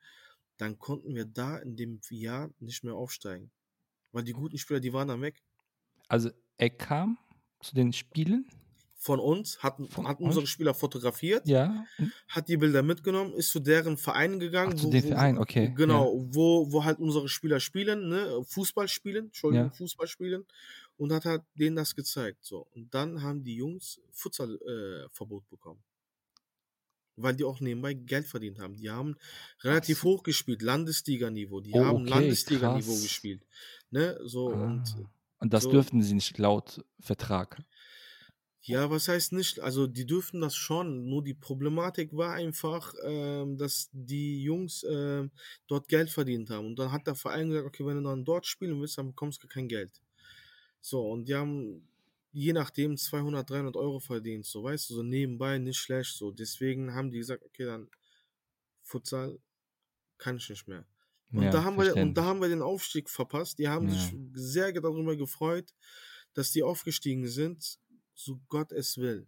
Dann 0.57 0.77
konnten 0.77 1.15
wir 1.15 1.25
da 1.25 1.57
in 1.57 1.75
dem 1.75 1.99
Jahr 2.11 2.51
nicht 2.59 2.83
mehr 2.83 2.93
aufsteigen. 2.93 3.51
Weil 4.11 4.23
die 4.23 4.33
guten 4.33 4.57
Spieler, 4.57 4.79
die 4.79 4.93
waren 4.93 5.07
dann 5.07 5.21
weg. 5.21 5.41
Also 6.07 6.29
er 6.57 6.69
kam 6.69 7.17
zu 7.61 7.75
den 7.75 7.93
Spielen, 7.93 8.45
Von 8.97 9.19
uns, 9.19 9.61
hat, 9.61 9.77
Von 9.89 10.07
hat 10.07 10.19
unsere 10.19 10.47
Spieler 10.47 10.73
fotografiert. 10.73 11.47
ja, 11.47 11.85
hat 12.27 12.47
die 12.47 12.57
Bilder 12.57 12.81
mitgenommen, 12.81 13.33
ist 13.33 13.51
zu 13.51 13.59
deren 13.59 13.97
Verein 13.97 14.39
gegangen. 14.39 14.73
Ach, 14.75 14.81
zu 14.81 14.89
dem 14.89 15.03
Verein, 15.03 15.37
okay, 15.37 15.73
Genau, 15.75 16.13
wo, 16.31 16.71
wo 16.71 16.83
halt 16.83 16.99
unsere 16.99 17.27
Spieler 17.29 17.59
spielen, 17.59 18.09
ne, 18.09 18.43
Fußball 18.47 18.87
spielen, 18.87 19.25
Entschuldigung, 19.25 19.67
Ja. 19.67 19.73
Fußball 19.73 20.07
spielen 20.07 20.45
und 20.97 21.11
hat 21.11 21.25
halt 21.25 21.43
denen 21.55 21.75
das 21.75 21.93
gezeigt, 21.95 22.43
so. 22.45 22.67
Und 22.73 22.93
dann 22.93 23.21
haben 23.21 23.43
die 23.43 23.55
Jungs 23.57 23.99
Futsal-Verbot 24.11 25.43
äh, 25.43 25.49
bekommen. 25.49 25.83
Weil 27.17 27.33
die 27.35 27.45
auch 27.45 27.61
nebenbei 27.61 27.93
Geld 27.93 28.25
verdient 28.27 28.59
haben. 28.59 28.75
Die 28.75 28.89
haben 28.89 29.15
relativ 29.61 29.99
so. 29.99 30.09
hoch 30.09 30.23
gespielt, 30.23 30.61
Landesliga-Niveau. 30.61 31.61
Die 31.61 31.71
Oh, 31.73 31.85
haben 31.85 32.01
okay, 32.01 32.09
Landesliga-Niveau 32.09 32.91
gespielt. 33.01 33.41
Ne, 33.91 34.19
so 34.25 34.51
ah. 34.51 34.63
und 34.65 34.83
das 35.53 35.63
so. 35.63 35.71
dürften 35.71 36.01
sie 36.01 36.13
nicht 36.13 36.37
laut 36.37 36.83
Vertrag. 36.99 37.57
Ja, 38.61 38.89
was 38.89 39.07
heißt 39.07 39.31
nicht? 39.33 39.59
Also 39.59 39.85
die 39.85 40.07
dürften 40.07 40.41
das 40.41 40.55
schon. 40.55 41.07
Nur 41.07 41.23
die 41.23 41.35
Problematik 41.35 42.15
war 42.17 42.33
einfach, 42.33 42.93
ähm, 43.03 43.57
dass 43.57 43.89
die 43.91 44.41
Jungs 44.41 44.83
ähm, 44.89 45.29
dort 45.67 45.87
Geld 45.87 46.09
verdient 46.09 46.49
haben. 46.49 46.65
Und 46.65 46.79
dann 46.79 46.91
hat 46.91 47.05
der 47.05 47.13
Verein 47.13 47.49
gesagt, 47.49 47.67
okay, 47.67 47.85
wenn 47.85 47.97
du 47.97 48.09
dann 48.09 48.25
dort 48.25 48.47
spielen 48.47 48.81
willst, 48.81 48.97
dann 48.97 49.09
bekommst 49.09 49.43
du 49.43 49.47
kein 49.47 49.67
Geld. 49.67 50.01
So, 50.81 51.07
und 51.11 51.27
die 51.29 51.35
haben 51.35 51.87
je 52.31 52.53
nachdem 52.53 52.97
200, 52.97 53.49
300 53.49 53.77
Euro 53.77 53.99
verdient. 53.99 54.45
So, 54.45 54.63
weißt 54.63 54.89
du, 54.89 54.95
so 54.95 55.03
nebenbei 55.03 55.57
nicht 55.59 55.77
schlecht. 55.77 56.15
So, 56.15 56.31
deswegen 56.31 56.93
haben 56.93 57.11
die 57.11 57.19
gesagt, 57.19 57.43
okay, 57.45 57.65
dann 57.65 57.89
Futsal 58.81 59.39
kann 60.17 60.37
ich 60.37 60.49
nicht 60.49 60.67
mehr. 60.67 60.85
Und, 61.35 61.43
Ja, 61.43 61.51
da 61.51 61.63
haben 61.63 61.77
wir, 61.77 61.95
und 61.95 62.13
da 62.15 62.23
haben 62.25 62.41
wir 62.41 62.49
den 62.49 62.61
Aufstieg 62.61 63.09
verpasst. 63.09 63.59
Die 63.59 63.67
haben 63.67 63.87
Ja. 63.87 63.93
sich 63.93 64.15
sehr 64.33 64.71
darüber 64.73 65.15
gefreut, 65.15 65.73
dass 66.33 66.51
die 66.51 66.63
aufgestiegen 66.63 67.27
sind, 67.27 67.79
so 68.13 68.39
Gott 68.47 68.71
es 68.71 68.97
will. 68.97 69.27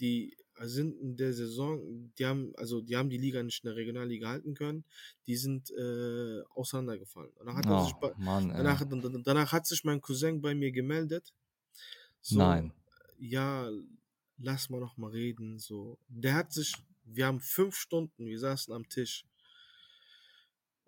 Die 0.00 0.36
sind 0.60 0.98
in 1.00 1.16
der 1.16 1.32
Saison, 1.32 2.12
die 2.18 2.26
haben, 2.26 2.52
also 2.56 2.80
die 2.80 2.96
haben 2.96 3.10
die 3.10 3.16
Liga 3.18 3.42
nicht 3.42 3.62
in 3.64 3.68
der 3.68 3.76
Regionalliga 3.76 4.28
halten 4.28 4.54
können, 4.54 4.84
die 5.26 5.36
sind 5.36 5.70
äh, 5.70 6.40
auseinandergefallen. 6.54 7.30
Danach 7.38 7.56
hat, 7.56 7.64
sich 7.84 7.94
Oh, 7.94 8.00
bei, 8.00 8.12
Mann, 8.16 8.48
danach, 8.48 8.84
danach 9.24 9.52
hat 9.52 9.66
sich 9.66 9.84
mein 9.84 10.00
Cousin 10.00 10.40
bei 10.40 10.54
mir 10.56 10.72
gemeldet. 10.72 11.32
So, 12.20 12.38
Nein. 12.38 12.72
Ja, 13.20 13.70
lass 14.38 14.68
mal 14.68 14.80
noch 14.80 14.96
mal 14.96 15.10
reden. 15.10 15.58
So, 15.58 15.98
der 16.08 16.34
hat 16.34 16.52
sich, 16.52 16.74
wir 17.04 17.26
haben 17.26 17.40
fünf 17.40 17.76
Stunden, 17.76 18.26
wir 18.26 18.38
saßen 18.38 18.72
am 18.74 18.88
Tisch. 18.88 19.24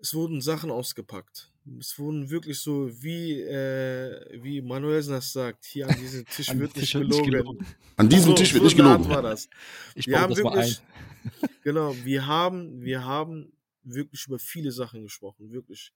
Es 0.00 0.14
wurden 0.14 0.40
Sachen 0.40 0.70
ausgepackt. 0.70 1.52
Es 1.78 1.98
wurden 1.98 2.30
wirklich 2.30 2.58
so, 2.58 2.90
wie, 3.02 3.40
äh, 3.42 4.42
wie 4.42 4.60
Manuel 4.62 5.02
das 5.04 5.32
sagt, 5.32 5.64
hier 5.66 5.88
an 5.88 5.96
diesem 5.98 6.24
Tisch 6.26 6.48
An 6.48 6.58
wird 6.58 6.74
Tisch 6.74 6.94
wird 6.94 7.08
nicht 7.08 7.22
gelogen. 7.24 7.58
gelogen. 7.58 7.66
An 7.96 8.08
diesem 8.08 8.30
so, 8.30 8.34
Tisch 8.34 8.54
wird 8.54 8.62
so 8.62 8.68
nicht 8.68 8.80
Art 8.80 9.02
gelogen. 9.02 9.14
war 9.14 9.22
das. 9.22 9.48
Ich 9.94 10.06
Wir 10.06 10.20
haben 10.20 10.30
das 10.34 10.42
mal 10.42 10.58
ein. 10.58 10.58
wirklich, 10.58 10.82
genau, 11.62 11.94
wir 12.04 12.26
haben, 12.26 12.80
wir 12.82 13.04
haben 13.04 13.52
wirklich 13.82 14.26
über 14.26 14.38
viele 14.38 14.72
Sachen 14.72 15.02
gesprochen, 15.02 15.50
wirklich. 15.52 15.92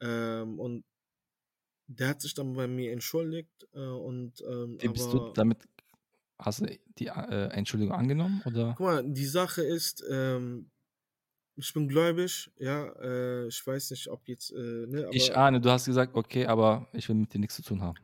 Ähm, 0.00 0.58
und 0.58 0.84
der 1.86 2.08
hat 2.08 2.20
sich 2.20 2.34
dann 2.34 2.54
bei 2.54 2.66
mir 2.66 2.92
entschuldigt 2.92 3.66
äh, 3.72 3.78
und 3.80 4.40
ähm, 4.42 4.78
Wie 4.80 4.88
bist 4.88 5.12
du 5.12 5.30
damit, 5.32 5.58
hast 6.38 6.60
du 6.60 6.66
die 6.98 7.06
äh, 7.06 7.48
Entschuldigung 7.50 7.94
angenommen 7.94 8.42
oder? 8.44 8.74
guck 8.76 8.86
mal, 8.86 9.04
die 9.04 9.26
Sache 9.26 9.62
ist, 9.62 10.04
ähm, 10.10 10.70
ich 11.58 11.72
bin 11.74 11.88
gläubig, 11.88 12.50
ja, 12.58 12.86
äh, 13.00 13.48
ich 13.48 13.66
weiß 13.66 13.90
nicht, 13.90 14.08
ob 14.08 14.26
jetzt, 14.28 14.50
äh, 14.52 14.86
ne, 14.86 15.08
Ich 15.12 15.36
ahne, 15.36 15.60
du 15.60 15.70
hast 15.70 15.86
gesagt, 15.86 16.14
okay, 16.14 16.46
aber 16.46 16.86
ich 16.92 17.08
will 17.08 17.16
mit 17.16 17.32
dir 17.34 17.38
nichts 17.40 17.56
zu 17.56 17.62
tun 17.62 17.82
haben. 17.82 17.98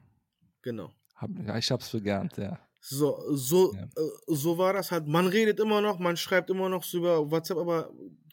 genau. 0.63 0.93
Hab, 1.17 1.31
ja, 1.47 1.57
ich 1.57 1.71
hab's 1.71 1.93
gelernt, 1.93 2.37
ja. 2.37 2.59
So, 2.81 3.23
so, 3.35 3.73
Ja. 3.73 3.85
äh, 3.85 4.11
so 4.27 4.59
war 4.59 4.73
das 4.73 4.91
halt. 4.91 5.07
Man 5.07 5.27
redet 5.29 5.61
immer 5.61 5.81
noch, 5.81 5.99
man 6.01 6.17
schreibt 6.17 6.51
immer 6.51 6.69
noch 6.69 6.83
so 6.83 6.99
über 6.99 7.31
WhatsApp, 7.31 7.57
aber 7.59 7.91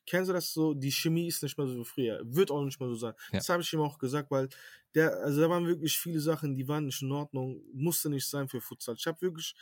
kennst 0.08 0.30
du 0.30 0.34
das 0.34 0.52
so? 0.52 0.74
Die 0.74 0.92
Chemie 0.92 1.28
ist 1.28 1.44
nicht 1.44 1.58
mehr 1.58 1.68
so 1.68 1.78
wie 1.78 1.86
früher. 1.86 2.20
Wird 2.26 2.50
auch 2.52 2.64
nicht 2.66 2.80
mehr 2.80 2.90
so 2.90 2.96
sein. 2.96 3.14
Ja. 3.32 3.38
Das 3.38 3.48
habe 3.50 3.62
ich 3.62 3.72
ihm 3.72 3.82
auch 3.82 3.98
gesagt, 4.00 4.32
weil 4.32 4.50
der, 4.96 5.16
also 5.20 5.40
da 5.42 5.50
waren 5.50 5.68
wirklich 5.68 5.96
viele 5.98 6.20
Sachen, 6.20 6.56
die 6.56 6.68
waren 6.68 6.86
nicht 6.86 7.02
in 7.04 7.12
Ordnung. 7.12 7.62
Musste 7.72 8.10
nicht 8.10 8.28
sein 8.28 8.50
für 8.50 8.60
Futsal. 8.60 8.96
Ich 8.98 9.06
habe 9.06 9.22
wirklich, 9.22 9.54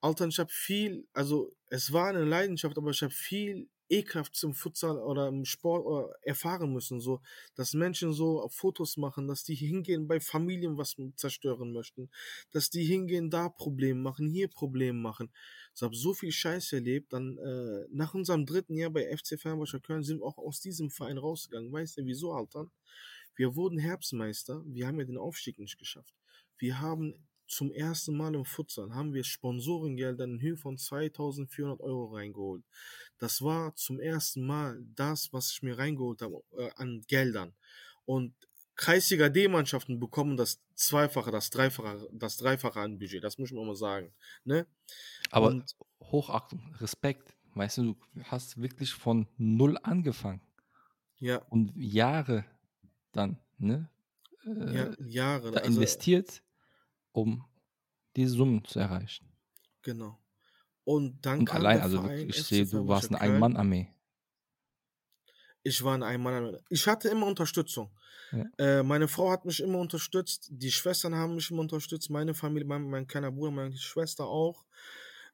Alter, 0.00 0.26
ich 0.26 0.38
habe 0.38 0.50
viel, 0.50 1.06
also 1.12 1.54
es 1.68 1.92
war 1.92 2.08
eine 2.08 2.24
Leidenschaft, 2.24 2.76
aber 2.78 2.90
ich 2.90 3.02
habe 3.02 3.12
viel 3.12 3.68
ekelhaft 3.88 4.34
zum 4.34 4.54
Futsal 4.54 4.98
oder 4.98 5.28
im 5.28 5.44
Sport 5.44 5.86
oder 5.86 6.14
erfahren 6.22 6.72
müssen, 6.72 7.00
so, 7.00 7.20
dass 7.54 7.74
Menschen 7.74 8.12
so 8.12 8.48
Fotos 8.48 8.96
machen, 8.96 9.28
dass 9.28 9.44
die 9.44 9.54
hingehen 9.54 10.08
bei 10.08 10.20
Familien 10.20 10.76
was 10.76 10.96
zerstören 11.16 11.72
möchten, 11.72 12.10
dass 12.50 12.70
die 12.70 12.84
hingehen, 12.84 13.30
da 13.30 13.48
Probleme 13.48 14.00
machen, 14.00 14.28
hier 14.28 14.48
Probleme 14.48 14.98
machen. 14.98 15.30
Ich 15.74 15.82
habe 15.82 15.94
so 15.94 16.14
viel 16.14 16.32
Scheiß 16.32 16.72
erlebt. 16.72 17.12
Dann 17.12 17.36
äh, 17.38 17.86
nach 17.90 18.14
unserem 18.14 18.46
dritten 18.46 18.76
Jahr 18.76 18.90
bei 18.90 19.14
FC 19.14 19.38
Fernbacher 19.38 19.80
Köln 19.80 20.02
sind 20.02 20.20
wir 20.20 20.26
auch 20.26 20.38
aus 20.38 20.60
diesem 20.60 20.90
Verein 20.90 21.18
rausgegangen. 21.18 21.72
Weißt 21.72 21.98
du, 21.98 22.04
wieso, 22.06 22.32
Alter? 22.32 22.70
Wir 23.34 23.54
wurden 23.54 23.78
Herbstmeister. 23.78 24.62
Wir 24.66 24.86
haben 24.86 24.98
ja 24.98 25.04
den 25.04 25.18
Aufstieg 25.18 25.58
nicht 25.58 25.78
geschafft. 25.78 26.14
Wir 26.56 26.80
haben 26.80 27.14
zum 27.46 27.70
ersten 27.72 28.16
Mal 28.16 28.34
im 28.34 28.44
Futsal 28.44 28.92
haben 28.94 29.12
wir 29.14 29.24
Sponsorengelder 29.24 30.24
in 30.24 30.40
Höhe 30.40 30.56
von 30.56 30.76
2400 30.76 31.80
Euro 31.80 32.14
reingeholt. 32.14 32.64
Das 33.18 33.40
war 33.42 33.74
zum 33.76 34.00
ersten 34.00 34.44
Mal 34.44 34.82
das, 34.94 35.32
was 35.32 35.52
ich 35.52 35.62
mir 35.62 35.78
reingeholt 35.78 36.22
habe 36.22 36.42
äh, 36.58 36.70
an 36.76 37.02
Geldern. 37.06 37.54
Und 38.04 38.34
Kreisliga 38.74 39.28
D-Mannschaften 39.30 39.98
bekommen 39.98 40.36
das 40.36 40.60
Zweifache, 40.74 41.30
das 41.30 41.48
Dreifache, 41.50 42.08
das 42.12 42.36
Dreifache 42.36 42.78
an 42.80 42.98
Budget. 42.98 43.24
Das 43.24 43.38
muss 43.38 43.50
man 43.52 43.66
mal 43.66 43.74
sagen. 43.76 44.12
Ne? 44.44 44.66
Aber 45.30 45.48
Und- 45.48 45.74
Hochachtung, 46.02 46.74
Respekt. 46.78 47.34
Weißt 47.54 47.78
du, 47.78 47.82
du 48.14 48.22
hast 48.24 48.60
wirklich 48.60 48.92
von 48.92 49.26
null 49.38 49.78
angefangen 49.82 50.42
Ja, 51.18 51.38
und 51.48 51.72
Jahre 51.74 52.44
dann, 53.12 53.38
ne? 53.56 53.88
Äh, 54.44 54.74
ja 54.74 54.90
Jahre. 55.06 55.50
da 55.52 55.60
also, 55.60 55.72
investiert, 55.72 56.42
um 57.16 57.44
diese 58.14 58.34
Summen 58.34 58.64
zu 58.64 58.78
erreichen. 58.78 59.26
Genau. 59.82 60.18
Und 60.84 61.24
dann 61.24 61.40
Und 61.40 61.50
allein, 61.50 61.80
also 61.80 62.02
Verein 62.02 62.28
ich 62.28 62.42
sehe, 62.42 62.66
du 62.66 62.86
warst 62.86 63.10
eine. 63.10 63.20
Ein-Mann-Armee. 63.20 63.88
Ich 65.62 65.82
war 65.82 65.96
in 65.96 66.04
einem 66.04 66.22
Mann. 66.22 66.56
Ich 66.68 66.86
hatte 66.86 67.08
immer 67.08 67.26
Unterstützung. 67.26 67.90
Ja. 68.30 68.44
Äh, 68.58 68.82
meine 68.84 69.08
Frau 69.08 69.30
hat 69.30 69.44
mich 69.44 69.60
immer 69.60 69.78
unterstützt. 69.78 70.48
Die 70.50 70.70
Schwestern 70.70 71.16
haben 71.16 71.34
mich 71.34 71.50
immer 71.50 71.62
unterstützt. 71.62 72.08
Meine 72.08 72.34
Familie, 72.34 72.68
mein, 72.68 72.88
mein 72.88 73.06
kleiner 73.06 73.32
Bruder, 73.32 73.50
meine 73.50 73.76
Schwester 73.76 74.26
auch. 74.26 74.64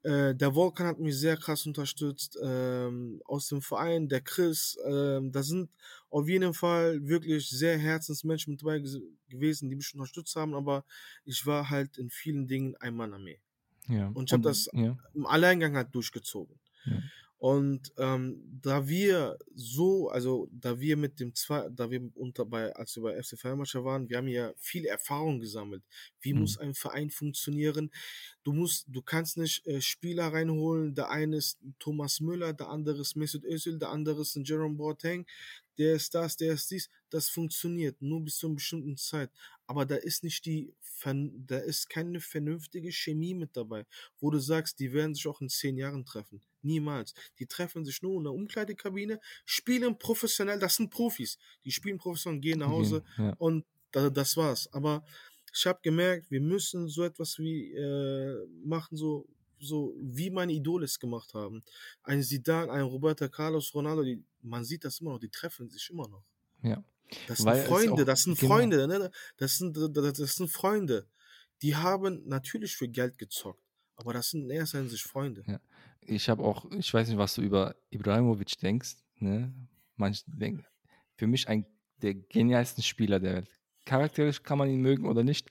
Äh, 0.02 0.34
der 0.34 0.54
Volkan 0.54 0.86
hat 0.86 0.98
mich 0.98 1.18
sehr 1.18 1.36
krass 1.36 1.66
unterstützt. 1.66 2.38
Ähm, 2.42 3.20
aus 3.26 3.48
dem 3.48 3.60
Verein, 3.60 4.08
der 4.08 4.22
Chris. 4.22 4.78
Ähm, 4.86 5.32
da 5.32 5.42
sind 5.42 5.70
auf 6.08 6.26
jeden 6.26 6.54
Fall 6.54 7.06
wirklich 7.06 7.50
sehr 7.50 7.76
Herzensmenschen 7.76 8.52
mit 8.52 8.62
dabei 8.62 8.82
gewesen, 9.32 9.68
die 9.68 9.74
mich 9.76 9.92
unterstützt 9.94 10.36
haben. 10.36 10.54
Aber 10.54 10.84
ich 11.24 11.44
war 11.46 11.68
halt 11.70 11.98
in 11.98 12.08
vielen 12.10 12.46
Dingen 12.46 12.76
ein 12.76 12.94
Mann-Armee. 12.94 13.40
Ja. 13.88 14.06
Und 14.14 14.28
ich 14.30 14.32
hab 14.32 14.42
das- 14.42 14.68
Ja. 14.72 14.96
Im 15.14 15.26
Alleingang 15.26 15.74
halt 15.76 15.92
durchgezogen. 15.92 16.60
Ja. 16.84 17.02
Und 17.38 17.92
ähm, 17.98 18.40
da 18.62 18.86
wir 18.86 19.36
so, 19.52 20.08
also 20.10 20.48
da 20.52 20.78
wir 20.78 20.96
mit 20.96 21.18
dem 21.18 21.34
zwei, 21.34 21.68
da 21.70 21.90
wir 21.90 22.08
unter 22.14 22.44
bei, 22.46 22.72
als 22.76 22.94
wir 22.94 23.02
bei 23.02 23.20
FC 23.20 23.36
Feuermacher 23.36 23.84
waren, 23.84 24.08
wir 24.08 24.18
haben 24.18 24.28
ja 24.28 24.52
viel 24.58 24.84
Erfahrung 24.84 25.40
gesammelt. 25.40 25.82
Wie 26.20 26.34
Mhm. 26.34 26.38
muss 26.42 26.56
ein 26.58 26.72
Verein 26.74 27.10
funktionieren? 27.10 27.90
Du 28.44 28.52
musst, 28.52 28.86
du 28.86 29.02
kannst 29.02 29.38
nicht 29.38 29.66
äh, 29.66 29.80
Spieler 29.80 30.32
reinholen. 30.32 30.94
Der 30.94 31.10
eine 31.10 31.38
ist 31.38 31.58
Thomas 31.80 32.20
Müller, 32.20 32.52
der 32.52 32.68
andere 32.68 33.00
ist 33.00 33.16
Mesut 33.16 33.42
Özil, 33.44 33.80
der 33.80 33.88
andere 33.90 34.20
ist 34.22 34.36
ein 34.36 34.44
Jerome 34.44 34.76
Boateng. 34.76 35.26
Der 35.78 35.94
ist 35.94 36.14
das, 36.14 36.36
der 36.36 36.54
ist 36.54 36.70
dies. 36.70 36.88
Das 37.10 37.28
funktioniert 37.28 38.00
nur 38.00 38.22
bis 38.22 38.36
zu 38.36 38.46
einer 38.46 38.56
bestimmten 38.56 38.96
Zeit. 38.96 39.30
Aber 39.66 39.86
da 39.86 39.96
ist 39.96 40.24
nicht 40.24 40.44
die, 40.44 40.74
da 41.04 41.58
ist 41.58 41.88
keine 41.88 42.20
vernünftige 42.20 42.92
Chemie 42.92 43.34
mit 43.34 43.56
dabei, 43.56 43.86
wo 44.20 44.30
du 44.30 44.38
sagst, 44.38 44.78
die 44.78 44.92
werden 44.92 45.14
sich 45.14 45.26
auch 45.26 45.40
in 45.40 45.48
zehn 45.48 45.76
Jahren 45.76 46.04
treffen. 46.04 46.42
Niemals. 46.62 47.14
Die 47.38 47.46
treffen 47.46 47.84
sich 47.84 48.02
nur 48.02 48.16
in 48.18 48.24
der 48.24 48.32
Umkleidekabine, 48.32 49.20
spielen 49.44 49.98
professionell, 49.98 50.58
das 50.58 50.76
sind 50.76 50.90
Profis. 50.90 51.38
Die 51.64 51.72
spielen 51.72 51.98
professionell, 51.98 52.40
gehen 52.40 52.60
nach 52.60 52.68
Hause 52.68 53.02
ja. 53.18 53.34
und 53.38 53.64
das 53.90 54.36
war's. 54.36 54.72
Aber 54.72 55.04
ich 55.54 55.66
habe 55.66 55.80
gemerkt, 55.82 56.30
wir 56.30 56.40
müssen 56.40 56.88
so 56.88 57.02
etwas 57.04 57.38
wie 57.38 57.72
äh, 57.72 58.46
machen, 58.64 58.96
so 58.96 59.28
so 59.62 59.94
wie 60.00 60.30
meine 60.30 60.52
Idole 60.52 60.84
es 60.84 60.98
gemacht 60.98 61.34
haben. 61.34 61.62
Ein 62.02 62.22
Sidan, 62.22 62.70
ein 62.70 62.82
Roberto 62.82 63.28
Carlos, 63.28 63.74
Ronaldo, 63.74 64.02
die, 64.02 64.22
man 64.42 64.64
sieht 64.64 64.84
das 64.84 65.00
immer 65.00 65.12
noch, 65.12 65.18
die 65.18 65.28
treffen 65.28 65.68
sich 65.70 65.88
immer 65.90 66.08
noch. 66.08 66.24
Ja. 66.62 66.84
Das 67.28 67.38
sind 67.38 67.46
Weil 67.46 67.64
Freunde, 67.64 68.02
auch, 68.02 68.06
das 68.06 68.22
sind 68.22 68.38
genau. 68.38 68.54
Freunde, 68.54 68.88
ne? 68.88 69.10
das, 69.36 69.58
sind, 69.58 69.76
das, 69.76 70.12
das 70.14 70.32
sind 70.32 70.50
Freunde. 70.50 71.06
Die 71.60 71.76
haben 71.76 72.22
natürlich 72.26 72.76
für 72.76 72.88
Geld 72.88 73.18
gezockt, 73.18 73.62
aber 73.96 74.12
das 74.12 74.30
sind 74.30 74.44
in 74.44 74.50
erster 74.50 74.78
Hinsicht 74.78 75.04
Freunde. 75.04 75.44
Ja. 75.46 75.60
Ich 76.00 76.28
habe 76.28 76.42
auch, 76.42 76.68
ich 76.72 76.92
weiß 76.92 77.08
nicht, 77.08 77.18
was 77.18 77.34
du 77.34 77.42
über 77.42 77.76
Ibrahimovic 77.90 78.58
denkst. 78.58 78.96
Ne? 79.18 79.54
Manche 79.96 80.24
denken, 80.26 80.66
für 81.14 81.28
mich 81.28 81.48
ein 81.48 81.64
der 82.02 82.14
genialsten 82.14 82.82
Spieler 82.82 83.20
der 83.20 83.34
Welt. 83.34 83.50
Charakterisch 83.84 84.42
kann 84.42 84.58
man 84.58 84.68
ihn 84.68 84.80
mögen 84.80 85.06
oder 85.06 85.22
nicht. 85.22 85.48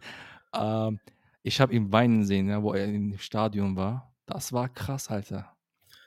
ähm, 0.54 0.98
ich 1.42 1.60
habe 1.60 1.74
ihn 1.74 1.92
weinen 1.92 2.24
sehen, 2.24 2.48
ja, 2.48 2.62
wo 2.62 2.72
er 2.72 2.86
im 2.86 3.18
Stadion 3.18 3.76
war. 3.76 4.14
Das 4.26 4.52
war 4.52 4.68
krass, 4.68 5.08
Alter. 5.08 5.56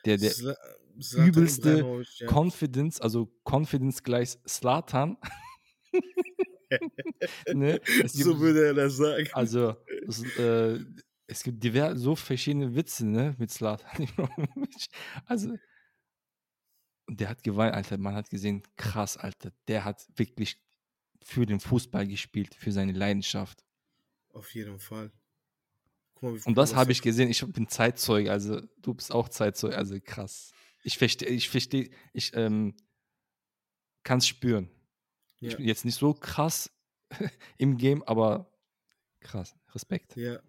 Der, 0.05 0.17
der 0.17 0.31
Sla 0.31 0.55
übelste 1.25 2.03
ja. 2.19 2.27
Confidence, 2.27 3.01
also 3.01 3.31
Confidence 3.43 4.03
gleich 4.03 4.37
Slatan. 4.47 5.17
ne? 7.53 7.81
so 8.05 8.39
würde 8.39 8.67
er 8.67 8.73
das 8.73 8.95
sagen. 8.95 9.27
Also, 9.33 9.75
das, 10.05 10.21
äh, 10.37 10.79
es 11.27 11.43
gibt 11.43 11.63
diverse, 11.63 11.97
so 11.97 12.15
verschiedene 12.15 12.73
Witze 12.75 13.05
ne, 13.05 13.35
mit 13.37 13.51
Slatan. 13.51 14.07
also, 15.25 15.57
der 17.09 17.29
hat 17.29 17.43
geweint, 17.43 17.75
Alter. 17.75 17.97
Man 17.97 18.15
hat 18.15 18.29
gesehen, 18.29 18.63
krass, 18.77 19.17
Alter. 19.17 19.51
Der 19.67 19.83
hat 19.83 20.07
wirklich 20.15 20.57
für 21.23 21.45
den 21.45 21.59
Fußball 21.59 22.07
gespielt, 22.07 22.55
für 22.55 22.71
seine 22.71 22.93
Leidenschaft. 22.93 23.65
Auf 24.29 24.53
jeden 24.53 24.79
Fall. 24.79 25.11
Mal, 26.21 26.39
und 26.45 26.57
das 26.57 26.75
habe 26.75 26.91
ich 26.91 27.01
gesehen. 27.01 27.29
Ich 27.29 27.45
bin 27.45 27.67
Zeitzeuge, 27.67 28.31
also 28.31 28.61
du 28.81 28.93
bist 28.93 29.11
auch 29.11 29.29
Zeitzeuge, 29.29 29.77
also 29.77 29.97
krass. 30.03 30.51
Ich 30.83 30.97
verstehe, 30.97 31.29
ich 31.29 31.49
verstehe, 31.49 31.89
ich 32.13 32.31
ähm, 32.35 32.75
kann 34.03 34.19
es 34.19 34.27
spüren. 34.27 34.69
Ja. 35.39 35.49
Ich 35.49 35.57
bin 35.57 35.67
jetzt 35.67 35.85
nicht 35.85 35.95
so 35.99 36.13
krass 36.13 36.71
im 37.57 37.77
Game, 37.77 38.03
aber 38.03 38.51
krass. 39.19 39.55
Respekt. 39.73 40.15
Ja. 40.15 40.39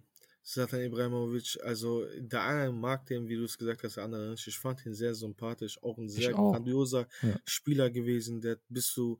Satan 0.49 0.81
Ibrahimovic, 0.81 1.59
also 1.65 2.07
der 2.19 2.45
eine 2.45 2.71
mag 2.71 3.05
den, 3.07 3.29
wie 3.29 3.35
du 3.35 3.43
es 3.45 3.59
gesagt 3.59 3.83
hast, 3.83 3.97
der 3.97 4.05
andere 4.05 4.31
nicht. 4.31 4.47
Ich 4.47 4.57
fand 4.57 4.87
ihn 4.87 4.95
sehr 4.95 5.13
sympathisch, 5.13 5.83
auch 5.83 5.99
ein 5.99 6.09
sehr 6.09 6.39
auch. 6.39 6.53
grandioser 6.53 7.09
ja. 7.23 7.37
Spieler 7.45 7.91
gewesen, 7.91 8.41
der 8.41 8.61
bis 8.69 8.93
zu, 8.93 9.19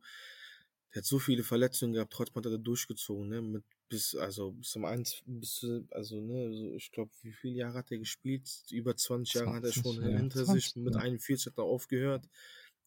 der 0.97 1.03
hat 1.03 1.05
so 1.05 1.19
viele 1.19 1.43
Verletzungen 1.43 1.93
gehabt, 1.93 2.11
trotzdem 2.11 2.43
hat 2.43 2.45
er 2.47 2.57
durchgezogen, 2.57 3.29
ne? 3.29 3.39
Mit 3.39 3.63
bis, 3.87 4.15
also 4.15 4.53
bis 4.53 4.71
zum 4.71 4.83
1, 4.83 5.21
bis 5.27 5.53
zu, 5.53 5.87
also, 5.91 6.19
ne, 6.19 6.45
also 6.45 6.73
ich 6.73 6.91
glaube, 6.91 7.11
wie 7.21 7.33
viele 7.33 7.53
Jahre 7.53 7.77
hat 7.77 7.91
er 7.91 7.99
gespielt? 7.99 8.49
Über 8.71 8.95
20 8.95 9.35
Jahre 9.35 9.51
20, 9.51 9.55
hat 9.55 9.63
er 9.63 9.83
schon 9.83 10.01
ja, 10.01 10.17
hinter 10.17 10.43
20, 10.43 10.65
sich. 10.65 10.75
Mit 10.75 10.95
ja. 10.95 11.01
41 11.01 11.45
hat 11.51 11.59
er 11.59 11.65
aufgehört. 11.65 12.27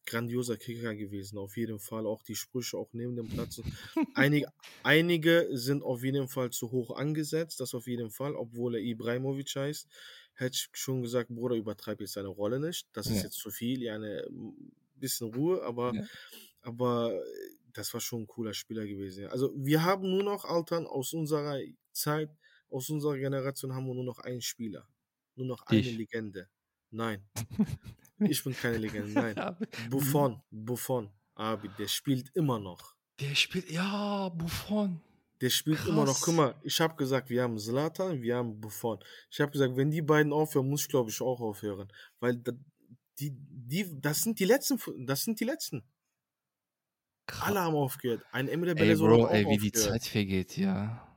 Grandioser 0.05 0.57
Kicker 0.57 0.93
gewesen, 0.93 1.37
auf 1.37 1.55
jeden 1.55 1.79
Fall. 1.79 2.05
Auch 2.05 2.21
die 2.21 2.35
Sprüche, 2.35 2.77
auch 2.77 2.89
neben 2.91 3.15
dem 3.15 3.29
Platz. 3.29 3.61
einige, 4.13 4.51
einige 4.83 5.47
sind 5.51 5.81
auf 5.81 6.03
jeden 6.03 6.27
Fall 6.27 6.49
zu 6.49 6.69
hoch 6.69 6.97
angesetzt, 6.97 7.61
das 7.61 7.73
auf 7.73 7.87
jeden 7.87 8.11
Fall, 8.11 8.35
obwohl 8.35 8.75
er 8.75 8.81
Ibrahimovic 8.81 9.55
heißt. 9.55 9.87
Hätte 10.33 10.55
ich 10.55 10.67
schon 10.73 11.01
gesagt, 11.01 11.29
Bruder, 11.29 11.55
übertreib 11.55 12.01
jetzt 12.01 12.13
seine 12.13 12.27
Rolle 12.27 12.59
nicht. 12.59 12.87
Das 12.91 13.07
ist 13.07 13.23
jetzt 13.23 13.37
zu 13.37 13.51
viel, 13.51 13.81
ja, 13.83 13.95
eine 13.95 14.27
bisschen 14.95 15.33
Ruhe, 15.33 15.63
aber, 15.63 15.93
aber 16.61 17.17
das 17.73 17.93
war 17.93 18.01
schon 18.01 18.23
ein 18.23 18.27
cooler 18.27 18.53
Spieler 18.53 18.85
gewesen. 18.85 19.27
Also 19.27 19.53
wir 19.55 19.83
haben 19.83 20.09
nur 20.09 20.23
noch, 20.23 20.45
Altern, 20.45 20.85
aus 20.85 21.13
unserer 21.13 21.59
Zeit, 21.91 22.29
aus 22.69 22.89
unserer 22.89 23.17
Generation 23.17 23.73
haben 23.73 23.85
wir 23.87 23.93
nur 23.93 24.05
noch 24.05 24.19
einen 24.19 24.41
Spieler. 24.41 24.87
Nur 25.35 25.47
noch 25.47 25.65
eine 25.67 25.79
ich. 25.79 25.97
Legende. 25.97 26.49
Nein. 26.89 27.25
ich 28.19 28.43
bin 28.43 28.53
keine 28.53 28.77
Legende, 28.77 29.13
nein. 29.13 29.57
Buffon, 29.89 30.41
Buffon, 30.51 31.09
Abi, 31.35 31.69
der 31.77 31.87
spielt 31.87 32.29
immer 32.35 32.59
noch. 32.59 32.95
Der 33.19 33.35
spielt, 33.35 33.69
ja, 33.71 34.29
Buffon. 34.29 35.01
Der 35.41 35.49
spielt 35.49 35.77
Krass. 35.77 35.89
immer 35.89 36.05
noch. 36.05 36.21
Guck 36.21 36.35
mal, 36.35 36.55
ich 36.63 36.79
habe 36.79 36.95
gesagt, 36.95 37.29
wir 37.29 37.43
haben 37.43 37.57
Zlatan, 37.57 38.21
wir 38.21 38.35
haben 38.35 38.59
Buffon. 38.59 38.99
Ich 39.31 39.41
habe 39.41 39.51
gesagt, 39.51 39.75
wenn 39.75 39.89
die 39.89 40.01
beiden 40.01 40.33
aufhören, 40.33 40.69
muss 40.69 40.83
ich 40.83 40.89
glaube 40.89 41.09
ich 41.09 41.21
auch 41.21 41.39
aufhören, 41.39 41.91
weil 42.19 42.35
die, 43.19 43.31
die, 43.31 43.99
das 43.99 44.21
sind 44.21 44.39
die 44.39 44.45
letzten, 44.45 44.79
das 45.05 45.23
sind 45.23 45.39
die 45.39 45.45
letzten. 45.45 45.83
Alle 47.39 47.61
haben 47.61 47.75
aufgehört. 47.75 48.25
Ein 48.31 48.47
Emre 48.47 48.75
Belözoğlu 48.75 49.13
Ey, 49.15 49.21
Bro, 49.21 49.27
ey, 49.29 49.39
wie 49.41 49.45
aufgehört. 49.45 49.63
die 49.63 49.71
Zeit 49.71 50.05
vergeht, 50.05 50.57
ja. 50.57 51.07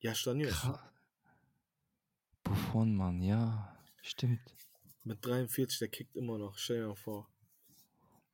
Ja, 0.00 0.14
Stanios. 0.14 0.66
Buffon, 2.44 2.94
Mann, 2.96 3.22
ja. 3.22 3.76
Stimmt. 4.02 4.40
Mit 5.04 5.24
43, 5.24 5.78
der 5.78 5.88
kickt 5.88 6.16
immer 6.16 6.38
noch. 6.38 6.56
Stell 6.58 6.80
dir 6.80 6.88
mal 6.88 6.94
vor. 6.96 7.28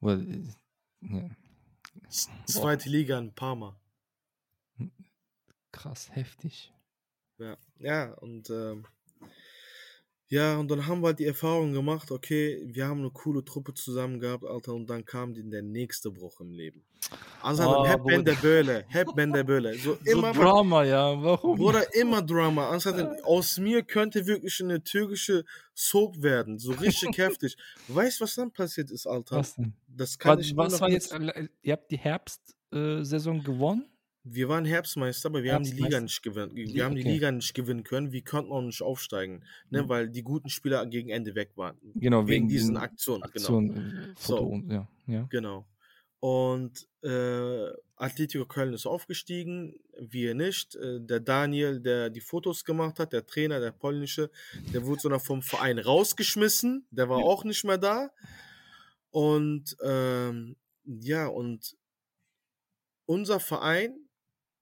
Well, 0.00 0.44
ja. 1.00 1.30
Zweite 2.46 2.88
Liga 2.88 3.18
in 3.18 3.34
Parma. 3.34 3.78
Krass, 5.72 6.08
heftig. 6.14 6.72
Ja, 7.38 7.56
ja, 7.78 8.12
und 8.14 8.50
ähm, 8.50 8.86
ja, 10.30 10.58
und 10.58 10.70
dann 10.70 10.86
haben 10.86 11.00
wir 11.00 11.08
halt 11.08 11.18
die 11.20 11.24
Erfahrung 11.24 11.72
gemacht, 11.72 12.10
okay, 12.10 12.62
wir 12.66 12.86
haben 12.86 13.00
eine 13.00 13.10
coole 13.10 13.42
Truppe 13.44 13.72
zusammen 13.72 14.20
gehabt, 14.20 14.44
Alter, 14.44 14.74
und 14.74 14.88
dann 14.90 15.04
kam 15.04 15.32
der 15.34 15.62
nächste 15.62 16.10
Bruch 16.10 16.40
im 16.40 16.52
Leben. 16.52 16.84
Also 17.40 17.62
oh, 17.62 17.86
Hep 17.86 18.04
Ben 18.04 18.24
der 18.24 18.34
Böhle, 18.34 18.84
Hep 18.88 19.14
Ben 19.14 19.32
der 19.32 19.44
Böhle. 19.44 19.74
So, 19.78 19.94
so 19.94 20.10
immer 20.10 20.32
Drama, 20.32 20.84
ja, 20.84 21.22
warum? 21.22 21.56
Bruder, 21.56 21.94
immer 21.94 22.20
Drama. 22.20 22.68
Anstatt, 22.68 23.22
aus 23.24 23.56
mir 23.58 23.82
könnte 23.82 24.26
wirklich 24.26 24.60
eine 24.60 24.82
türkische 24.82 25.44
Soap 25.74 26.20
werden, 26.20 26.58
so 26.58 26.72
richtig 26.72 27.16
heftig. 27.16 27.56
Weißt 27.86 28.20
du, 28.20 28.24
was 28.24 28.34
dann 28.34 28.50
passiert 28.50 28.90
ist, 28.90 29.06
Alter? 29.06 29.36
Was 29.36 29.54
denn? 29.54 29.72
Das 29.86 30.18
kann 30.18 30.38
was, 30.38 30.46
ich 30.46 30.56
was 30.56 30.80
war 30.80 30.90
jetzt, 30.90 31.16
ihr 31.62 31.72
habt 31.72 31.90
die 31.90 31.98
Herbstsaison 31.98 33.38
äh, 33.38 33.42
gewonnen? 33.42 33.86
Wir 34.30 34.48
waren 34.48 34.64
Herbstmeister, 34.64 35.28
aber 35.28 35.42
wir 35.42 35.54
haben 35.54 35.64
die 35.64 35.72
Liga 35.72 36.00
nicht 36.00 36.22
gewinnen. 36.22 36.54
Wir 36.54 36.84
haben 36.84 36.94
die 36.94 37.02
Liga 37.02 37.30
nicht 37.30 37.54
gewinnen 37.54 37.84
können. 37.84 38.12
Wir 38.12 38.22
konnten 38.22 38.52
auch 38.52 38.62
nicht 38.62 38.82
aufsteigen, 38.82 39.44
ne, 39.70 39.82
mhm. 39.82 39.88
weil 39.88 40.08
die 40.08 40.22
guten 40.22 40.48
Spieler 40.48 40.84
gegen 40.86 41.10
Ende 41.10 41.34
weg 41.34 41.52
waren. 41.56 41.76
Genau, 41.94 42.22
wegen, 42.22 42.28
wegen 42.28 42.48
diesen 42.48 42.76
Aktionen. 42.76 43.22
Aktion, 43.22 43.68
genau. 43.68 43.88
Äh, 43.88 44.14
so, 44.18 44.62
ja, 44.68 44.88
ja. 45.06 45.26
Genau. 45.30 45.66
Und 46.20 46.88
äh, 47.02 47.70
Atletico 47.96 48.44
Köln 48.44 48.72
ist 48.72 48.86
aufgestiegen, 48.86 49.74
wir 49.98 50.34
nicht. 50.34 50.74
Äh, 50.74 51.00
der 51.00 51.20
Daniel, 51.20 51.80
der 51.80 52.10
die 52.10 52.20
Fotos 52.20 52.64
gemacht 52.64 52.98
hat, 52.98 53.12
der 53.12 53.26
Trainer, 53.26 53.60
der 53.60 53.70
polnische, 53.70 54.30
der 54.72 54.84
wurde 54.84 55.02
sogar 55.02 55.20
vom 55.20 55.42
Verein 55.42 55.78
rausgeschmissen. 55.78 56.86
Der 56.90 57.08
war 57.08 57.18
auch 57.18 57.44
nicht 57.44 57.64
mehr 57.64 57.78
da. 57.78 58.10
Und 59.10 59.76
ähm, 59.82 60.56
ja, 60.84 61.28
und 61.28 61.76
unser 63.06 63.40
Verein 63.40 64.07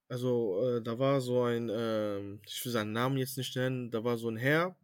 also 0.09 0.61
äh, 0.63 0.83
da 0.83 0.99
war 0.99 1.21
so 1.21 1.43
ein, 1.43 1.69
äh, 1.69 2.21
ich 2.47 2.65
will 2.65 2.73
seinen 2.73 2.93
Namen 2.93 3.19
jetzt 3.19 3.37
nicht 3.37 3.55
nennen, 3.57 3.91
da 3.91 4.05
war 4.05 4.17
so 4.19 4.29
ein 4.29 4.37
Herr, 4.37 4.77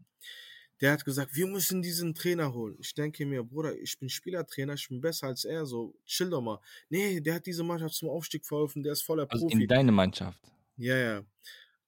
der 0.81 0.93
hat 0.93 1.05
gesagt, 1.05 1.37
wir 1.37 1.47
müssen 1.47 1.81
diesen 1.81 2.13
Trainer 2.13 2.53
holen. 2.53 2.77
Ich 2.81 2.93
denke 2.93 3.25
mir, 3.25 3.45
Bruder, 3.45 3.79
ich 3.79 3.99
bin 4.01 4.09
Spielertrainer, 4.09 4.75
ich 4.75 4.89
bin 4.89 5.01
besser 5.01 5.29
als 5.29 5.45
er, 5.45 5.65
so 5.65 5.95
chill 6.05 6.29
doch 6.29 6.41
mal. 6.41 6.59
Nee, 6.89 7.21
der 7.21 7.35
hat 7.35 7.47
diese 7.47 7.63
Mannschaft 7.63 7.95
zum 7.95 8.09
Aufstieg 8.09 8.45
verholfen, 8.45 8.83
der 8.83 8.93
ist 8.93 9.03
voller 9.03 9.27
also 9.31 9.47
Profi. 9.47 9.63
in 9.63 9.69
deine 9.69 9.93
Mannschaft? 9.93 10.41
Ja, 10.77 10.97
ja. 10.97 11.25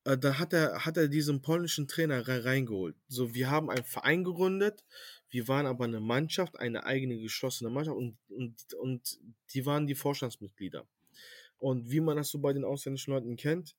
Äh, 0.05 0.17
da 0.17 0.39
hat 0.39 0.53
er, 0.53 0.85
hat 0.85 0.97
er 0.97 1.09
diesen 1.09 1.43
polnischen 1.43 1.89
Trainer 1.89 2.23
reingeholt. 2.29 2.95
So, 3.09 3.35
wir 3.35 3.51
haben 3.51 3.69
einen 3.69 3.85
Verein 3.85 4.23
gegründet, 4.23 4.85
wir 5.29 5.49
waren 5.49 5.67
aber 5.67 5.85
eine 5.87 5.99
Mannschaft, 5.99 6.61
eine 6.61 6.85
eigene 6.85 7.19
geschlossene 7.19 7.71
Mannschaft 7.71 7.97
und, 7.97 8.17
und, 8.29 8.75
und 8.75 9.19
die 9.53 9.67
waren 9.67 9.89
die 9.89 9.97
Vorstandsmitglieder. 9.97 10.87
Und 11.59 11.91
wie 11.91 12.01
man 12.01 12.17
das 12.17 12.29
so 12.29 12.39
bei 12.39 12.53
den 12.53 12.65
ausländischen 12.65 13.13
Leuten 13.13 13.37
kennt, 13.37 13.75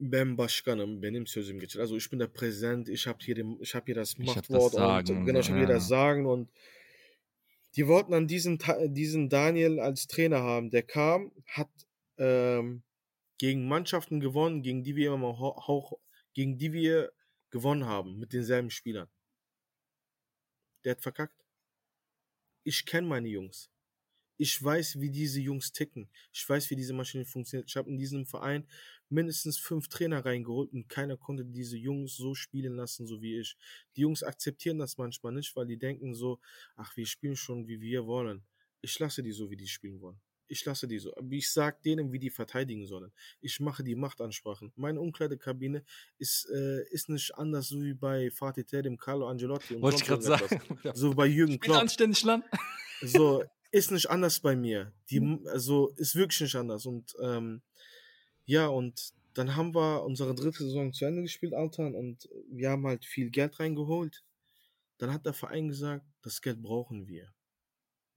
ben 0.00 0.38
başkanım, 0.38 1.02
benim 1.02 1.26
sözüm 1.26 1.58
geçer. 1.58 1.80
Also 1.80 1.96
ich 1.96 2.10
bin 2.10 2.18
der 2.18 2.26
Präsident, 2.26 2.88
ich 2.88 3.06
habe 3.06 3.18
hier, 3.20 3.36
ich 3.60 3.74
hab 3.74 3.86
hier 3.86 3.94
das 3.94 4.18
Machtwort 4.18 4.74
das 4.74 5.10
und 5.10 5.24
genau, 5.24 5.40
ich 5.40 5.48
habe 5.48 5.58
hier 5.58 5.68
das 5.68 5.88
Sagen 5.88 6.26
und 6.26 6.50
die 7.76 7.86
wollten 7.86 8.12
dann 8.12 8.26
diesen, 8.26 8.58
diesen 8.88 9.28
Daniel 9.28 9.80
als 9.80 10.06
Trainer 10.06 10.40
haben. 10.42 10.70
Der 10.70 10.82
kam, 10.82 11.32
hat 11.46 11.70
ähm, 12.18 12.82
gegen 13.38 13.68
Mannschaften 13.68 14.20
gewonnen, 14.20 14.62
gegen 14.62 14.82
die 14.82 14.96
wir 14.96 15.12
immer 15.12 15.28
auch, 15.28 15.92
gegen 16.32 16.58
die 16.58 16.72
wir 16.72 17.12
gewonnen 17.50 17.84
haben, 17.84 18.18
mit 18.18 18.32
denselben 18.32 18.70
Spielern. 18.70 19.08
Der 20.84 20.92
hat 20.92 21.02
verkackt. 21.02 21.44
Ich 22.64 22.86
kenne 22.86 23.06
meine 23.06 23.28
Jungs. 23.28 23.70
Ich 24.38 24.62
weiß, 24.62 25.00
wie 25.00 25.10
diese 25.10 25.40
Jungs 25.40 25.72
ticken. 25.72 26.08
Ich 26.32 26.48
weiß, 26.48 26.70
wie 26.70 26.76
diese 26.76 26.92
Maschine 26.92 27.24
funktioniert. 27.24 27.68
Ich 27.68 27.76
habe 27.76 27.90
in 27.90 27.96
diesem 27.96 28.26
Verein 28.26 28.66
mindestens 29.08 29.58
fünf 29.58 29.88
Trainer 29.88 30.24
reingeholt 30.24 30.72
und 30.72 30.88
keiner 30.88 31.16
konnte 31.16 31.44
diese 31.44 31.76
Jungs 31.76 32.16
so 32.16 32.34
spielen 32.34 32.76
lassen, 32.76 33.06
so 33.06 33.22
wie 33.22 33.38
ich. 33.38 33.56
Die 33.96 34.02
Jungs 34.02 34.22
akzeptieren 34.22 34.78
das 34.78 34.98
manchmal 34.98 35.32
nicht, 35.32 35.54
weil 35.56 35.66
die 35.66 35.78
denken 35.78 36.14
so, 36.14 36.40
ach, 36.76 36.96
wir 36.96 37.06
spielen 37.06 37.36
schon, 37.36 37.66
wie 37.68 37.80
wir 37.80 38.06
wollen. 38.06 38.44
Ich 38.80 38.98
lasse 38.98 39.22
die 39.22 39.32
so, 39.32 39.50
wie 39.50 39.56
die 39.56 39.68
spielen 39.68 40.00
wollen. 40.00 40.20
Ich 40.48 40.64
lasse 40.64 40.86
die 40.86 40.98
so. 40.98 41.12
Ich 41.30 41.50
sage 41.50 41.78
denen, 41.84 42.12
wie 42.12 42.18
die 42.18 42.30
verteidigen 42.30 42.86
sollen. 42.86 43.10
Ich 43.40 43.58
mache 43.58 43.82
die 43.82 43.96
Machtansprachen. 43.96 44.72
Meine 44.76 45.00
Umkleidekabine 45.00 45.84
ist, 46.18 46.48
äh, 46.50 46.84
ist 46.90 47.08
nicht 47.08 47.34
anders 47.36 47.68
so 47.68 47.82
wie 47.82 47.94
bei 47.94 48.30
Fatih 48.30 48.64
Terim, 48.64 48.96
Carlo 48.96 49.26
Angelotti 49.26 49.74
und 49.74 49.82
Wollte 49.82 49.98
ich 49.98 50.04
gerade 50.04 50.22
sagen. 50.22 50.60
So 50.94 51.14
bei 51.14 51.26
Jürgen 51.26 51.58
Klopp. 51.58 51.78
anständig, 51.78 52.22
Land. 52.22 52.44
So, 53.02 53.42
ist 53.70 53.90
nicht 53.90 54.10
anders 54.10 54.40
bei 54.40 54.56
mir. 54.56 54.92
Die, 55.10 55.40
also, 55.46 55.90
ist 55.96 56.16
wirklich 56.16 56.40
nicht 56.40 56.56
anders. 56.56 56.86
Und 56.86 57.14
ähm, 57.20 57.62
ja, 58.44 58.68
und 58.68 59.12
dann 59.34 59.54
haben 59.54 59.74
wir 59.74 60.04
unsere 60.04 60.34
dritte 60.34 60.64
Saison 60.64 60.92
zu 60.92 61.04
Ende 61.04 61.22
gespielt, 61.22 61.52
Altan, 61.52 61.94
und 61.94 62.28
wir 62.48 62.70
haben 62.70 62.86
halt 62.86 63.04
viel 63.04 63.30
Geld 63.30 63.60
reingeholt. 63.60 64.24
Dann 64.98 65.12
hat 65.12 65.26
der 65.26 65.34
Verein 65.34 65.68
gesagt, 65.68 66.06
das 66.22 66.40
Geld 66.40 66.62
brauchen 66.62 67.06
wir. 67.06 67.34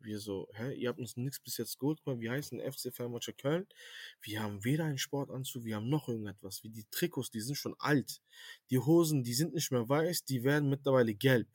Wir 0.01 0.19
so, 0.19 0.47
hä, 0.53 0.73
ihr 0.75 0.87
habt 0.87 0.99
uns 0.99 1.17
nichts 1.17 1.41
bis 1.41 1.57
jetzt 1.57 1.77
geholt, 1.77 1.99
mal, 2.05 2.21
wir 2.21 2.31
heißen 2.31 2.61
FC 2.61 2.93
Fernwatcher 2.95 3.33
Köln. 3.33 3.67
Wir 4.21 4.41
haben 4.41 4.63
weder 4.63 4.85
einen 4.85 4.97
Sportanzug, 4.97 5.65
wir 5.65 5.75
haben 5.75 5.89
noch 5.89 6.07
irgendetwas. 6.07 6.63
Wie 6.63 6.69
die 6.69 6.85
Trikots, 6.89 7.31
die 7.31 7.41
sind 7.41 7.55
schon 7.55 7.75
alt. 7.79 8.21
Die 8.69 8.79
Hosen, 8.79 9.23
die 9.23 9.33
sind 9.33 9.53
nicht 9.53 9.71
mehr 9.71 9.89
weiß, 9.89 10.23
die 10.23 10.43
werden 10.45 10.69
mittlerweile 10.69 11.13
gelb. 11.13 11.49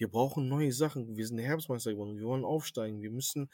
Wir 0.00 0.08
brauchen 0.08 0.48
neue 0.48 0.72
Sachen. 0.72 1.14
Wir 1.14 1.26
sind 1.26 1.38
Herbstmeister 1.38 1.92
geworden. 1.92 2.16
Wir 2.16 2.24
wollen 2.24 2.46
aufsteigen. 2.46 3.02
Wir 3.02 3.10
müssen 3.10 3.50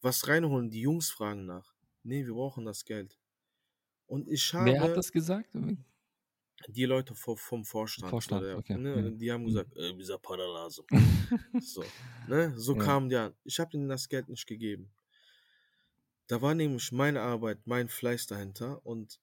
was 0.00 0.26
reinholen. 0.28 0.70
Die 0.70 0.80
Jungs 0.80 1.10
fragen 1.10 1.44
nach. 1.44 1.74
Nee, 2.02 2.24
wir 2.24 2.32
brauchen 2.32 2.64
das 2.64 2.86
Geld. 2.86 3.20
Und 4.06 4.26
ich 4.28 4.54
habe 4.54 4.64
Wer 4.72 4.80
hat 4.80 4.96
das 4.96 5.12
gesagt? 5.12 5.50
die 6.68 6.84
Leute 6.86 7.14
vom, 7.14 7.36
vom 7.36 7.64
Vorstand, 7.66 8.10
Vorstand, 8.10 8.42
oder, 8.42 8.56
okay, 8.58 8.78
ne, 8.78 9.02
ja. 9.02 9.10
die 9.10 9.30
haben 9.30 9.42
Mhm. 9.42 9.46
gesagt, 9.48 9.76
äh, 9.76 9.94
dieser 9.94 10.18
Paderlase. 10.18 10.84
so, 11.60 11.82
ne, 12.26 12.54
so 12.56 12.74
Ja. 12.74 12.80
kamen 12.80 13.08
die 13.10 13.16
an. 13.16 13.34
Ich 13.44 13.58
habe 13.60 13.76
ihnen 13.76 13.88
das 13.88 14.08
Geld 14.08 14.28
nicht 14.28 14.46
gegeben. 14.46 14.90
Da 16.28 16.40
war 16.40 16.54
nämlich 16.54 16.92
meine 16.92 17.20
Arbeit, 17.20 17.66
mein 17.66 17.90
Fleiß 17.90 18.26
dahinter 18.26 18.86
und 18.86 19.20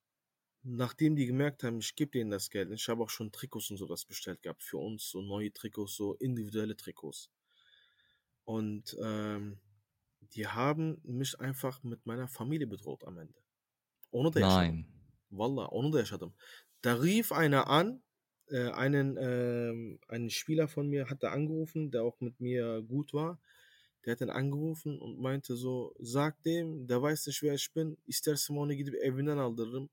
nachdem 0.68 1.16
die 1.16 1.26
gemerkt 1.28 1.64
haben, 1.64 1.80
ich 1.80 1.96
gebe 1.96 2.12
denen 2.12 2.32
das 2.32 2.50
Geld, 2.50 2.72
ich 2.72 2.88
habe 2.90 3.04
auch 3.04 3.10
schon 3.10 3.32
Trikots 3.32 3.72
und 3.72 3.78
sowas 3.78 4.06
bestellt 4.06 4.42
gehabt 4.44 4.64
für 4.64 4.78
uns, 4.78 5.10
so 5.10 5.22
neue 5.22 5.52
Trikots, 5.54 5.96
so 5.96 6.16
individuelle 6.16 6.76
Trikots. 6.78 7.32
Und 8.46 8.96
ähm, 9.04 9.60
die 10.34 10.48
haben 10.48 11.00
mich 11.04 11.40
einfach 11.40 11.84
mit 11.84 12.06
meiner 12.06 12.28
Familie 12.28 12.68
bedroht 12.68 13.04
am 13.06 13.18
Ende. 13.18 13.40
Ohne 14.12 14.32
der 14.32 14.44
Nein. 14.44 14.86
Wallah, 15.32 15.68
onu 15.72 15.92
da 15.94 16.00
yaşadım. 16.00 16.34
Da 16.84 16.94
rief 16.96 17.32
einer 17.34 17.68
an, 17.68 18.04
äh, 18.50 18.70
einen, 18.72 19.18
ähm, 19.20 20.00
einen 20.08 20.30
Spieler 20.30 20.68
von 20.68 20.88
mir 20.90 21.10
hat 21.10 21.24
er 21.24 21.34
angerufen, 21.34 21.92
der 21.92 22.04
auch 22.04 22.22
mit 22.22 22.40
mir 22.40 22.84
gut 22.84 23.14
war. 23.14 23.40
Der 24.06 24.14
hat 24.14 24.22
dann 24.22 24.30
angerufen 24.30 25.00
und 25.00 25.20
meinte 25.20 25.56
so, 25.58 25.96
sag 26.00 26.42
dem, 26.44 26.88
der 26.88 27.02
weiß 27.02 27.28
nicht 27.28 27.44
wer 27.44 27.56
ich 27.56 27.74
bin, 27.74 27.98
istersem 28.06 28.58
onu 28.58 28.76
gidip 28.76 28.96
evinden 28.96 29.38
aldırırım, 29.38 29.90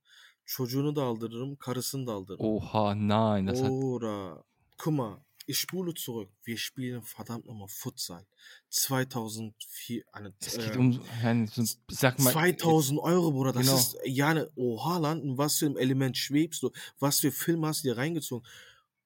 çocuğunu 0.46 0.96
da 0.96 1.02
aldırırım, 1.02 1.56
karısını 1.56 2.06
da 2.06 2.12
aldırırım. 2.12 2.46
Oha, 2.46 2.94
nein. 2.94 3.46
Das 3.46 3.62
hat, 3.62 3.70
Oder, 3.70 4.36
guck 4.78 4.86
mal, 4.96 5.16
ich 5.46 5.58
spule 5.58 5.92
zurück, 5.96 6.30
wir 6.46 6.56
spielen 6.56 7.02
verdammt 7.18 7.46
nochmal 7.46 7.68
Futsal. 7.68 8.24
2004, 8.70 10.04
eine, 10.12 10.32
es 10.40 10.56
geht 10.58 10.74
äh, 10.74 10.78
um, 10.78 11.46
so, 11.46 11.62
sag 11.90 12.18
mal, 12.18 12.32
2000 12.32 12.98
Euro, 13.00 13.30
Bruder. 13.32 13.52
Das 13.52 13.66
Genau. 13.66 13.76
ist 13.78 13.96
ja 14.06 14.28
eine 14.28 14.50
Oha 14.56 14.98
Land. 14.98 15.24
In 15.24 15.36
was 15.38 15.58
für 15.58 15.66
ein 15.66 15.76
Element 15.76 16.16
schwebst 16.16 16.62
du? 16.62 16.70
Was 16.98 17.20
für 17.20 17.30
Film 17.32 17.64
hast 17.66 17.84
du 17.84 17.88
dir 17.88 17.96
reingezogen? 17.96 18.46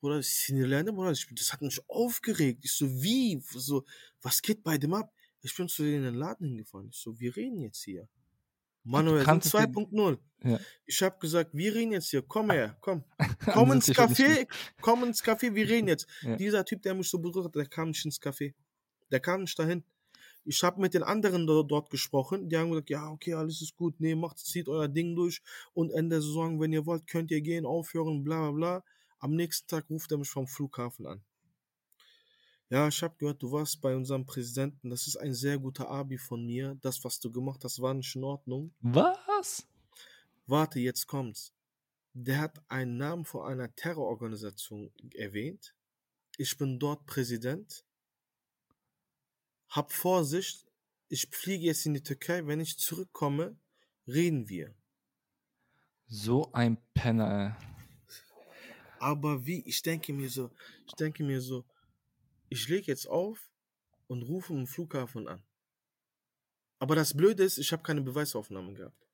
Bruder, 0.01 0.23
Sinirlendi, 0.23 0.93
Bruder. 0.93 1.11
Ich, 1.13 1.27
das 1.35 1.53
hat 1.53 1.61
mich 1.63 1.81
aufgeregt. 1.89 2.61
Ich 2.65 2.73
so, 2.73 2.87
wie? 3.03 3.41
So, 3.45 3.85
was 4.23 4.41
geht 4.43 4.63
bei 4.63 4.79
dem 4.79 4.95
ab? 4.95 5.13
Ich 5.43 5.57
bin 5.57 5.69
zu 5.69 5.83
denen 5.83 5.99
in 5.99 6.03
den 6.05 6.15
Laden 6.15 6.47
hingefahren. 6.49 6.89
Ich 6.93 6.99
so, 6.99 7.19
wir 7.19 7.35
reden 7.37 7.61
jetzt 7.61 7.83
hier. 7.85 8.09
Manuel, 8.91 9.19
sind 9.19 9.25
kannst 9.27 9.47
es 9.47 9.53
dir- 9.53 9.59
2.0. 9.69 10.19
Ja. 10.45 10.61
Ich 10.87 11.03
habe 11.03 11.19
gesagt, 11.19 11.51
wir 11.53 11.75
reden 11.75 11.93
jetzt 11.93 12.11
hier. 12.11 12.23
Komm 12.23 12.51
her, 12.51 12.77
komm. 12.81 13.03
Komm 13.53 13.73
ins 13.73 13.89
Café, 13.89 14.47
komm 14.81 15.03
ins 15.05 15.23
Café, 15.23 15.53
wir 15.55 15.69
reden 15.69 15.89
jetzt. 15.89 16.07
Ja. 16.23 16.37
Dieser 16.37 16.65
Typ, 16.65 16.83
der 16.83 16.95
mich 16.95 17.09
so 17.11 17.19
bedroht 17.19 17.47
hat, 17.47 17.55
der 17.57 17.67
kam 17.67 17.89
nicht 17.89 18.05
ins 18.05 18.21
Café. 18.21 18.55
Der 19.11 19.19
kam 19.21 19.41
nicht 19.43 19.59
dahin. 19.59 19.83
Ich 20.45 20.63
habe 20.63 20.81
mit 20.81 20.95
den 20.95 21.03
anderen 21.03 21.47
do- 21.47 21.63
dort 21.65 21.91
gesprochen. 21.91 22.49
Die 22.49 22.57
haben 22.57 22.71
gesagt, 22.71 22.89
ja, 22.91 23.09
okay, 23.11 23.35
alles 23.35 23.61
ist 23.61 23.75
gut. 23.77 23.99
Nee, 23.99 24.15
macht, 24.15 24.39
zieht 24.39 24.69
euer 24.69 24.89
Ding 24.89 25.17
durch. 25.17 25.43
Und 25.75 25.91
Ende 25.91 26.17
der 26.17 26.23
Saison, 26.23 26.61
wenn 26.61 26.73
ihr 26.73 26.87
wollt, 26.87 27.07
könnt 27.07 27.31
ihr 27.33 27.41
gehen, 27.41 27.67
aufhören, 27.67 28.23
bla 28.23 28.43
bla 28.43 28.53
bla. 28.53 28.85
Am 29.19 29.33
nächsten 29.35 29.67
Tag 29.67 29.91
ruft 29.91 30.13
er 30.13 30.19
mich 30.19 30.29
vom 30.31 30.47
Flughafen 30.47 31.07
an. 31.07 31.21
Ja, 32.71 32.87
ich 32.87 33.03
habe 33.03 33.17
gehört, 33.17 33.43
du 33.43 33.51
warst 33.51 33.81
bei 33.81 33.97
unserem 33.97 34.27
Präsidenten. 34.27 34.91
Das 34.91 35.07
ist 35.07 35.17
ein 35.17 35.33
sehr 35.33 35.59
guter 35.59 35.89
Abi 35.89 36.19
von 36.19 36.45
mir. 36.45 36.77
Das, 36.83 37.03
was 37.03 37.19
du 37.19 37.33
gemacht 37.33 37.65
hast, 37.65 37.81
war 37.81 37.95
nicht 37.95 38.15
in 38.15 38.25
Ordnung. 38.25 38.75
Was? 38.81 39.67
Warte, 40.47 40.79
jetzt 40.79 41.07
kommt's. 41.07 41.55
Der 42.13 42.41
hat 42.41 42.63
einen 42.69 42.99
Namen 42.99 43.25
von 43.25 43.47
einer 43.47 43.75
Terrororganisation 43.75 44.91
erwähnt. 45.15 45.75
Ich 46.37 46.59
bin 46.59 46.79
dort 46.79 47.07
Präsident. 47.07 47.85
Hab 49.71 49.93
Vorsicht. 49.93 50.67
Ich 51.09 51.27
fliege 51.31 51.65
jetzt 51.65 51.87
in 51.87 51.95
die 51.95 52.03
Türkei. 52.03 52.47
Wenn 52.47 52.61
ich 52.61 52.79
zurückkomme, 52.79 53.57
reden 54.07 54.49
wir. 54.49 54.75
So 56.07 56.53
ein 56.53 56.77
Penner. 56.93 57.57
ey. 57.59 57.69
Aber 58.99 59.47
wie? 59.47 59.63
Ich 59.67 59.81
denke 59.83 60.13
mir 60.13 60.29
so, 60.29 60.51
ich 60.87 60.95
denke 60.95 61.23
mir 61.23 61.41
so, 61.41 61.65
ich 62.51 62.69
lege 62.69 62.87
jetzt 62.87 63.09
auf 63.09 63.51
und 64.07 64.23
rufe 64.23 64.53
im 64.55 64.67
Flughafen 64.67 65.29
an. 65.29 65.43
Aber 66.79 66.95
das 66.95 67.15
Blöde 67.17 67.43
ist, 67.45 67.59
ich 67.59 67.73
habe 67.73 67.83
keine 67.83 68.01
Beweisaufnahmen 68.03 68.75
gehabt. 68.75 69.07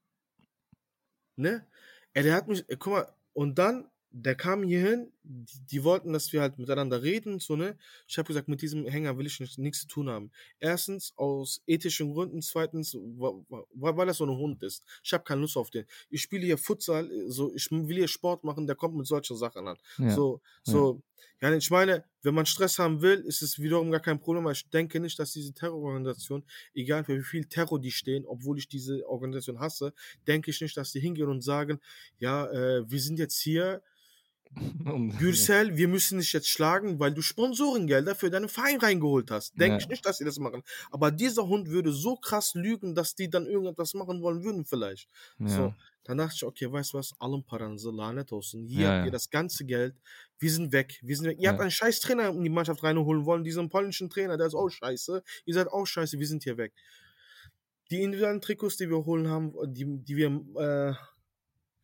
Ne? 1.37 1.66
Er, 2.12 2.22
der 2.22 2.35
hat 2.35 2.49
mich, 2.49 2.64
guck 2.78 2.93
mal, 2.93 3.12
und 3.32 3.59
dann, 3.59 3.91
der 4.16 4.37
kam 4.37 4.62
hierhin, 4.62 5.12
die, 5.24 5.59
die 5.66 5.82
wollten, 5.82 6.12
dass 6.12 6.32
wir 6.32 6.41
halt 6.41 6.57
miteinander 6.59 7.03
reden, 7.03 7.41
so, 7.41 7.57
ne? 7.57 7.76
Ich 8.07 8.16
habe 8.16 8.28
gesagt, 8.28 8.47
mit 8.47 8.62
diesem 8.62 8.87
Hänger 8.87 9.18
will 9.18 9.26
ich 9.26 9.41
nicht, 9.41 9.59
nichts 9.59 9.80
zu 9.80 9.89
tun 9.89 10.09
haben. 10.09 10.30
Erstens, 10.61 11.12
aus 11.16 11.62
ethischen 11.66 12.12
Gründen, 12.12 12.41
zweitens, 12.41 12.95
wa- 12.95 13.43
weil 13.72 14.07
das 14.07 14.18
so 14.18 14.26
ein 14.26 14.37
Hund 14.39 14.62
ist. 14.62 14.85
Ich 15.03 15.12
habe 15.12 15.24
keine 15.24 15.41
Lust 15.41 15.57
auf 15.57 15.70
den. 15.70 15.87
Ich 16.11 16.22
spiele 16.22 16.45
hier 16.47 16.59
Futsal, 16.59 17.11
so, 17.28 17.53
ich 17.53 17.68
will 17.72 17.97
hier 17.97 18.07
Sport 18.07 18.45
machen, 18.45 18.68
der 18.68 18.76
kommt 18.76 18.95
mit 18.95 19.09
solchen 19.09 19.37
Sachen 19.37 19.66
an. 19.66 19.78
Ja. 19.99 20.11
So, 20.11 20.41
so, 20.62 21.03
ja, 21.03 21.03
ich 21.41 21.70
meine, 21.70 22.05
wenn 22.22 22.35
man 22.35 22.47
Stress 22.47 22.79
haben 22.79 23.03
will, 23.03 23.20
ist 23.20 23.43
es 23.43 23.59
wiederum 23.59 23.91
gar 23.91 24.01
kein 24.01 24.18
Problem, 24.18 24.45
aber 24.45 24.53
ich 24.53 24.68
denke 24.70 24.99
nicht, 25.01 25.18
dass 25.18 25.33
diese 25.33 25.53
Terrororganisation, 25.53 26.45
egal 26.75 27.05
für 27.05 27.18
wie 27.18 27.22
viel 27.22 27.45
Terror 27.45 27.81
die 27.81 27.91
stehen, 27.91 28.25
obwohl 28.27 28.59
ich 28.59 28.68
diese 28.68 29.07
Organisation 29.09 29.61
hasse, 29.61 29.93
denke 30.27 30.51
ich 30.51 30.61
nicht, 30.61 30.77
dass 30.77 30.93
die 30.93 31.01
hingehen 31.01 31.29
und 31.29 31.43
sagen, 31.43 31.81
ja, 32.18 32.47
äh, 32.51 32.91
wir 32.91 33.01
sind 33.01 33.18
jetzt 33.18 33.39
hier, 33.41 33.83
Gürsel, 35.19 35.77
wir 35.77 35.89
müssen 35.89 36.19
dich 36.19 36.33
jetzt 36.33 36.49
schlagen, 36.49 36.99
weil 37.01 37.13
du 37.15 37.23
Sponsorengelder 37.23 38.15
für 38.15 38.31
deinen 38.31 38.49
Verein 38.49 38.79
reingeholt 38.79 39.31
hast. 39.31 39.53
Denke 39.59 39.75
Ja. 39.75 39.79
ich 39.79 39.89
nicht, 39.89 40.05
dass 40.07 40.19
sie 40.19 40.25
das 40.25 40.39
machen. 40.39 40.63
Aber 40.91 41.11
dieser 41.11 41.47
Hund 41.47 41.69
würde 41.69 41.93
so 41.93 42.17
krass 42.17 42.55
lügen, 42.55 42.95
dass 42.95 43.15
die 43.15 43.29
dann 43.31 43.47
irgendetwas 43.47 43.95
machen 43.95 44.23
wollen 44.23 44.43
würden 44.45 44.65
vielleicht. 44.65 45.09
Ja. 45.39 45.49
So, 45.49 45.75
dann 46.05 46.19
dachte 46.19 46.35
ich, 46.37 46.45
okay, 46.45 46.71
weißt 46.71 46.93
du 46.93 46.99
was, 46.99 47.13
allen 47.19 47.43
paranızı 47.45 47.91
lanet 47.91 48.33
olsun. 48.33 48.67
Hier 48.67 48.81
Ja, 48.83 48.97
habt 48.99 49.07
ihr 49.07 49.13
das 49.13 49.31
ganze 49.31 49.65
Geld. 49.65 49.95
Wir 50.39 50.51
sind 50.51 50.73
weg. 50.73 50.99
Wir 51.03 51.17
sind 51.17 51.27
weg. 51.27 51.39
Ihr 51.41 51.49
habt 51.49 51.61
einen 51.61 51.71
scheiß 51.71 52.01
Trainer 52.01 52.29
in 52.29 52.43
die 52.45 52.51
Mannschaft 52.51 52.83
reinholen 52.83 53.25
wollen, 53.25 53.45
diesen 53.45 53.69
polnischen 53.71 54.11
Trainer, 54.11 54.37
der 54.37 54.47
ist 54.49 54.55
auch 54.55 54.69
scheiße. 54.69 55.23
Ihr 55.47 55.55
seid 55.55 55.69
auch 55.69 55.87
scheiße, 55.87 56.19
wir 56.19 56.27
sind 56.27 56.43
hier 56.45 56.57
weg. 56.59 56.73
Die 57.91 58.03
individuellen 58.03 58.41
Trikots, 58.41 58.77
die 58.77 58.89
wir 58.89 59.05
holen 59.05 59.29
haben, 59.29 59.53
die, 59.73 59.85
die 60.05 60.17
wir 60.17 60.29
äh, 60.57 60.95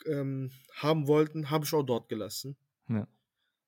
ähm, 0.07 0.51
haben 0.75 1.07
wollten, 1.07 1.51
habe 1.51 1.65
ich 1.65 1.73
auch 1.73 1.83
dort 1.83 2.09
gelassen. 2.09 2.57
Ja. 2.89 3.07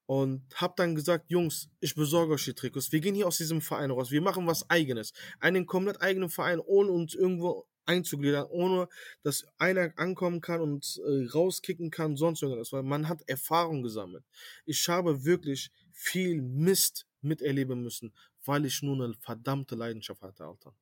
Und 0.06 0.42
hab 0.54 0.76
dann 0.76 0.94
gesagt, 0.94 1.30
Jungs, 1.30 1.70
ich 1.80 1.94
besorge 1.94 2.34
euch 2.34 2.44
die 2.44 2.54
Trikots. 2.54 2.92
Wir 2.92 3.00
gehen 3.00 3.14
hier 3.14 3.26
aus 3.28 3.38
diesem 3.38 3.60
Verein 3.60 3.90
raus. 3.90 4.10
Wir 4.10 4.20
machen 4.20 4.46
was 4.46 4.68
eigenes. 4.68 5.12
Einen 5.40 5.64
komplett 5.64 6.02
eigenen 6.02 6.28
Verein, 6.28 6.60
ohne 6.60 6.90
uns 6.90 7.14
irgendwo 7.14 7.66
einzugliedern, 7.86 8.46
ohne 8.50 8.88
dass 9.22 9.44
einer 9.58 9.92
ankommen 9.96 10.40
kann 10.40 10.60
und 10.60 11.00
äh, 11.06 11.28
rauskicken 11.32 11.90
kann, 11.90 12.16
sonst 12.16 12.42
irgendwas. 12.42 12.72
Weil 12.72 12.82
man 12.82 13.08
hat 13.08 13.22
Erfahrung 13.28 13.82
gesammelt. 13.82 14.24
Ich 14.66 14.88
habe 14.88 15.24
wirklich 15.24 15.70
viel 15.92 16.42
Mist 16.42 17.06
miterleben 17.20 17.82
müssen, 17.82 18.12
weil 18.44 18.66
ich 18.66 18.82
nur 18.82 19.02
eine 19.02 19.14
verdammte 19.14 19.76
Leidenschaft 19.76 20.22
hatte, 20.22 20.44
Alter. 20.44 20.74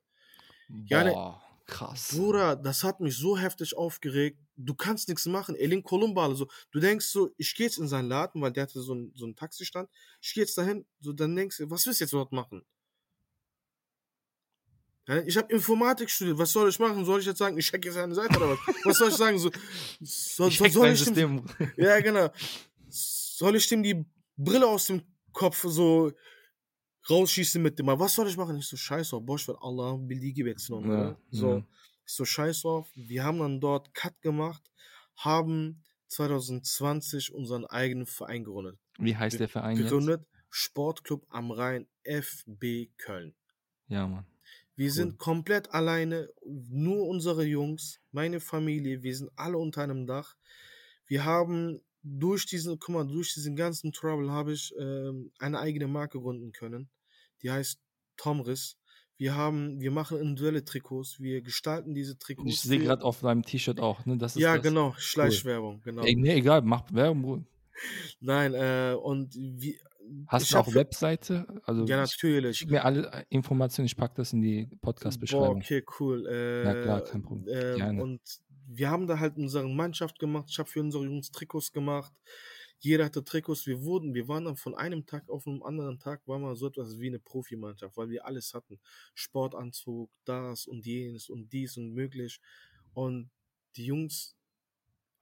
Ja, 0.87 1.05
ne- 1.05 1.13
Boah, 1.13 1.43
krass. 1.71 2.09
Bruder, 2.15 2.57
das 2.57 2.85
hat 2.85 3.01
mich 3.01 3.17
so 3.17 3.39
heftig 3.39 3.77
aufgeregt. 3.77 4.39
Du 4.57 4.75
kannst 4.75 5.09
nichts 5.09 5.27
machen. 5.27 5.55
Elin 5.57 5.83
Kolumbale, 5.83 6.35
so. 6.35 6.47
Du 6.71 6.81
denkst 6.81 7.07
so, 7.07 7.31
ich 7.39 7.55
gehe 7.55 7.67
jetzt 7.67 7.79
in 7.79 7.89
seinen 7.89 8.09
Laden, 8.09 8.43
weil 8.43 8.53
der 8.53 8.65
hatte 8.65 8.81
so 8.81 8.93
einen, 8.93 9.13
so 9.15 9.25
einen 9.25 9.37
Taxistand. 9.37 9.89
Ich 10.21 10.35
gehe 10.35 10.43
jetzt 10.43 10.59
dahin, 10.59 10.85
so, 11.01 11.13
dann 11.13 11.35
denkst 11.35 11.59
du, 11.59 11.71
was 11.71 11.87
willst 11.87 12.01
du 12.01 12.05
jetzt 12.05 12.13
dort 12.13 12.33
machen? 12.33 12.63
Ich 15.27 15.37
habe 15.37 15.53
Informatik 15.53 16.09
studiert. 16.09 16.39
Was 16.39 16.53
soll 16.53 16.69
ich 16.69 16.79
machen? 16.79 17.05
Soll 17.05 17.19
ich 17.21 17.27
jetzt 17.27 17.39
sagen, 17.39 17.59
ich 17.59 17.73
hacke 17.73 17.89
jetzt 17.89 17.97
eine 17.97 18.15
Seite 18.15 18.37
oder 18.37 18.51
was? 18.51 18.59
Was 18.85 18.99
soll 18.99 19.09
ich 19.09 19.17
sagen? 19.17 19.39
So, 19.39 19.51
soll, 20.01 20.49
Ich 20.49 20.59
soll, 20.59 20.67
hack 20.69 20.73
soll 20.73 20.89
ich 20.91 21.05
dem, 21.05 21.43
System. 21.49 21.73
ja, 21.77 22.01
genau. 22.01 22.31
Soll 22.89 23.57
ich 23.57 23.67
dem 23.69 23.83
die 23.83 24.05
Brille 24.37 24.67
aus 24.67 24.87
dem 24.87 25.03
Kopf 25.33 25.65
so 25.67 26.13
rausschießen 27.11 27.63
mit 27.63 27.79
dem? 27.79 27.87
Was 27.87 28.15
soll 28.15 28.29
ich 28.29 28.37
machen? 28.37 28.57
Ich 28.59 28.67
so, 28.67 28.77
scheiß 28.77 29.13
auf, 29.15 29.23
boş 29.27 29.47
ver 29.47 29.57
Allah'ın 29.61 30.09
bildiği 30.09 30.35
gibi 30.35 30.51
etsin. 30.51 30.81
Ja? 30.91 31.17
So, 31.31 31.49
ja. 31.49 31.65
ich 32.07 32.13
so, 32.13 32.25
scheiß 32.25 32.65
auf. 32.65 32.89
Wir 32.95 33.25
haben 33.25 33.39
dann 33.39 33.61
dort 33.61 33.95
Cut 33.95 34.21
gemacht, 34.23 34.63
haben 35.17 35.83
2020 36.09 37.33
unseren 37.33 37.65
eigenen 37.67 38.07
Verein 38.07 38.45
gegründet. 38.45 38.79
Wie 38.99 39.17
heißt 39.17 39.41
der 39.41 39.49
Verein 39.49 39.77
jetzt? 39.77 39.91
Gegründet 39.91 40.27
Sportclub 40.51 41.25
am 41.29 41.51
Rhein 41.53 41.87
FB 42.05 42.91
Köln. 42.97 43.35
Ja, 43.89 44.07
Mann. 44.07 44.27
Wir 44.77 44.87
Cool. 44.87 44.93
sind 44.93 45.19
komplett 45.19 45.73
alleine, 45.73 46.29
nur 46.45 47.07
unsere 47.07 47.45
Jungs, 47.45 48.01
meine 48.13 48.41
Familie, 48.41 49.03
wir 49.03 49.15
sind 49.15 49.31
alle 49.37 49.59
unter 49.59 49.83
einem 49.83 50.07
Dach. 50.07 50.37
Wir 51.07 51.25
haben 51.25 51.81
durch 52.03 52.47
diesen, 52.47 52.79
guck 52.79 52.95
mal, 52.95 53.07
durch 53.07 53.35
diesen 53.35 53.57
ganzen 53.57 53.93
Trouble 53.93 54.31
habe 54.31 54.53
ich 54.53 54.75
ähm, 54.79 55.33
eine 55.39 55.59
eigene 55.59 55.87
Marke 55.87 56.19
gründen 56.19 56.53
können. 56.53 56.89
Die 57.43 57.51
heißt 57.51 57.81
Tomris. 58.17 58.77
Wir 59.17 59.35
haben, 59.35 59.81
wir 59.81 59.91
machen 59.91 60.19
individuelle 60.19 60.65
Trikots, 60.65 61.21
wir 61.21 61.43
gestalten 61.43 61.95
diese 61.95 62.17
Trikots. 62.19 62.49
Ich 62.49 62.61
sehe 62.63 62.79
gerade 62.79 63.05
auf 63.05 63.21
deinem 63.21 63.43
T-Shirt 63.43 63.79
auch, 63.79 64.07
ne? 64.07 64.17
Das 64.17 64.35
ist 64.35 64.41
Ja, 64.43 64.55
das. 64.55 64.63
genau, 64.63 64.95
Schleichwerbung, 64.97 65.83
genau. 65.83 66.03
Ey, 66.05 66.17
nee, 66.17 66.33
egal, 66.35 66.63
mach 66.63 66.85
Werbung. 66.93 67.23
Bruder. 67.23 67.45
Nein, 68.21 68.55
äh, 68.55 68.95
und 68.95 69.35
wie. 69.35 69.79
Hast 70.27 70.53
du 70.53 70.57
auch 70.57 70.75
Webseite? 70.75 71.47
Also 71.65 71.85
Ja, 71.85 72.03
ich- 72.03 72.11
natürlich. 72.13 72.59
schick 72.59 72.71
mir 72.71 72.85
alle 72.85 73.13
äh, 73.13 73.25
Informationen, 73.29 73.87
ich 73.87 73.97
packe 73.97 74.15
das 74.17 74.33
in 74.33 74.41
die 74.41 74.67
Podcast-Beschreibung. 74.81 75.59
okay, 75.59 75.85
cool. 76.01 76.27
Äh, 76.27 76.65
Ja, 76.65 76.83
klar, 76.83 77.01
kein 77.05 77.23
Problem. 77.23 77.45
Gerne. 77.77 78.03
und 78.03 78.21
wir 78.73 78.89
haben 78.91 79.07
da 79.07 79.19
halt 79.19 79.37
unsere 79.37 79.69
Mannschaft 79.69 80.19
gemacht. 80.19 80.47
Ich 80.49 80.59
habe 80.59 80.69
für 80.69 80.81
unsere 80.81 81.05
Jungs 81.05 81.31
Trikots 81.31 81.73
gemacht. 81.73 82.13
Jeder 82.83 83.05
hatte 83.05 83.23
Trikots. 83.23 83.67
Wir 83.67 83.83
wurden, 83.83 84.15
wir 84.15 84.27
waren 84.27 84.47
dann 84.47 84.57
von 84.57 84.75
einem 84.75 85.05
Tag 85.07 85.29
auf 85.29 85.47
einen 85.47 85.63
anderen 85.63 85.99
Tag, 85.99 86.27
waren 86.27 86.41
wir 86.43 86.57
so 86.57 86.67
etwas 86.67 86.99
wie 86.99 87.09
eine 87.09 87.19
Profimannschaft, 87.19 87.97
weil 87.97 88.09
wir 88.09 88.25
alles 88.27 88.55
hatten. 88.55 88.81
Sportanzug, 89.15 90.11
das 90.25 90.67
und 90.67 90.85
jenes 90.87 91.29
und 91.29 91.53
dies 91.53 91.77
und 91.77 91.93
möglich. 91.93 92.41
Und 92.95 93.31
die 93.77 93.85
Jungs 93.87 94.35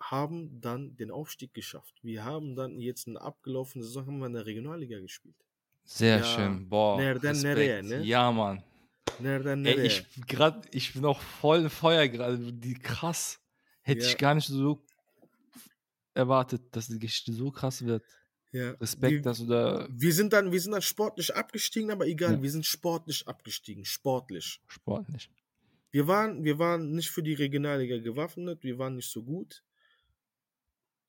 haben 0.01 0.61
dann 0.61 0.97
den 0.97 1.11
Aufstieg 1.11 1.53
geschafft. 1.53 1.95
Wir 2.03 2.25
haben 2.25 2.55
dann 2.55 2.79
jetzt 2.81 3.09
in 3.09 3.15
der 3.15 3.23
abgelaufenen 3.25 3.85
Saison 3.85 4.07
haben 4.07 4.19
wir 4.21 4.27
in 4.27 4.35
der 4.35 4.47
Regionalliga 4.47 5.01
gespielt. 5.01 5.35
Sehr 5.85 6.19
Ja, 6.19 6.25
schön. 6.25 6.69
Boah. 6.69 6.99
Respekt. 7.01 7.43
nereye, 7.43 7.83
ne? 7.83 8.03
Ja, 8.05 8.31
Mann. 8.31 8.63
Nereden 9.19 9.67
Ey, 9.67 9.75
nereye? 9.75 9.87
ich 9.87 10.05
grad, 10.29 10.73
ich 10.73 10.93
bin 10.93 11.05
auch 11.05 11.21
voll 11.21 11.59
im 11.63 11.71
Feuer 11.71 12.07
gerade. 12.07 12.39
Die 12.53 12.75
krass. 12.75 13.41
Hätte 13.83 14.03
Ja. 14.05 14.09
ich 14.11 14.19
gar 14.19 14.35
nicht 14.35 14.47
so 14.47 14.85
erwartet, 16.19 16.63
dass 16.73 16.89
die 16.89 16.99
Geschichte 16.99 17.33
so 17.33 17.51
krass 17.51 17.85
wird. 17.85 18.05
Ja, 18.53 18.71
Respekt, 18.73 19.13
die- 19.13 19.23
dass 19.23 19.39
du 19.39 19.47
da 19.47 19.87
Wir 19.91 20.13
sind 20.13 20.33
dann, 20.33 20.53
wir 20.53 20.61
sind 20.61 20.73
dann 20.73 20.83
sportlich 20.83 21.35
abgestiegen, 21.35 21.91
aber 21.91 22.07
egal, 22.07 22.35
Ja. 22.35 22.43
wir 22.43 22.51
sind 22.51 22.67
sportlich 22.67 23.27
abgestiegen, 23.29 23.85
sportlich. 23.85 24.61
sportlich. 24.67 25.31
Wir 25.91 26.07
waren, 26.07 26.45
wir 26.45 26.59
waren 26.59 26.91
nicht 26.93 27.11
für 27.11 27.23
die 27.23 27.35
Regionalliga 27.35 27.99
gewaffnet, 27.99 28.63
wir 28.63 28.79
waren 28.79 28.97
nicht 28.97 29.11
so 29.11 29.23
gut. 29.23 29.63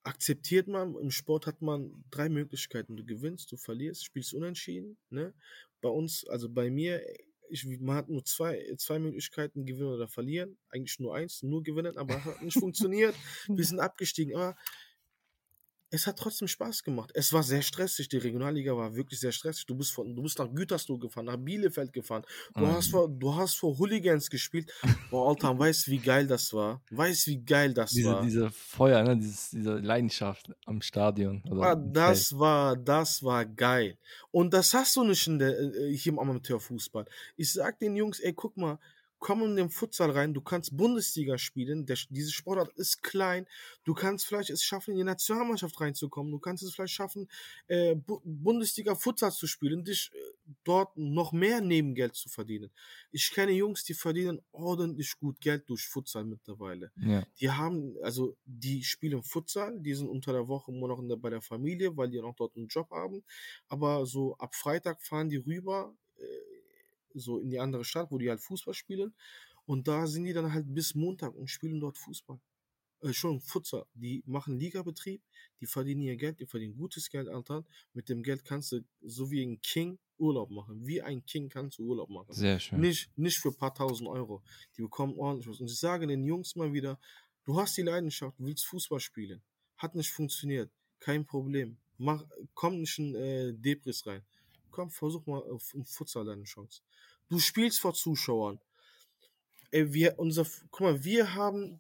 Akzeptiert 0.03 0.67
man, 0.67 0.95
im 0.95 1.11
Sport 1.11 1.45
hat 1.45 1.61
man 1.61 2.03
drei 2.09 2.29
Möglichkeiten. 2.29 2.95
Du 2.95 3.03
gewinnst, 3.05 3.51
du 3.51 3.57
verlierst, 3.57 4.05
spielst 4.05 4.33
unentschieden. 4.33 4.97
Ne? 5.09 5.33
Bei 5.81 5.89
uns, 5.89 6.25
also 6.27 6.49
bei 6.49 6.69
mir, 6.71 7.01
ich, 7.49 7.65
man 7.79 7.95
hat 7.97 8.09
nur 8.09 8.23
zwei, 8.23 8.73
zwei 8.77 8.97
Möglichkeiten, 8.99 9.65
gewinnen 9.65 9.89
oder 9.93 10.07
verlieren. 10.07 10.57
Eigentlich 10.69 10.99
nur 10.99 11.15
eins, 11.15 11.43
nur 11.43 11.63
gewinnen, 11.63 11.97
aber 11.97 12.23
hat 12.23 12.41
nicht 12.41 12.57
funktioniert. 12.65 13.13
Wir 13.47 13.65
sind 13.65 13.79
abgestiegen, 13.79 14.35
aber 14.35 14.55
es 15.91 16.05
hat 16.07 16.17
trotzdem 16.19 16.47
Spaß 16.47 16.83
gemacht. 16.83 17.11
Es 17.13 17.33
war 17.33 17.41
sehr 17.43 17.61
stressig. 17.61 18.07
Die 18.09 18.17
Regionalliga 18.17 18.75
war 18.77 18.95
wirklich 18.95 19.19
sehr 19.19 19.31
stressig. 19.31 19.65
Du 19.65 19.75
bist, 19.75 19.91
von, 19.91 20.15
du 20.15 20.21
bist 20.21 20.37
nach 20.37 20.53
Gütersloh 20.53 20.97
gefahren, 20.97 21.25
nach 21.25 21.37
Bielefeld 21.37 21.91
gefahren. 21.93 22.23
Du, 22.55 22.61
Mhm. 22.61 22.67
hast 22.67 22.89
vor, 22.89 23.09
du 23.09 23.35
hast 23.35 23.55
vor 23.55 23.77
Hooligans 23.77 24.29
gespielt. 24.29 24.71
Boah, 25.09 25.29
Alter, 25.29 25.57
weißt 25.59 25.87
du, 25.87 25.91
wie 25.91 25.99
geil 25.99 26.27
das 26.27 26.53
war? 26.53 26.81
Weißt 26.91 27.25
du, 27.27 27.31
wie 27.31 27.43
geil 27.43 27.73
das 27.73 27.91
Diese, 27.91 28.09
war? 28.09 28.21
diese 28.23 28.51
Feuer, 28.51 29.03
ne? 29.03 29.17
Dieses, 29.17 29.49
diese 29.49 29.77
Leidenschaft 29.77 30.51
am 30.65 30.81
Stadion. 30.81 31.43
Ah, 31.59 31.75
Feld. 31.75 31.95
das 31.95 32.37
war, 32.37 32.75
das 32.77 33.23
war 33.23 33.45
geil. 33.45 33.97
Und 34.31 34.53
das 34.53 34.73
hast 34.73 34.95
du 34.95 35.03
nicht 35.03 35.25
in 35.27 35.39
der, 35.39 35.59
äh, 35.59 35.95
hier 35.95 36.11
im 36.13 36.19
Amateurfußball. 36.19 37.05
Ich 37.35 37.51
sag 37.53 37.79
den 37.79 37.95
Jungs, 37.95 38.19
ey, 38.19 38.33
guck 38.33 38.55
mal, 38.57 38.77
komm 39.19 39.43
in 39.43 39.55
den 39.55 39.69
Futsal 39.69 40.11
rein, 40.11 40.33
du 40.33 40.41
kannst 40.41 40.75
Bundesliga 40.75 41.37
spielen, 41.37 41.85
der, 41.85 41.97
diese 42.09 42.31
Sportart 42.31 42.69
ist 42.77 43.03
klein, 43.03 43.45
du 43.83 43.93
kannst 43.93 44.25
vielleicht 44.25 44.49
es 44.49 44.63
schaffen, 44.63 44.91
in 44.91 44.97
die 44.97 45.03
Nationalmannschaft 45.03 45.79
reinzukommen, 45.79 46.31
du 46.31 46.39
kannst 46.39 46.63
es 46.63 46.73
vielleicht 46.73 46.93
schaffen, 46.93 47.29
äh, 47.67 47.95
Bu 47.95 48.21
Bundesliga 48.23 48.95
Futsal 48.95 49.31
zu 49.31 49.47
spielen, 49.47 49.83
dich 49.83 50.11
äh, 50.13 50.17
dort 50.63 50.97
noch 50.97 51.31
mehr 51.31 51.61
Nebengeld 51.61 52.15
zu 52.15 52.29
verdienen. 52.29 52.71
Ich 53.11 53.29
kenne 53.31 53.51
Jungs, 53.51 53.83
die 53.83 53.93
verdienen 53.93 54.41
ordentlich 54.51 55.17
gut 55.19 55.39
Geld 55.41 55.69
durch 55.69 55.85
Futsal 55.87 56.25
mittlerweile 56.25 56.91
Ja. 56.95 57.25
die 57.39 57.49
haben, 57.51 57.95
also 58.03 58.35
die 58.45 58.83
spielen 58.83 59.23
Futsal, 59.23 59.79
die 59.79 59.93
sind 59.93 60.07
unter 60.09 60.33
der 60.33 60.47
Woche 60.47 60.71
immer 60.71 60.87
noch 60.87 61.01
der, 61.07 61.15
bei 61.17 61.29
der 61.29 61.41
Familie, 61.41 61.95
weil 61.97 62.09
die 62.09 62.19
noch 62.21 62.35
dort 62.35 62.55
einen 62.55 62.67
Job 62.67 62.89
haben. 62.91 63.23
Aber 63.67 64.05
so 64.05 64.35
ab 64.37 64.55
Freitag 64.55 65.01
fahren 65.01 65.29
die 65.29 65.37
rüber, 65.37 65.95
äh, 66.17 66.23
so 67.19 67.39
in 67.39 67.49
die 67.49 67.59
andere 67.59 67.85
Stadt, 67.85 68.11
wo 68.11 68.17
die 68.17 68.29
halt 68.29 68.41
Fußball 68.41 68.73
spielen. 68.73 69.13
Und 69.65 69.87
da 69.87 70.07
sind 70.07 70.25
die 70.25 70.33
dann 70.33 70.51
halt 70.51 70.73
bis 70.73 70.95
Montag 70.95 71.35
und 71.35 71.47
spielen 71.49 71.79
dort 71.79 71.97
Fußball. 71.97 72.39
Äh, 73.01 73.13
schon 73.13 73.39
Futsal. 73.39 73.85
Die 73.93 74.23
machen 74.25 74.59
Ligabetrieb, 74.59 75.21
die 75.59 75.65
verdienen 75.65 76.01
ihr 76.01 76.17
Geld, 76.17 76.39
die 76.39 76.45
verdienen 76.45 76.75
gutes 76.75 77.09
Geld, 77.09 77.29
Alter. 77.29 77.65
Mit 77.93 78.09
dem 78.09 78.23
Geld 78.23 78.43
kannst 78.43 78.71
du 78.71 78.81
so 79.01 79.31
wie 79.31 79.43
ein 79.43 79.61
King 79.61 79.99
Urlaub 80.17 80.49
machen. 80.51 80.85
Wie 80.85 81.01
ein 81.01 81.25
King 81.25 81.49
kannst 81.49 81.79
du 81.79 81.83
Urlaub 81.83 82.09
machen. 82.09 82.33
Sehr 82.33 82.59
schön. 82.59 82.79
Nicht, 82.79 83.09
nicht 83.17 83.37
für 83.37 83.49
ein 83.49 83.57
paar 83.57 83.73
tausend 83.73 84.09
Euro. 84.09 84.43
Die 84.75 84.81
bekommen 84.81 85.17
ordentlich 85.17 85.47
was. 85.47 85.61
Und 85.61 85.69
ich 85.69 85.79
sage 85.79 86.07
den 86.07 86.25
Jungs 86.25 86.55
mal 86.55 86.73
wieder, 86.73 86.99
du 87.45 87.59
hast 87.59 87.77
die 87.77 87.83
Leidenschaft, 87.83 88.37
du 88.39 88.45
willst 88.45 88.65
Fußball 88.65 88.99
spielen. 88.99 89.41
Hat 89.77 89.95
nicht 89.95 90.11
funktioniert. 90.11 90.71
Kein 90.99 91.25
Problem. 91.25 91.77
Mach, 91.97 92.25
komm 92.53 92.81
nicht 92.81 92.99
in 92.99 93.15
äh, 93.15 93.53
Debris 93.53 94.05
rein. 94.05 94.23
Komm, 94.71 94.89
versuch 94.89 95.25
mal 95.25 95.41
auf, 95.43 95.73
im 95.73 95.85
Futsal 95.85 96.25
deine 96.25 96.43
Chance. 96.43 96.81
Du 97.29 97.39
spielst 97.39 97.79
vor 97.79 97.93
Zuschauern. 97.93 98.59
Ey, 99.71 99.93
wir, 99.93 100.17
unser, 100.17 100.47
guck 100.71 100.81
mal, 100.81 101.03
wir 101.03 101.35
haben, 101.35 101.79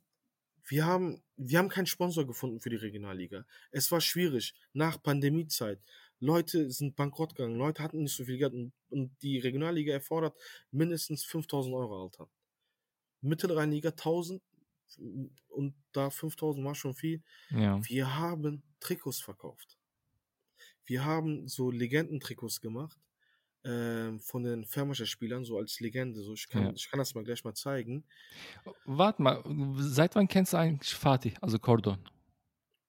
wir 0.65 0.85
haben, 0.85 1.23
wir 1.37 1.57
haben 1.57 1.69
keinen 1.69 1.87
Sponsor 1.87 2.25
gefunden 2.25 2.59
für 2.59 2.69
die 2.69 2.75
Regionalliga. 2.75 3.45
Es 3.71 3.91
war 3.91 3.99
schwierig. 3.99 4.53
Nach 4.73 5.01
Pandemiezeit. 5.01 5.81
Leute 6.19 6.69
sind 6.69 6.95
bankrott 6.95 7.35
gegangen. 7.35 7.55
Leute 7.55 7.81
hatten 7.81 8.03
nicht 8.03 8.15
so 8.15 8.25
viel 8.25 8.37
Geld 8.37 8.53
und, 8.53 8.73
und 8.89 9.11
die 9.23 9.39
Regionalliga 9.39 9.93
erfordert 9.93 10.37
mindestens 10.71 11.23
5000 11.25 11.73
Euro, 11.73 12.03
Alter. 12.03 12.29
Mittelrheinliga 13.21 13.89
1000 13.89 14.41
und 15.49 15.73
da 15.93 16.09
5000 16.09 16.65
war 16.65 16.75
schon 16.75 16.93
viel. 16.93 17.23
Ja. 17.49 17.79
Wir 17.83 18.17
haben 18.17 18.63
Trikots 18.79 19.19
verkauft. 19.19 19.77
Wir 20.85 21.05
haben 21.05 21.47
so 21.47 21.71
Legendentrikots 21.71 22.61
gemacht 22.61 22.99
ähm, 23.63 24.19
von 24.19 24.43
den 24.43 24.65
Färmischer 24.65 25.05
Spielern, 25.05 25.43
so 25.43 25.57
als 25.57 25.79
Legende. 25.79 26.21
So, 26.21 26.33
ich, 26.33 26.47
kann, 26.47 26.63
Ja. 26.63 26.71
ich 26.73 26.89
kann 26.89 26.97
das 26.99 27.13
mal 27.15 27.23
gleich 27.23 27.43
mal 27.43 27.53
zeigen. 27.53 28.05
Warte 28.85 29.21
mal, 29.21 29.43
seit 29.77 30.15
wann 30.15 30.27
kennst 30.27 30.53
du 30.53 30.57
eigentlich 30.57 30.93
Fatih, 30.93 31.33
also 31.41 31.59
Cordon? 31.59 31.97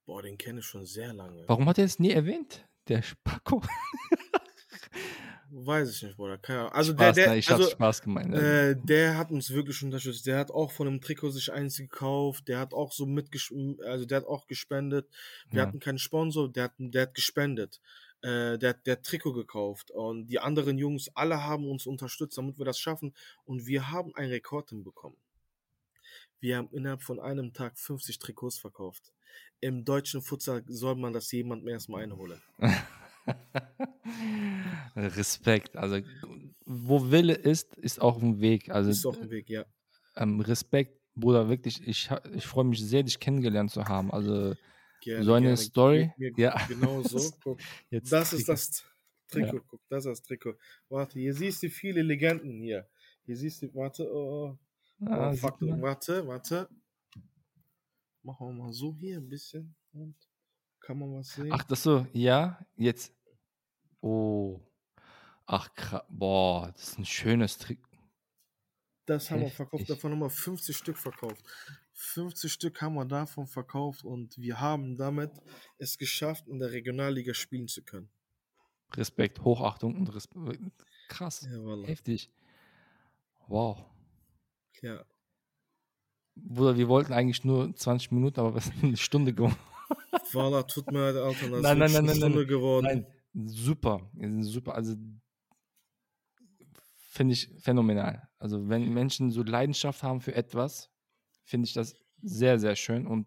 Boah, 0.07 0.23
den 0.23 0.39
kenne 0.39 0.61
ich 0.61 0.67
schon 0.67 0.87
sehr 0.87 1.13
lange. 1.13 1.45
Warum 1.47 1.69
hat 1.69 1.79
er 1.79 1.85
es 1.85 1.99
nie 1.99 2.11
erwähnt? 2.11 2.67
Der 2.89 3.03
Spacko. 3.03 3.63
Weiß 5.53 5.91
ich 5.91 6.03
nicht, 6.05 6.17
Bruder. 6.17 6.39
Keine 6.39 6.61
Ahnung. 6.61 6.73
Also 6.73 6.93
Spaß, 6.93 7.15
der, 7.17 7.25
der, 7.25 7.33
ne? 7.33 7.39
Ich 7.39 7.49
hab's 7.51 7.61
also, 7.61 7.71
Spaß 7.73 8.03
gemeint. 8.03 8.35
Äh, 8.35 8.77
der 8.77 9.19
hat 9.19 9.33
uns 9.33 9.51
wirklich 9.51 9.83
unterstützt. 9.83 10.25
Der 10.27 10.39
hat 10.39 10.53
auch 10.53 10.71
von 10.71 10.87
einem 10.87 11.01
Trikot 11.01 11.31
sich 11.31 11.53
eins 11.53 11.77
gekauft. 11.77 12.47
Der 12.47 12.61
hat 12.61 12.73
auch 12.73 12.93
so 12.93 13.05
mitgesch 13.05 13.53
also 13.85 14.07
der 14.07 14.19
hat 14.19 14.27
auch 14.27 14.47
gespendet. 14.47 15.09
Wir 15.51 15.63
Ja. 15.63 15.67
hatten 15.67 15.81
keinen 15.81 15.99
Sponsor, 15.99 16.49
der 16.53 16.65
hat, 16.65 16.75
der 16.79 17.03
hat 17.03 17.15
gespendet. 17.15 17.81
Äh, 18.23 18.59
der, 18.59 18.75
der 18.75 19.01
Trikot 19.01 19.33
gekauft. 19.33 19.91
Und 19.91 20.27
die 20.27 20.41
anderen 20.41 20.77
Jungs, 20.77 21.09
alle 21.15 21.43
haben 21.43 21.67
uns 21.67 21.87
unterstützt, 21.87 22.37
damit 22.37 22.59
wir 22.59 22.67
das 22.67 22.79
schaffen. 22.79 23.15
Und 23.45 23.67
wir 23.67 23.91
haben 23.91 24.15
einen 24.15 24.31
Rekord 24.31 24.69
hinbekommen. 24.69 25.17
Wir 26.39 26.59
haben 26.59 26.69
innerhalb 26.71 27.03
von 27.03 27.19
einem 27.19 27.55
Tag 27.55 27.79
50 27.79 28.19
Trikots 28.19 28.59
verkauft. 28.59 29.15
Im 29.61 29.85
deutschen 29.85 30.21
Futsal 30.21 30.63
soll 30.67 30.97
man 30.97 31.15
das 31.15 31.33
jemandem 31.33 31.69
erstmal 31.69 32.03
einholen. 32.03 32.41
Respekt. 34.97 35.77
Also, 35.77 36.01
wo 36.67 37.11
Wille 37.11 37.35
ist, 37.35 37.75
ist 37.77 38.03
auch 38.03 38.21
ein 38.21 38.41
Weg. 38.41 38.71
Also, 38.71 38.91
Ist 38.91 39.05
doch 39.05 39.21
ein 39.21 39.31
Weg, 39.31 39.49
ja. 39.49 39.65
ähm, 40.17 40.41
Respekt, 40.41 40.99
Bruder, 41.15 41.49
wirklich. 41.49 41.87
Ich, 41.87 42.11
ich 42.35 42.47
freue 42.47 42.65
mich 42.65 42.83
sehr, 42.83 43.03
dich 43.03 43.19
kennengelernt 43.19 43.71
zu 43.71 43.85
haben. 43.85 44.11
Also, 44.11 44.55
Gerne, 45.01 45.25
so 45.25 45.33
eine 45.35 45.47
gerne. 45.47 45.57
Story. 45.57 46.13
Mir, 46.17 46.31
mir 46.33 46.39
Ja. 46.39 46.67
Genau 46.67 47.03
so. 47.03 47.19
Guck. 47.43 47.59
Jetzt 47.91 48.13
Das 48.13 48.33
ist 48.33 48.45
Trikot. 48.47 48.53
das 48.53 48.85
Trikot. 49.29 49.61
Guck, 49.69 49.81
das 49.89 50.05
ist 50.05 50.11
das 50.11 50.23
Trikot. 50.23 50.55
Warte, 50.89 51.19
hier 51.19 51.35
siehst 51.35 51.63
du 51.63 51.71
viele 51.71 52.03
Legenden 52.03 52.61
hier. 52.61 52.89
Hier 53.25 53.37
siehst 53.37 53.63
du, 53.63 53.75
warte, 53.75 54.05
oh, 54.13 54.59
Ah, 55.07 55.31
oh, 55.31 55.33
fuck, 55.37 55.61
man. 55.63 55.81
warte, 55.81 56.27
warte. 56.27 56.69
Machen 58.23 58.49
wir 58.49 58.53
mal 58.65 58.73
so 58.73 58.95
hier 58.95 59.17
ein 59.17 59.29
bisschen. 59.29 59.75
Und 59.93 60.15
kann 60.81 60.99
man 60.99 61.15
was 61.15 61.31
sehen? 61.31 61.49
Ach, 61.51 61.63
das 61.65 61.83
so, 61.83 62.07
ja, 62.13 62.59
jetzt. 62.77 63.15
Oh. 64.03 64.61
Ach. 65.47 65.69
Boah, 66.11 66.71
das 66.73 66.91
ist 66.91 66.99
ein 66.99 67.07
schönes 67.07 67.57
Trick. 67.59 67.79
Das 69.07 69.31
haben 69.31 69.41
wir 69.41 69.51
verkauft. 69.51 69.89
Davon 69.89 70.13
haben 70.13 70.21
wir 70.21 70.31
50 70.31 70.77
Stück 70.77 70.97
verkauft. 70.99 71.43
50 72.01 72.53
Stück 72.53 72.81
haben 72.81 72.95
wir 72.95 73.05
davon 73.05 73.47
verkauft 73.47 74.05
und 74.05 74.37
wir 74.39 74.61
haben 74.61 74.97
damit 74.97 75.31
es 75.79 75.99
geschafft, 75.99 76.49
in 76.49 76.59
der 76.59 76.73
Regionalliga 76.73 77.35
spielen 77.35 77.69
zu 77.69 77.83
können. 77.83 78.11
Respekt, 78.95 79.45
Hochachtung 79.45 79.95
und 79.97 80.15
Respekt. 80.15 80.61
Krass. 81.09 81.47
Ja, 81.51 81.59
voilà. 81.59 81.87
Heftig. 81.87 82.31
Wow. 83.49 83.85
Ja, 84.83 85.05
Bruder, 86.37 86.77
wir 86.77 86.89
wollten 86.89 87.13
eigentlich 87.13 87.45
nur 87.45 87.75
20 87.75 88.13
Minuten, 88.13 88.41
aber 88.41 88.55
wir 88.55 88.61
sind 88.61 88.83
eine 88.83 88.97
Stunde 88.97 89.35
geworden. 89.35 89.57
voilà, 90.33 90.67
tut 90.67 90.91
mir 90.91 91.13
leid, 91.13 91.17
Alter. 91.17 91.51
Das 91.51 91.63
Nein, 91.63 91.63
ist 91.63 91.63
nein, 91.63 91.79
nein, 91.79 91.97
eine 91.97 92.07
nein, 92.07 92.17
Stunde 92.17 92.39
nein. 92.39 92.47
geworden. 92.47 92.85
Nein, 92.85 93.07
super. 93.47 94.11
Super. 94.43 94.75
Also 94.75 94.95
finde 97.11 97.35
ich 97.35 97.51
phänomenal. 97.61 98.29
Also 98.39 98.69
wenn 98.69 98.93
Menschen 98.93 99.31
so 99.31 99.43
Leidenschaft 99.43 100.03
haben 100.03 100.21
für 100.21 100.35
etwas, 100.35 100.91
finde 101.45 101.67
ich 101.67 101.75
das 101.75 101.95
sehr, 102.23 102.59
sehr 102.59 102.77
schön 102.77 103.07
und 103.07 103.27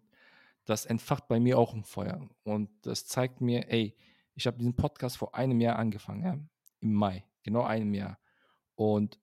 das 0.64 0.86
entfacht 0.86 1.28
bei 1.28 1.40
mir 1.40 1.58
auch 1.58 1.74
ein 1.74 1.84
Feuer. 1.84 2.28
Und 2.42 2.70
das 2.82 3.06
zeigt 3.06 3.40
mir, 3.40 3.70
ey, 3.70 3.94
ich 4.34 4.46
habe 4.46 4.58
diesen 4.58 4.74
Podcast 4.74 5.16
vor 5.16 5.34
einem 5.34 5.60
Jahr 5.60 5.76
angefangen, 5.76 6.22
ja, 6.22 6.38
im 6.80 6.94
Mai, 6.94 7.24
genau 7.42 7.62
einem 7.62 7.94
Jahr. 7.94 8.18
Und 8.74 9.20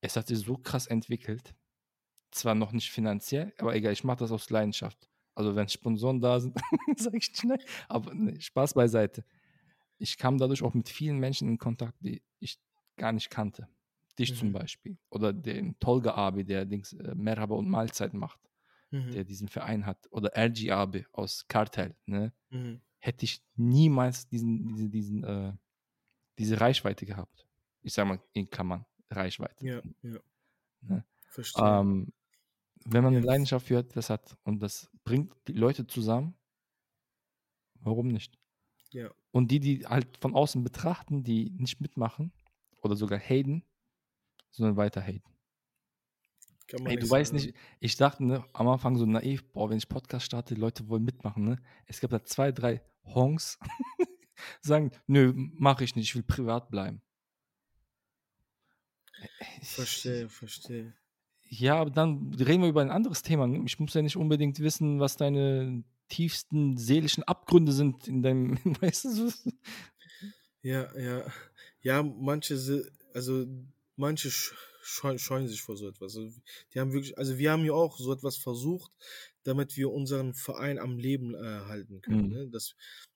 es 0.00 0.16
hat 0.16 0.26
sich 0.26 0.38
so 0.38 0.56
krass 0.56 0.86
entwickelt. 0.86 1.54
Zwar 2.30 2.54
noch 2.54 2.72
nicht 2.72 2.90
finanziell, 2.90 3.54
aber 3.58 3.74
egal, 3.74 3.92
ich 3.92 4.04
mache 4.04 4.18
das 4.18 4.32
aus 4.32 4.50
Leidenschaft. 4.50 5.08
Also 5.34 5.54
wenn 5.54 5.68
Sponsoren 5.68 6.20
da 6.20 6.40
sind, 6.40 6.58
sage 6.96 7.18
ich 7.18 7.26
schnell, 7.26 7.64
aber 7.88 8.12
nee, 8.12 8.40
Spaß 8.40 8.74
beiseite. 8.74 9.24
Ich 9.98 10.18
kam 10.18 10.36
dadurch 10.36 10.62
auch 10.62 10.74
mit 10.74 10.88
vielen 10.88 11.18
Menschen 11.18 11.48
in 11.48 11.58
Kontakt, 11.58 11.96
die 12.00 12.22
ich 12.38 12.60
gar 12.96 13.12
nicht 13.12 13.30
kannte. 13.30 13.68
Dich 14.18 14.34
zum 14.34 14.48
Mhm. 14.48 14.52
Beispiel. 14.52 14.98
Oder 15.10 15.32
den 15.32 15.78
Tolga 15.78 16.14
Abi, 16.14 16.44
der 16.44 16.64
Dings 16.66 16.92
äh, 16.94 17.14
Merhaba 17.14 17.54
und 17.54 17.68
Mahlzeit 17.68 18.14
macht, 18.14 18.40
Mhm. 18.90 19.12
der 19.12 19.24
diesen 19.24 19.48
Verein 19.48 19.86
hat. 19.86 20.08
Oder 20.10 20.30
RG 20.36 20.70
Abi 20.72 21.06
aus 21.12 21.46
Kartell. 21.48 21.94
Ne? 22.06 22.32
Mhm. 22.50 22.80
Hätte 22.98 23.24
ich 23.24 23.42
niemals 23.56 24.28
diesen, 24.28 24.66
diese, 24.68 24.88
diesen, 24.88 25.24
äh, 25.24 25.52
diese 26.38 26.60
Reichweite 26.60 27.06
gehabt. 27.06 27.46
Ich 27.82 27.92
sage 27.94 28.08
mal 28.08 28.20
in 28.32 28.50
Klammern, 28.50 28.84
Reichweite. 29.10 29.66
Ja, 29.66 29.82
ja. 30.02 30.18
Ne? 30.82 31.04
Verstehe. 31.28 31.64
Ähm, 31.64 32.12
wenn 32.84 33.04
man 33.04 33.12
Ja. 33.14 33.18
eine 33.18 33.26
Leidenschaft 33.26 33.66
für 33.66 33.78
etwas 33.78 34.10
hat 34.10 34.36
und 34.44 34.60
das 34.62 34.90
bringt 35.04 35.34
die 35.48 35.52
Leute 35.52 35.86
zusammen, 35.86 36.34
warum 37.80 38.08
nicht? 38.08 38.38
ja. 38.92 39.10
Und 39.32 39.50
die, 39.50 39.60
die 39.60 39.86
halt 39.86 40.16
von 40.16 40.34
außen 40.34 40.64
betrachten, 40.64 41.22
die 41.22 41.50
nicht 41.50 41.80
mitmachen 41.80 42.32
oder 42.82 42.96
sogar 42.96 43.18
haten, 43.18 43.62
sondern 44.50 44.76
weiter 44.76 45.02
haten. 45.02 45.22
Kann 46.68 46.82
man 46.82 46.92
Ey, 46.92 46.98
du 46.98 47.08
weißt 47.08 47.32
nicht, 47.32 47.54
ich 47.80 47.96
dachte 47.96 48.24
ne, 48.24 48.44
am 48.52 48.68
Anfang 48.68 48.96
so 48.96 49.06
naiv, 49.06 49.50
boah, 49.52 49.70
wenn 49.70 49.78
ich 49.78 49.88
Podcast 49.88 50.26
starte, 50.26 50.54
Leute 50.54 50.88
wollen 50.88 51.04
mitmachen. 51.04 51.44
Ne? 51.44 51.62
Es 51.86 52.00
gab 52.00 52.10
da 52.10 52.22
zwei, 52.24 52.52
drei 52.52 52.82
Honks, 53.04 53.58
sagen, 54.60 54.90
nö, 55.06 55.32
mache 55.34 55.84
ich 55.84 55.96
nicht, 55.96 56.10
ich 56.10 56.14
will 56.14 56.22
privat 56.22 56.70
bleiben. 56.70 57.00
Verstehe, 59.62 60.28
verstehe. 60.28 60.94
Ja, 61.48 61.76
aber 61.76 61.90
dann 61.90 62.34
reden 62.34 62.62
wir 62.62 62.68
über 62.68 62.82
ein 62.82 62.90
anderes 62.90 63.22
Thema. 63.22 63.46
ne? 63.46 63.62
Ich 63.64 63.78
muss 63.80 63.94
ja 63.94 64.02
nicht 64.02 64.16
unbedingt 64.16 64.60
wissen, 64.60 65.00
was 65.00 65.16
deine 65.16 65.82
tiefsten 66.08 66.76
seelischen 66.76 67.24
Abgründe 67.24 67.72
sind 67.72 68.06
in 68.06 68.22
deinem, 68.22 68.58
weißt 68.82 69.04
du. 69.06 69.32
Ja, 70.62 70.94
ja. 70.98 71.24
Ja, 71.80 72.02
manche, 72.02 72.54
also 73.14 73.46
manche 73.98 74.28
sch- 74.28 74.54
scheuen, 74.82 75.18
scheuen 75.18 75.48
sich 75.48 75.62
vor 75.62 75.76
so 75.76 75.88
etwas. 75.88 76.16
Also, 76.16 76.40
die 76.72 76.80
haben 76.80 76.92
wirklich, 76.92 77.18
also 77.18 77.38
wir 77.38 77.52
haben 77.52 77.64
ja 77.64 77.72
auch 77.72 77.98
so 77.98 78.12
etwas 78.12 78.36
versucht, 78.36 78.92
damit 79.42 79.76
wir 79.76 79.90
unseren 79.90 80.34
Verein 80.34 80.78
am 80.78 80.98
Leben 80.98 81.34
äh, 81.34 81.38
halten 81.66 82.00
können. 82.00 82.28
Mhm. 82.28 82.32
Ne? 82.32 82.48
Das, 82.50 82.74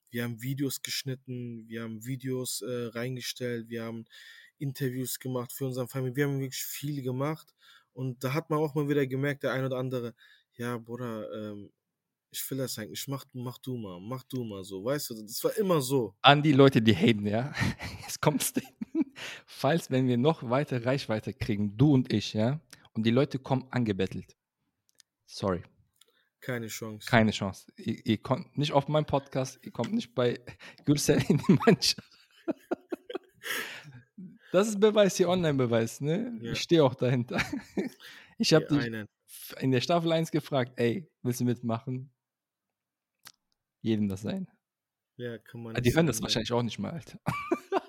wir 0.09 0.23
haben 0.23 0.41
Videos 0.41 0.81
geschnitten, 0.81 1.67
wir 1.67 1.83
haben 1.83 2.05
Videos 2.05 2.61
äh, 2.61 2.87
reingestellt, 2.93 3.69
wir 3.69 3.83
haben 3.83 4.05
Interviews 4.59 5.19
gemacht 5.19 5.51
für 5.51 5.65
unseren 5.65 5.87
Verein. 5.87 6.15
Wir 6.15 6.25
haben 6.25 6.39
wirklich 6.39 6.63
viel 6.63 7.01
gemacht. 7.01 7.53
Und 7.93 8.23
da 8.23 8.33
hat 8.33 8.49
man 8.49 8.59
auch 8.59 8.75
mal 8.75 8.87
wieder 8.89 9.05
gemerkt, 9.07 9.43
der 9.43 9.53
ein 9.53 9.65
oder 9.65 9.77
andere, 9.77 10.13
ja, 10.55 10.77
Bruder, 10.77 11.31
ähm, 11.33 11.71
ich 12.33 12.49
will 12.51 12.57
das 12.57 12.77
eigentlich, 12.79 13.07
mach, 13.07 13.25
mach 13.33 13.57
du 13.59 13.77
mal, 13.77 13.99
mach 14.01 14.23
du 14.23 14.43
mal 14.43 14.63
so, 14.63 14.83
weißt 14.83 15.11
du, 15.11 15.21
das 15.21 15.43
war 15.43 15.55
immer 15.57 15.81
so. 15.81 16.15
An 16.21 16.41
die 16.41 16.51
Leute, 16.51 16.81
die 16.81 16.95
haten, 16.95 17.25
ja. 17.27 17.53
Jetzt 18.01 18.21
kommst 18.21 18.57
du. 18.57 18.61
Falls, 19.45 19.89
wenn 19.91 20.07
wir 20.07 20.17
noch 20.17 20.49
weiter 20.49 20.85
Reichweite 20.85 21.33
kriegen, 21.33 21.77
du 21.77 21.93
und 21.93 22.11
ich, 22.11 22.33
ja, 22.33 22.59
und 22.93 23.05
die 23.05 23.11
Leute 23.11 23.39
kommen 23.39 23.65
angebettelt. 23.71 24.35
Sorry, 25.25 25.63
Keine 26.41 26.67
Chance. 26.67 27.07
keine 27.09 27.31
Chance. 27.31 27.71
Ihr, 27.77 28.05
ihr 28.05 28.17
kommt 28.17 28.57
nicht 28.57 28.71
auf 28.73 28.87
meinen 28.87 29.05
Podcast, 29.05 29.59
ihr 29.63 29.71
kommt 29.71 29.93
nicht 29.93 30.13
bei 30.13 30.39
Gürsel 30.85 31.23
in 31.29 31.37
die 31.37 31.53
Mannschaft. 31.65 32.09
Das 34.51 34.67
ist 34.67 34.79
Beweis, 34.79 35.17
hier 35.17 35.29
Online-Beweis, 35.29 36.01
ne? 36.01 36.37
Ja. 36.41 36.51
Ich 36.51 36.59
stehe 36.61 36.83
auch 36.83 36.93
dahinter. 36.93 37.41
Ich 38.37 38.53
habe 38.53 38.65
dich 38.67 38.79
einen. 38.81 39.07
in 39.59 39.71
der 39.71 39.81
Staffel 39.81 40.11
1 40.11 40.29
gefragt, 40.29 40.73
ey, 40.75 41.09
willst 41.23 41.39
du 41.39 41.45
mitmachen? 41.45 42.11
Jedem 43.83 44.07
das 44.07 44.21
sein. 44.21 44.47
Ja, 45.17 45.37
kann 45.37 45.61
man 45.61 45.75
Ah, 45.75 45.81
Die 45.81 45.93
hören 45.93 46.07
das 46.07 46.21
wahrscheinlich 46.21 46.51
auch 46.51 46.63
nicht 46.63 46.79
mal, 46.79 46.91
Alter. 46.91 47.19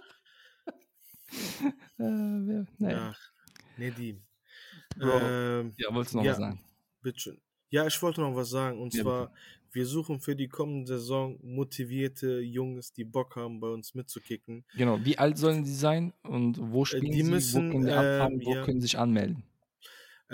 äh, 1.99 2.03
Ja. 2.03 2.65
naja. 2.79 3.13
Ach, 3.15 3.21
Nedim. 3.79 4.23
Bro. 4.97 5.21
Ähm, 5.23 5.73
Ja, 5.79 5.95
wolltest 5.95 6.15
du 6.15 6.19
noch 6.19 6.25
ja. 6.25 6.33
was 6.33 6.39
sagen? 6.39 6.61
bitteschön. 7.01 7.41
Ja, 7.71 7.87
ich 7.87 8.01
wollte 8.03 8.21
noch 8.21 8.35
was 8.35 8.51
sagen. 8.51 8.81
Und 8.81 8.95
Ja, 8.95 9.03
zwar, 9.03 9.33
wir 9.73 9.87
suchen 9.87 10.21
für 10.21 10.37
die 10.37 10.49
kommende 10.49 10.99
Saison 10.99 11.39
motivierte 11.43 12.41
Jungs, 12.41 12.93
die 12.93 13.05
Bock 13.05 13.37
haben, 13.37 13.61
bei 13.61 13.69
uns 13.69 13.95
mitzukicken. 13.95 14.65
Genau, 14.77 14.99
wie 15.05 15.17
alt 15.19 15.39
sollen 15.39 15.65
sie 15.65 15.75
sein 15.75 16.13
und 16.23 16.59
wo 16.61 16.85
spielen 16.85 17.13
die 17.13 17.23
sie, 17.23 17.31
müssen, 17.31 17.69
wo 17.69 17.73
können 17.73 17.87
die 17.87 17.93
anfangen, 17.93 18.41
ähm, 18.41 18.47
wo 18.47 18.55
ja. 18.55 18.65
können 18.65 18.81
sie 18.81 18.87
sich 18.87 18.99
anmelden? 18.99 19.43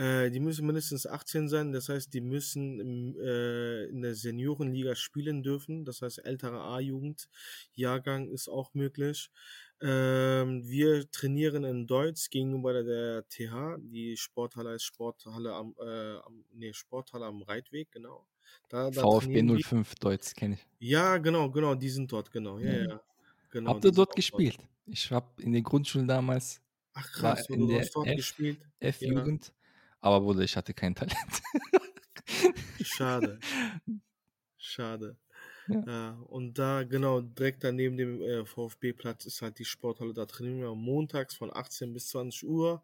Äh, 0.01 0.31
die 0.31 0.41
müssen 0.41 0.67
mindestens 0.67 1.07
18 1.07 1.49
sein, 1.49 1.73
das 1.73 1.89
heißt, 1.89 2.13
die 2.15 2.21
müssen 2.21 2.81
im, 2.81 3.17
äh, 3.21 3.85
in 3.87 4.03
der 4.03 4.15
Seniorenliga 4.15 4.95
spielen 4.95 5.43
dürfen, 5.43 5.85
das 5.85 6.01
heißt, 6.03 6.25
ältere 6.25 6.61
A-Jugend. 6.63 7.29
Jahrgang 7.75 8.29
ist 8.29 8.49
auch 8.49 8.73
möglich. 8.75 9.31
Ähm, 9.83 10.67
wir 10.69 11.11
trainieren 11.11 11.65
in 11.65 11.87
Deutsch 11.87 12.31
gegenüber 12.31 12.73
der, 12.73 12.85
der 12.85 13.29
TH. 13.29 13.79
Die 13.81 14.17
Sporthalle 14.17 14.75
ist 14.75 14.85
Sporthalle 14.85 15.55
am, 15.55 15.75
äh, 15.81 16.17
am 16.19 16.45
nee, 16.53 16.73
Sporthalle 16.73 17.27
am 17.27 17.43
Reitweg, 17.43 17.91
genau. 17.93 18.27
Da, 18.69 18.91
da 18.91 19.03
VfB 19.03 19.43
trainieren 19.43 19.49
wir. 19.57 19.65
05 19.65 19.95
Deutsch, 19.97 20.35
kenne 20.35 20.55
ich. 20.55 20.67
Ja, 20.79 21.19
genau, 21.19 21.51
genau, 21.51 21.75
die 21.75 21.89
sind 21.91 22.11
dort, 22.13 22.31
genau. 22.31 22.59
Ja, 22.59 22.71
Ja. 22.73 22.85
ja. 22.89 23.01
Genau, 23.51 23.71
Habt 23.71 23.85
ihr 23.85 23.93
dort 23.93 24.15
gespielt? 24.15 24.59
Ich 24.87 25.11
habe 25.11 25.43
in 25.43 25.53
den 25.53 25.65
Grundschulen 25.65 26.07
damals 26.09 26.61
Ach 26.93 27.09
war 27.17 27.37
krass, 27.37 27.47
du 27.47 27.55
in 27.55 27.69
der 27.69 27.81
hast 27.81 27.95
dort 27.97 28.07
F- 28.07 28.17
gespielt. 28.17 28.61
F-Jugend, 28.81 29.53
aber 30.01 30.21
Bruder, 30.21 30.43
ich 30.43 30.57
hatte 30.57 30.75
kein 30.75 30.95
Talent. 30.95 31.43
Schade. 32.83 33.39
Schade. 34.57 35.17
Ja. 35.69 35.85
Ja, 35.87 36.11
und 36.29 36.59
da, 36.59 36.83
genau, 36.83 37.21
direkt 37.21 37.63
daneben 37.63 37.97
dem 37.97 38.23
äh, 38.23 38.45
VfB-Platz 38.45 39.27
ist 39.27 39.43
halt 39.43 39.59
die 39.59 39.65
Sporthalle. 39.65 40.13
Da 40.13 40.27
trainieren 40.27 40.61
wir 40.61 40.75
montags 40.75 41.35
von 41.35 41.55
18 41.55 41.93
bis 41.93 42.09
20 42.09 42.49
Uhr. 42.49 42.83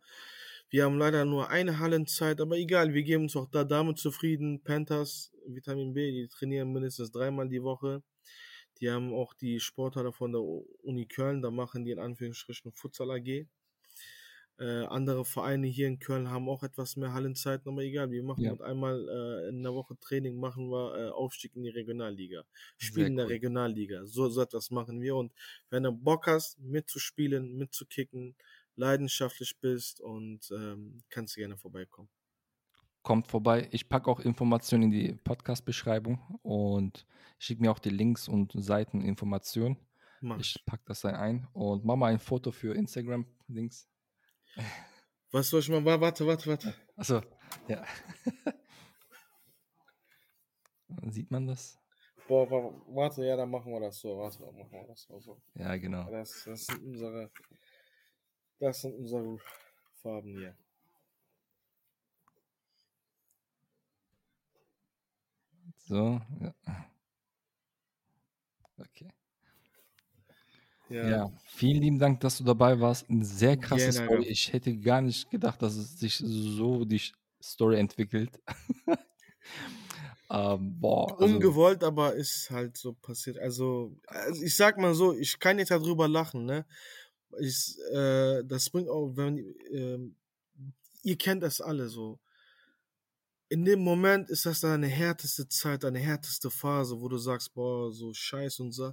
Wir 0.69 0.85
haben 0.85 0.99
leider 0.99 1.25
nur 1.25 1.49
eine 1.49 1.79
Hallenzeit, 1.79 2.41
aber 2.41 2.57
egal, 2.57 2.93
wir 2.93 3.03
geben 3.03 3.25
uns 3.25 3.37
auch 3.37 3.49
da 3.51 3.65
damit 3.65 3.99
zufrieden. 3.99 4.63
Panthers, 4.63 5.33
Vitamin 5.47 5.95
B, 5.95 6.11
die 6.13 6.29
trainieren 6.29 6.73
mindestens 6.73 7.11
dreimal 7.11 7.49
die 7.49 7.63
Woche. 7.63 8.03
Die 8.81 8.91
haben 8.91 9.15
auch 9.15 9.33
die 9.35 9.61
Sporthalle 9.61 10.13
von 10.13 10.33
der 10.33 10.43
Uni 10.43 11.07
Köln, 11.07 11.41
da 11.41 11.51
machen 11.51 11.85
die 11.85 11.93
in 11.93 11.99
Anführungsstrichen 11.99 12.73
Futsal 12.73 13.11
AG. 13.11 13.47
Äh, 14.59 14.85
andere 14.87 15.25
Vereine 15.27 15.67
hier 15.67 15.87
in 15.87 15.99
Köln 15.99 16.31
haben 16.31 16.49
auch 16.49 16.63
etwas 16.63 16.97
mehr 16.97 17.13
Hallenzeiten, 17.13 17.71
aber 17.71 17.83
egal, 17.83 18.11
wir 18.11 18.23
machen 18.23 18.43
Ja. 18.45 18.53
mit 18.53 18.63
einmal 18.63 19.07
äh, 19.09 19.49
in 19.51 19.63
der 19.63 19.75
Woche 19.75 19.99
Training, 20.01 20.37
machen 20.41 20.71
wir 20.71 20.95
äh, 20.97 21.09
Aufstieg 21.11 21.55
in 21.57 21.63
die 21.63 21.69
Regionalliga. 21.69 22.45
Spielen 22.79 23.09
in 23.09 23.17
der 23.17 23.27
cool. 23.27 23.33
Regionalliga. 23.33 24.07
So, 24.07 24.29
so 24.31 24.41
etwas 24.41 24.71
machen 24.71 25.01
wir. 25.03 25.15
Und 25.17 25.33
wenn 25.69 25.83
du 25.83 25.93
Bock 25.93 26.27
hast, 26.27 26.59
mitzuspielen, 26.59 27.57
mitzukicken, 27.59 28.35
leidenschaftlich 28.77 29.59
bist 29.61 30.01
und 30.01 30.51
ähm, 30.53 31.03
kannst 31.11 31.37
du 31.37 31.41
gerne 31.41 31.57
vorbeikommen. 31.59 32.09
Kommt 33.03 33.29
vorbei. 33.29 33.69
Ich 33.73 33.89
packe 33.89 34.11
auch 34.11 34.21
Informationen 34.21 34.85
in 34.85 34.91
die 34.91 35.13
Podcast-Beschreibung 35.23 36.19
und 36.43 37.07
schicke 37.39 37.63
mir 37.63 37.71
auch 37.71 37.79
die 37.79 37.91
Links 37.91 38.27
und 38.27 38.53
Seiteninformationen. 38.55 39.77
Ich. 40.41 40.65
packe 40.67 40.83
das 40.87 41.03
dann 41.03 41.15
ein 41.15 41.47
und 41.53 41.85
mach 41.85 41.95
mal 41.97 42.13
ein 42.13 42.19
Foto 42.19 42.51
für 42.51 42.75
Instagram-Links. 42.75 43.87
Was 45.31 45.51
soll 45.51 45.61
ich 45.61 45.69
mal? 45.69 45.85
Warte, 45.85 46.27
warte, 46.27 46.51
warte. 46.51 46.75
Achso, 46.97 47.21
ja. 47.69 47.85
Sieht 51.11 51.31
man 51.31 51.47
das? 51.47 51.79
Boah, 52.29 52.51
warte, 52.89 53.25
ja, 53.25 53.37
dann 53.37 53.51
machen 53.51 53.73
wir 53.73 53.81
das 53.81 54.01
so. 54.01 54.19
Warte, 54.19 54.41
dann 54.41 54.57
machen 54.57 54.73
wir 54.73 54.87
das 54.87 55.03
so. 55.03 55.41
Ja, 55.55 55.77
genau. 55.77 56.11
Das, 56.11 56.45
das 56.45 56.67
sind 56.67 56.85
unsere, 56.85 57.31
das 58.59 58.81
sind 58.81 58.95
unsere 58.95 59.39
Farben 60.03 60.39
hier. 60.39 60.57
So, 65.77 66.21
ja. 66.41 66.55
Okay. 68.79 69.13
Ja. 70.89 71.09
ja. 71.09 71.33
vielen 71.45 71.83
lieben 71.83 71.99
Dank, 71.99 72.21
dass 72.21 72.39
du 72.39 72.45
dabei 72.45 72.79
warst. 72.79 73.09
Eine 73.11 73.25
sehr 73.25 73.57
krasse 73.57 73.91
Gerne. 73.91 74.07
Story. 74.07 74.27
Ich 74.27 74.53
hätte 74.53 74.77
gar 74.77 75.01
nicht 75.01 75.31
gedacht, 75.31 75.61
dass 75.63 75.77
es 75.77 75.99
sich 75.99 76.17
so 76.17 76.85
die 76.85 77.03
Story 77.43 77.79
entwickelt. 77.79 78.31
ähm, 80.31 80.81
boah, 80.81 81.21
also, 81.21 81.35
Ungewollt, 81.35 81.83
aber 81.83 82.15
ist 82.15 82.51
halt 82.51 82.77
so 82.77 82.93
passiert. 82.93 83.39
Also, 83.39 83.97
also, 84.07 84.43
ich 84.43 84.57
sag 84.57 84.79
mal 84.79 84.95
so, 84.95 85.13
ich 85.17 85.39
kann 85.39 85.59
jetzt 85.59 85.71
darüber 85.71 86.09
lachen, 86.09 86.45
ne? 86.45 86.65
Ich, 87.41 87.77
äh, 87.93 88.43
das 88.45 88.71
bringt 88.71 88.89
auch, 88.89 89.13
wenn 89.17 89.39
äh, 89.39 89.99
ihr 91.03 91.19
kennt 91.19 91.43
das 91.43 91.61
alle 91.61 91.89
so. 91.89 92.21
In 93.49 93.65
dem 93.65 93.81
Moment 93.81 94.31
ist 94.31 94.47
das 94.47 94.61
deine 94.61 94.89
härteste 94.89 95.49
Zeit, 95.49 95.85
deine 95.85 96.01
härteste 96.01 96.51
Phase, 96.51 97.01
wo 97.01 97.09
du 97.09 97.19
sagst, 97.19 97.55
boah, 97.55 97.93
so 97.93 98.13
scheiß 98.13 98.61
und 98.61 98.73
so 98.73 98.93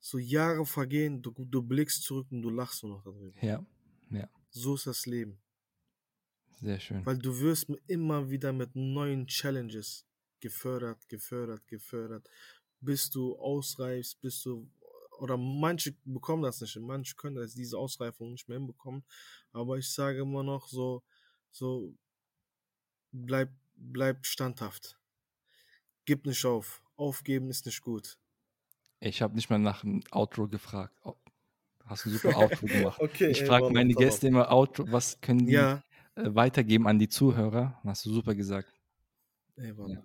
so 0.00 0.18
Jahre 0.18 0.64
vergehen, 0.64 1.22
du, 1.22 1.32
du 1.36 1.62
blickst 1.62 2.02
zurück 2.02 2.28
und 2.30 2.42
du 2.42 2.50
lachst 2.50 2.82
nur 2.82 2.96
noch 2.96 3.04
darüber. 3.04 3.44
Ja, 3.44 3.64
ja. 4.10 4.28
So 4.50 4.74
ist 4.74 4.86
das 4.86 5.06
Leben. 5.06 5.38
Sehr 6.60 6.80
schön. 6.80 7.04
Weil 7.06 7.18
du 7.18 7.38
wirst 7.40 7.70
immer 7.86 8.30
wieder 8.30 8.52
mit 8.52 8.74
neuen 8.74 9.26
Challenges 9.26 10.06
gefördert, 10.40 11.08
gefördert, 11.08 11.66
gefördert, 11.66 12.28
bis 12.80 13.10
du 13.10 13.36
ausreifst, 13.38 14.20
bis 14.20 14.42
du 14.42 14.68
oder 15.18 15.36
manche 15.36 15.96
bekommen 16.04 16.44
das 16.44 16.60
nicht, 16.60 16.76
manche 16.76 17.16
können 17.16 17.36
das, 17.36 17.54
diese 17.54 17.76
Ausreifung 17.76 18.30
nicht 18.32 18.48
mehr 18.48 18.58
hinbekommen. 18.58 19.04
Aber 19.52 19.78
ich 19.78 19.92
sage 19.92 20.20
immer 20.20 20.42
noch 20.42 20.68
so, 20.68 21.02
so 21.50 21.94
bleib, 23.12 23.50
bleib 23.74 24.24
standhaft. 24.24 24.98
Gib 26.04 26.24
nicht 26.24 26.44
auf. 26.44 26.82
Aufgeben 26.96 27.50
ist 27.50 27.66
nicht 27.66 27.82
gut. 27.82 28.18
Ich 29.00 29.22
habe 29.22 29.34
nicht 29.34 29.48
mal 29.50 29.58
nach 29.58 29.82
dem 29.82 30.02
Outro 30.10 30.48
gefragt. 30.48 30.94
Oh, 31.04 31.14
hast 31.86 32.06
du 32.06 32.10
super 32.10 32.36
Outro 32.36 32.66
gemacht. 32.66 33.00
okay, 33.00 33.28
ich 33.28 33.44
frage 33.44 33.70
meine 33.70 33.94
Gäste 33.94 34.28
immer 34.28 34.50
Outro, 34.50 34.90
was 34.90 35.20
können 35.20 35.46
die 35.46 35.52
ja. 35.52 35.82
äh, 36.16 36.34
weitergeben 36.34 36.86
an 36.86 36.98
die 36.98 37.08
Zuhörer? 37.08 37.80
Hast 37.84 38.04
du 38.06 38.12
super 38.12 38.34
gesagt. 38.34 38.72
Ey, 39.56 39.72
ja. 39.76 40.02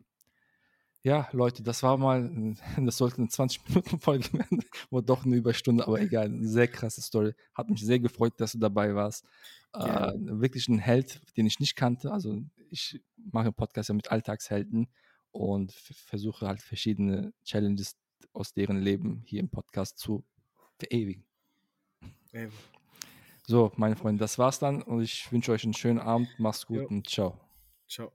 ja. 1.01 1.29
Leute, 1.31 1.63
das 1.63 1.81
war 1.81 1.97
mal, 1.97 2.55
das 2.77 2.97
sollte 2.97 3.17
eine 3.17 3.27
20-Minuten-Folge 3.27 4.33
werden, 4.33 4.63
wurde 4.91 5.07
doch 5.07 5.25
eine 5.25 5.35
Überstunde, 5.35 5.87
aber 5.87 5.99
egal, 5.99 6.25
eine 6.25 6.47
sehr 6.47 6.67
krasse 6.67 7.01
Story. 7.01 7.33
Hat 7.53 7.69
mich 7.69 7.83
sehr 7.83 7.99
gefreut, 7.99 8.33
dass 8.37 8.51
du 8.51 8.59
dabei 8.59 8.93
warst. 8.93 9.25
Äh, 9.73 10.13
wirklich 10.17 10.67
ein 10.67 10.77
Held, 10.77 11.19
den 11.35 11.47
ich 11.47 11.59
nicht 11.59 11.75
kannte. 11.75 12.11
Also 12.11 12.43
ich 12.69 13.01
mache 13.31 13.51
Podcast 13.51 13.89
ja 13.89 13.95
mit 13.95 14.11
Alltagshelden 14.11 14.87
und 15.31 15.71
versuche 15.71 16.45
halt 16.47 16.61
verschiedene 16.61 17.33
Challenges 17.43 17.95
aus 18.33 18.53
deren 18.53 18.79
Leben 18.81 19.23
hier 19.25 19.39
im 19.39 19.49
Podcast 19.49 19.97
zu 19.97 20.23
verewigen. 20.77 21.25
Eben. 22.33 22.51
So, 23.45 23.71
meine 23.75 23.95
Freunde, 23.95 24.19
das 24.21 24.39
war's 24.39 24.59
dann 24.59 24.81
und 24.81 25.01
ich 25.01 25.31
wünsche 25.31 25.51
euch 25.51 25.63
einen 25.63 25.73
schönen 25.73 25.99
Abend. 25.99 26.29
Mach's 26.37 26.65
gut 26.65 26.77
jo. 26.77 26.87
und 26.87 27.07
ciao. 27.09 27.39
Ciao. 27.87 28.11